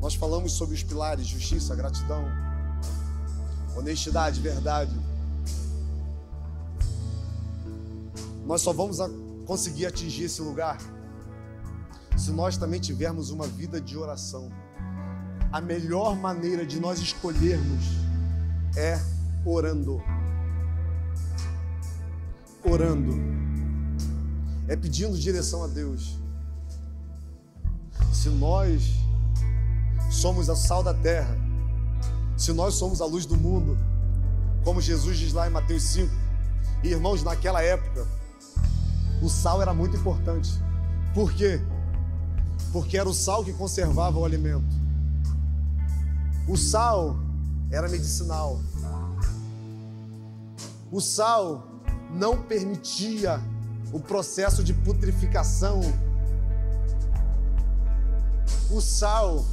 nós 0.00 0.14
falamos 0.14 0.52
sobre 0.52 0.74
os 0.74 0.82
pilares: 0.82 1.26
justiça, 1.26 1.76
gratidão, 1.76 2.24
honestidade, 3.76 4.40
verdade. 4.40 4.98
Nós 8.46 8.62
só 8.62 8.72
vamos 8.72 8.98
conseguir 9.46 9.86
atingir 9.86 10.24
esse 10.24 10.40
lugar 10.40 10.78
se 12.16 12.30
nós 12.30 12.56
também 12.56 12.80
tivermos 12.80 13.28
uma 13.30 13.46
vida 13.46 13.78
de 13.78 13.96
oração. 13.96 14.50
A 15.52 15.60
melhor 15.60 16.16
maneira 16.16 16.64
de 16.64 16.80
nós 16.80 16.98
escolhermos 16.98 17.84
é 18.76 18.98
orando 19.44 20.02
orando, 22.74 23.14
é 24.66 24.76
pedindo 24.76 25.16
direção 25.16 25.62
a 25.62 25.66
Deus. 25.66 26.18
Se 28.12 28.28
nós 28.28 28.94
somos 30.10 30.50
a 30.50 30.56
sal 30.56 30.82
da 30.82 30.92
terra, 30.92 31.36
se 32.36 32.52
nós 32.52 32.74
somos 32.74 33.00
a 33.00 33.06
luz 33.06 33.26
do 33.26 33.36
mundo, 33.36 33.78
como 34.64 34.80
Jesus 34.80 35.18
diz 35.18 35.32
lá 35.32 35.46
em 35.46 35.50
Mateus 35.50 35.82
5, 35.84 36.10
e 36.82 36.88
irmãos, 36.88 37.22
naquela 37.22 37.62
época, 37.62 38.06
o 39.22 39.28
sal 39.28 39.62
era 39.62 39.72
muito 39.72 39.96
importante. 39.96 40.50
Por 41.14 41.32
quê? 41.32 41.60
Porque 42.72 42.98
era 42.98 43.08
o 43.08 43.14
sal 43.14 43.44
que 43.44 43.52
conservava 43.52 44.18
o 44.18 44.24
alimento. 44.24 44.74
O 46.48 46.56
sal 46.56 47.16
era 47.70 47.88
medicinal. 47.88 48.60
O 50.90 51.00
sal 51.00 51.73
não 52.14 52.40
permitia 52.42 53.40
o 53.92 53.98
processo 54.00 54.62
de 54.62 54.72
putrificação. 54.72 55.80
O 58.70 58.80
sal 58.80 59.44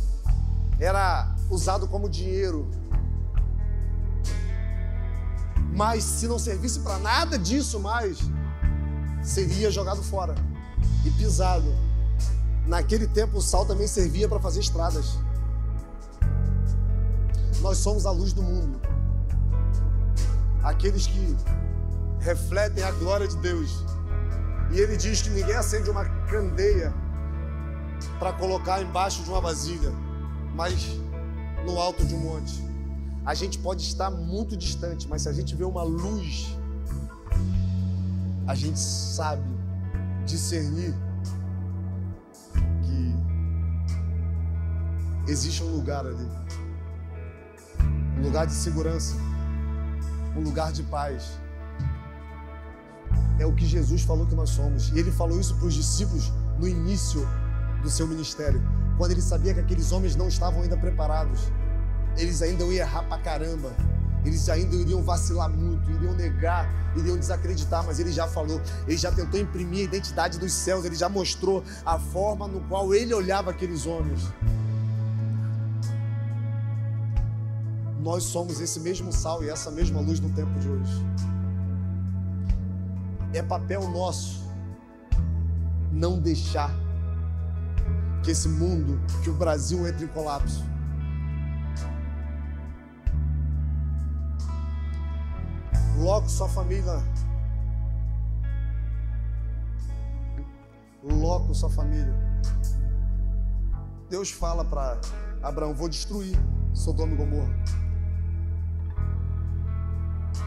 era 0.80 1.36
usado 1.50 1.88
como 1.88 2.10
dinheiro. 2.10 2.70
Mas 5.74 6.04
se 6.04 6.28
não 6.28 6.38
servisse 6.38 6.80
para 6.80 6.98
nada 7.00 7.38
disso 7.38 7.80
mais, 7.80 8.20
seria 9.24 9.72
jogado 9.72 10.04
fora 10.04 10.36
e 11.06 11.12
pisado. 11.12 11.74
Naquele 12.68 13.08
tempo 13.08 13.38
o 13.38 13.42
sal 13.42 13.66
também 13.66 13.88
servia 13.88 14.30
para 14.30 14.40
fazer 14.40 14.60
estradas. 14.60 15.18
Nós 17.62 17.78
somos 17.78 18.06
a 18.06 18.12
luz 18.12 18.34
do 18.34 18.44
mundo. 18.44 18.80
Aqueles 20.64 21.08
que 21.08 21.36
refletem 22.22 22.84
a 22.84 22.92
glória 22.92 23.28
de 23.28 23.36
Deus. 23.38 23.84
E 24.72 24.80
ele 24.80 24.96
diz 24.96 25.22
que 25.22 25.30
ninguém 25.30 25.56
acende 25.56 25.90
uma 25.90 26.06
candeia 26.28 26.94
para 28.18 28.32
colocar 28.34 28.82
embaixo 28.82 29.24
de 29.24 29.30
uma 29.30 29.42
vasilha, 29.42 29.92
mas 30.56 30.88
no 31.66 31.80
alto 31.80 32.06
de 32.06 32.16
um 32.16 32.20
monte. 32.20 32.64
A 33.26 33.34
gente 33.34 33.60
pode 33.60 33.84
estar 33.84 34.10
muito 34.10 34.56
distante, 34.56 35.08
mas 35.08 35.24
se 35.24 35.30
a 35.30 35.34
gente 35.34 35.56
vê 35.56 35.64
uma 35.64 35.84
luz, 35.84 36.58
a 38.48 38.56
gente 38.56 38.80
sabe 38.80 39.44
discernir 40.26 40.96
que 42.84 43.16
existe 45.30 45.62
um 45.64 45.76
lugar 45.76 46.06
ali 46.06 46.42
um 48.22 48.24
lugar 48.24 48.46
de 48.46 48.54
segurança, 48.54 49.16
um 50.36 50.42
lugar 50.42 50.72
de 50.72 50.84
paz. 50.84 51.40
É 53.42 53.46
o 53.46 53.54
que 53.54 53.66
Jesus 53.66 54.04
falou 54.04 54.28
que 54.28 54.36
nós 54.36 54.52
somos. 54.52 54.90
E 54.90 55.00
ele 55.00 55.12
falou 55.12 55.40
isso 55.40 55.56
para 55.56 55.66
os 55.66 55.74
discípulos 55.74 56.32
no 56.60 56.68
início 56.68 57.28
do 57.82 57.90
seu 57.90 58.06
ministério, 58.08 58.62
quando 59.00 59.12
ele 59.12 59.22
sabia 59.22 59.52
que 59.52 59.60
aqueles 59.60 59.92
homens 59.92 60.16
não 60.16 60.28
estavam 60.28 60.62
ainda 60.62 60.78
preparados. 60.78 61.52
Eles 62.16 62.44
ainda 62.44 62.64
iam 62.66 62.72
errar 62.72 63.02
pra 63.04 63.18
caramba. 63.18 63.74
Eles 64.24 64.48
ainda 64.48 64.76
iriam 64.76 65.02
vacilar 65.02 65.50
muito, 65.50 65.90
iriam 65.90 66.14
negar, 66.14 66.70
iriam 66.96 67.18
desacreditar, 67.18 67.84
mas 67.84 68.00
ele 68.00 68.12
já 68.12 68.28
falou, 68.28 68.62
ele 68.88 68.98
já 68.98 69.12
tentou 69.12 69.40
imprimir 69.40 69.80
a 69.80 69.84
identidade 69.86 70.38
dos 70.38 70.54
céus, 70.54 70.86
ele 70.86 70.96
já 70.96 71.10
mostrou 71.10 71.64
a 71.84 71.98
forma 71.98 72.48
no 72.48 72.62
qual 72.68 72.94
ele 72.94 73.12
olhava 73.12 73.50
aqueles 73.50 73.88
homens. 73.88 74.22
nós 78.02 78.24
somos 78.24 78.60
esse 78.60 78.80
mesmo 78.80 79.14
sal 79.14 79.44
e 79.44 79.50
essa 79.50 79.70
mesma 79.70 80.02
luz 80.02 80.20
no 80.20 80.30
tempo 80.30 80.60
de 80.60 80.68
hoje. 80.68 81.06
É 83.34 83.42
papel 83.42 83.90
nosso 83.90 84.42
não 85.92 86.20
deixar 86.20 86.72
que 88.24 88.32
esse 88.32 88.48
mundo, 88.48 89.00
que 89.24 89.30
o 89.30 89.34
Brasil 89.34 89.88
entre 89.88 90.06
em 90.06 90.08
colapso. 90.08 90.64
Logo 95.98 96.28
sua 96.30 96.50
família. 96.50 97.04
Loco 101.04 101.54
sua 101.54 101.70
família. 101.70 102.14
Deus 104.10 104.32
fala 104.32 104.64
para 104.66 105.00
Abraão: 105.42 105.74
vou 105.74 105.90
destruir 105.90 106.38
Sodoma 106.74 107.14
e 107.14 107.16
Gomorra 107.16 107.54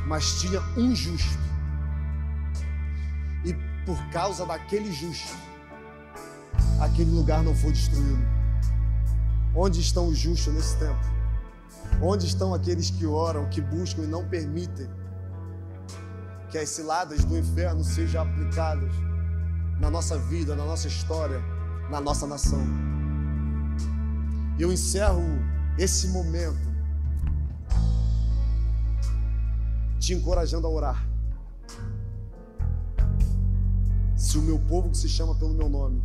mas 0.06 0.40
tinha 0.40 0.60
um 0.76 0.94
justo. 0.94 1.53
Por 3.86 3.98
causa 4.10 4.46
daquele 4.46 4.90
justo, 4.92 5.36
aquele 6.80 7.10
lugar 7.10 7.42
não 7.42 7.54
foi 7.54 7.72
destruído. 7.72 8.24
Onde 9.54 9.80
estão 9.80 10.08
os 10.08 10.18
justos 10.18 10.52
nesse 10.54 10.76
tempo? 10.78 11.04
Onde 12.02 12.26
estão 12.26 12.54
aqueles 12.54 12.90
que 12.90 13.04
oram, 13.04 13.48
que 13.50 13.60
buscam 13.60 14.02
e 14.02 14.06
não 14.06 14.26
permitem 14.26 14.88
que 16.50 16.56
as 16.56 16.68
ciladas 16.70 17.24
do 17.24 17.38
inferno 17.38 17.84
sejam 17.84 18.22
aplicadas 18.22 18.92
na 19.78 19.90
nossa 19.90 20.18
vida, 20.18 20.56
na 20.56 20.64
nossa 20.64 20.88
história, 20.88 21.40
na 21.90 22.00
nossa 22.00 22.26
nação? 22.26 22.64
Eu 24.58 24.72
encerro 24.72 25.22
esse 25.76 26.08
momento 26.08 26.72
te 29.98 30.14
encorajando 30.14 30.66
a 30.66 30.70
orar. 30.70 31.13
Se 34.24 34.38
o 34.38 34.42
meu 34.42 34.58
povo 34.58 34.88
que 34.88 34.96
se 34.96 35.06
chama 35.06 35.34
pelo 35.34 35.52
meu 35.52 35.68
nome 35.68 36.02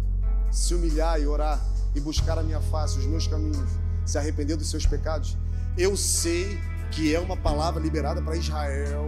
se 0.52 0.76
humilhar 0.76 1.22
e 1.22 1.26
orar 1.26 1.58
e 1.96 2.02
buscar 2.02 2.38
a 2.38 2.44
minha 2.44 2.60
face, 2.60 3.00
os 3.00 3.06
meus 3.06 3.26
caminhos, 3.26 3.70
se 4.06 4.18
arrepender 4.18 4.58
dos 4.58 4.70
seus 4.70 4.86
pecados, 4.86 5.38
eu 5.78 5.96
sei 5.96 6.60
que 6.92 7.16
é 7.16 7.20
uma 7.20 7.38
palavra 7.38 7.82
liberada 7.82 8.22
para 8.22 8.36
Israel, 8.36 9.06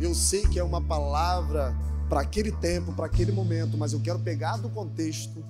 eu 0.00 0.14
sei 0.14 0.42
que 0.42 0.60
é 0.60 0.62
uma 0.62 0.80
palavra 0.80 1.74
para 2.08 2.20
aquele 2.20 2.52
tempo, 2.52 2.92
para 2.92 3.06
aquele 3.06 3.32
momento, 3.32 3.76
mas 3.76 3.92
eu 3.92 3.98
quero 3.98 4.20
pegar 4.20 4.58
do 4.58 4.70
contexto 4.70 5.44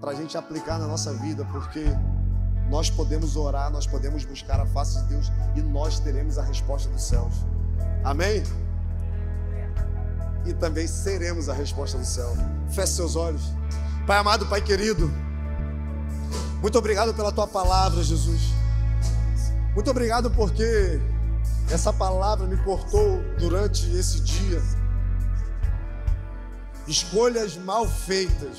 para 0.00 0.12
a 0.12 0.14
gente 0.14 0.38
aplicar 0.38 0.78
na 0.78 0.86
nossa 0.86 1.12
vida, 1.14 1.44
porque 1.46 1.84
nós 2.70 2.90
podemos 2.90 3.34
orar, 3.34 3.72
nós 3.72 3.88
podemos 3.88 4.24
buscar 4.24 4.60
a 4.60 4.66
face 4.66 5.02
de 5.02 5.08
Deus 5.08 5.32
e 5.56 5.60
nós 5.60 5.98
teremos 5.98 6.38
a 6.38 6.44
resposta 6.44 6.88
dos 6.88 7.02
céus. 7.02 7.34
Amém? 8.04 8.44
E 10.44 10.52
também 10.52 10.86
seremos 10.86 11.48
a 11.48 11.52
resposta 11.52 11.98
do 11.98 12.04
céu. 12.04 12.36
Feche 12.70 12.92
seus 12.92 13.16
olhos. 13.16 13.42
Pai 14.06 14.18
amado, 14.18 14.46
Pai 14.46 14.60
querido, 14.60 15.10
muito 16.62 16.78
obrigado 16.78 17.12
pela 17.12 17.32
tua 17.32 17.48
palavra, 17.48 18.04
Jesus. 18.04 18.52
Muito 19.74 19.90
obrigado 19.90 20.30
porque 20.30 21.00
essa 21.68 21.92
palavra 21.92 22.46
me 22.46 22.56
cortou 22.58 23.20
durante 23.36 23.90
esse 23.96 24.20
dia. 24.20 24.62
Escolhas 26.86 27.56
mal 27.56 27.88
feitas 27.88 28.58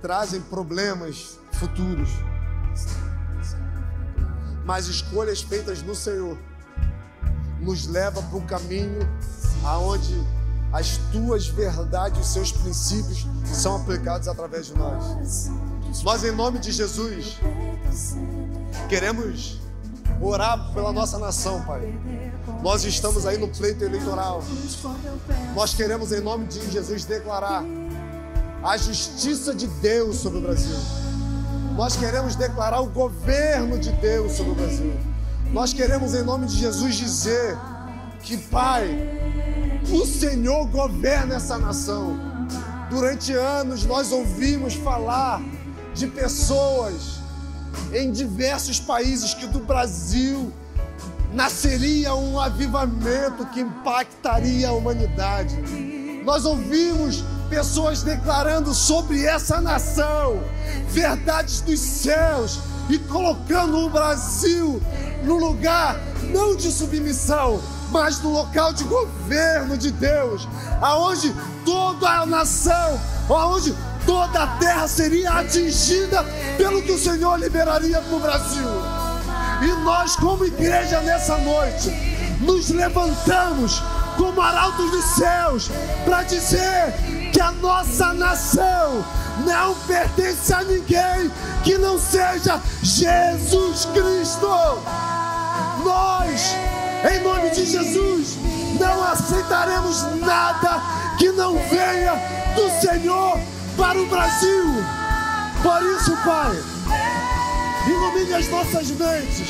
trazem 0.00 0.40
problemas 0.40 1.38
futuros, 1.52 2.08
mas 4.64 4.88
escolhas 4.88 5.42
feitas 5.42 5.80
no 5.80 5.94
Senhor 5.94 6.36
nos 7.60 7.86
leva 7.86 8.20
para 8.20 8.36
um 8.36 8.46
caminho 8.46 9.08
aonde 9.64 10.20
as 10.72 10.96
tuas 11.12 11.46
verdades, 11.48 12.20
os 12.20 12.32
seus 12.32 12.50
princípios 12.50 13.26
são 13.44 13.76
aplicados 13.76 14.26
através 14.26 14.66
de 14.66 14.74
nós. 14.74 15.50
Nós, 16.02 16.24
em 16.24 16.32
nome 16.32 16.58
de 16.58 16.72
Jesus, 16.72 17.38
queremos 18.88 19.60
orar 20.20 20.72
pela 20.72 20.92
nossa 20.92 21.18
nação, 21.18 21.62
Pai. 21.62 21.94
Nós 22.62 22.84
estamos 22.84 23.26
aí 23.26 23.36
no 23.36 23.48
pleito 23.48 23.84
eleitoral. 23.84 24.42
Nós 25.54 25.74
queremos, 25.74 26.10
em 26.12 26.20
nome 26.20 26.46
de 26.46 26.70
Jesus, 26.70 27.04
declarar 27.04 27.62
a 28.62 28.76
justiça 28.76 29.54
de 29.54 29.66
Deus 29.66 30.16
sobre 30.16 30.38
o 30.38 30.42
Brasil. 30.42 30.76
Nós 31.76 31.96
queremos 31.96 32.36
declarar 32.36 32.80
o 32.80 32.86
governo 32.86 33.78
de 33.78 33.90
Deus 33.92 34.32
sobre 34.32 34.52
o 34.52 34.54
Brasil. 34.54 34.98
Nós 35.52 35.72
queremos, 35.72 36.14
em 36.14 36.22
nome 36.22 36.46
de 36.46 36.56
Jesus, 36.56 36.94
dizer 36.94 37.58
que, 38.22 38.38
Pai, 38.38 38.88
o 39.90 40.06
Senhor 40.06 40.66
governa 40.66 41.36
essa 41.36 41.58
nação. 41.58 42.18
Durante 42.90 43.32
anos 43.32 43.84
nós 43.84 44.12
ouvimos 44.12 44.74
falar 44.74 45.42
de 45.94 46.06
pessoas 46.06 47.20
em 47.92 48.10
diversos 48.10 48.78
países 48.78 49.34
que 49.34 49.46
do 49.46 49.60
Brasil 49.60 50.52
nasceria 51.32 52.14
um 52.14 52.38
avivamento 52.38 53.46
que 53.46 53.60
impactaria 53.60 54.68
a 54.68 54.72
humanidade. 54.72 55.56
Nós 56.24 56.44
ouvimos 56.44 57.24
pessoas 57.48 58.02
declarando 58.02 58.72
sobre 58.72 59.24
essa 59.24 59.60
nação 59.60 60.42
verdades 60.88 61.60
dos 61.60 61.80
céus 61.80 62.60
e 62.88 62.98
colocando 62.98 63.78
o 63.78 63.90
Brasil 63.90 64.80
no 65.24 65.36
lugar 65.36 65.98
não 66.32 66.56
de 66.56 66.70
submissão, 66.70 67.60
mas 67.92 68.20
no 68.20 68.30
local 68.30 68.72
de 68.72 68.84
governo 68.84 69.76
de 69.76 69.90
Deus, 69.92 70.48
aonde 70.80 71.32
toda 71.64 72.08
a 72.08 72.26
nação, 72.26 73.00
aonde 73.28 73.76
toda 74.06 74.42
a 74.42 74.46
terra 74.56 74.88
seria 74.88 75.30
atingida 75.32 76.24
pelo 76.56 76.82
que 76.82 76.92
o 76.92 76.98
Senhor 76.98 77.38
liberaria 77.38 78.00
para 78.00 78.16
o 78.16 78.20
Brasil. 78.20 78.68
E 79.62 79.84
nós, 79.84 80.16
como 80.16 80.44
igreja 80.44 81.00
nessa 81.02 81.36
noite, 81.38 81.90
nos 82.40 82.70
levantamos 82.70 83.80
como 84.16 84.40
arautos 84.40 84.90
dos 84.90 85.04
céus 85.04 85.70
para 86.04 86.22
dizer 86.22 86.94
que 87.32 87.40
a 87.40 87.52
nossa 87.52 88.12
nação 88.14 89.04
não 89.46 89.74
pertence 89.86 90.52
a 90.52 90.64
ninguém 90.64 91.30
que 91.62 91.78
não 91.78 91.98
seja 91.98 92.60
Jesus 92.82 93.86
Cristo. 93.86 94.48
Nós, 95.84 96.54
em 97.10 97.20
nome 97.22 97.50
de 97.50 97.64
Jesus, 97.64 98.38
não 98.78 99.02
aceitaremos 99.04 100.02
nada 100.20 100.80
que 101.18 101.30
não 101.32 101.54
venha 101.54 102.14
do 102.54 102.70
Senhor 102.80 103.38
para 103.76 104.00
o 104.00 104.06
Brasil. 104.06 104.64
Por 105.62 105.82
isso, 105.82 106.16
Pai, 106.24 106.56
ilumine 107.86 108.34
as 108.34 108.48
nossas 108.48 108.90
mentes, 108.90 109.48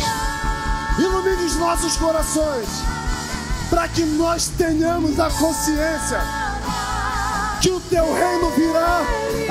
ilumine 0.98 1.44
os 1.44 1.56
nossos 1.56 1.96
corações, 1.96 2.68
para 3.68 3.88
que 3.88 4.02
nós 4.02 4.48
tenhamos 4.56 5.18
a 5.20 5.30
consciência 5.30 6.20
que 7.60 7.70
o 7.70 7.80
teu 7.80 8.12
reino 8.12 8.50
virá 8.50 9.02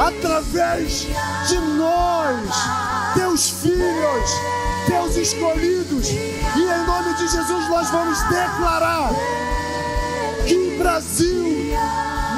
através 0.07 1.07
de 1.47 1.57
nós, 1.77 2.35
teus 3.13 3.49
filhos, 3.49 4.31
teus 4.91 5.15
escolhidos. 5.15 6.09
E 6.09 6.59
em 6.59 6.85
nome 6.85 7.13
de 7.13 7.27
Jesus 7.27 7.69
nós 7.69 7.89
vamos 7.89 8.21
declarar 8.23 9.09
que 10.45 10.55
o 10.55 10.77
Brasil 10.77 11.77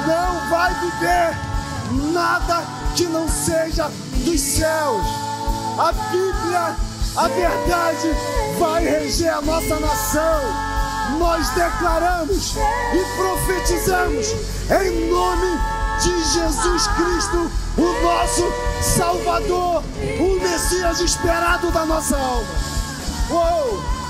não 0.06 0.50
vai 0.50 0.72
viver 0.74 2.12
nada 2.12 2.62
que 2.94 3.06
não 3.06 3.28
seja 3.28 3.90
dos 4.24 4.40
céus. 4.40 5.04
A 5.78 5.92
Bíblia 6.12 6.76
A 7.16 7.28
verdade 7.28 8.08
vai 8.58 8.84
reger 8.84 9.32
a 9.32 9.40
nossa 9.40 9.78
nação. 9.78 10.40
Nós 11.18 11.48
declaramos 11.50 12.54
e 12.56 13.16
profetizamos 13.16 14.26
em 14.68 15.10
nome 15.10 15.46
de 16.02 16.24
Jesus 16.24 16.86
Cristo, 16.88 17.50
o 17.78 18.02
nosso 18.02 18.42
Salvador, 18.82 19.82
o 20.20 20.40
Messias 20.40 21.00
esperado 21.00 21.70
da 21.70 21.86
nossa 21.86 22.16
alma. 22.16 22.48
Uou! 23.30 24.03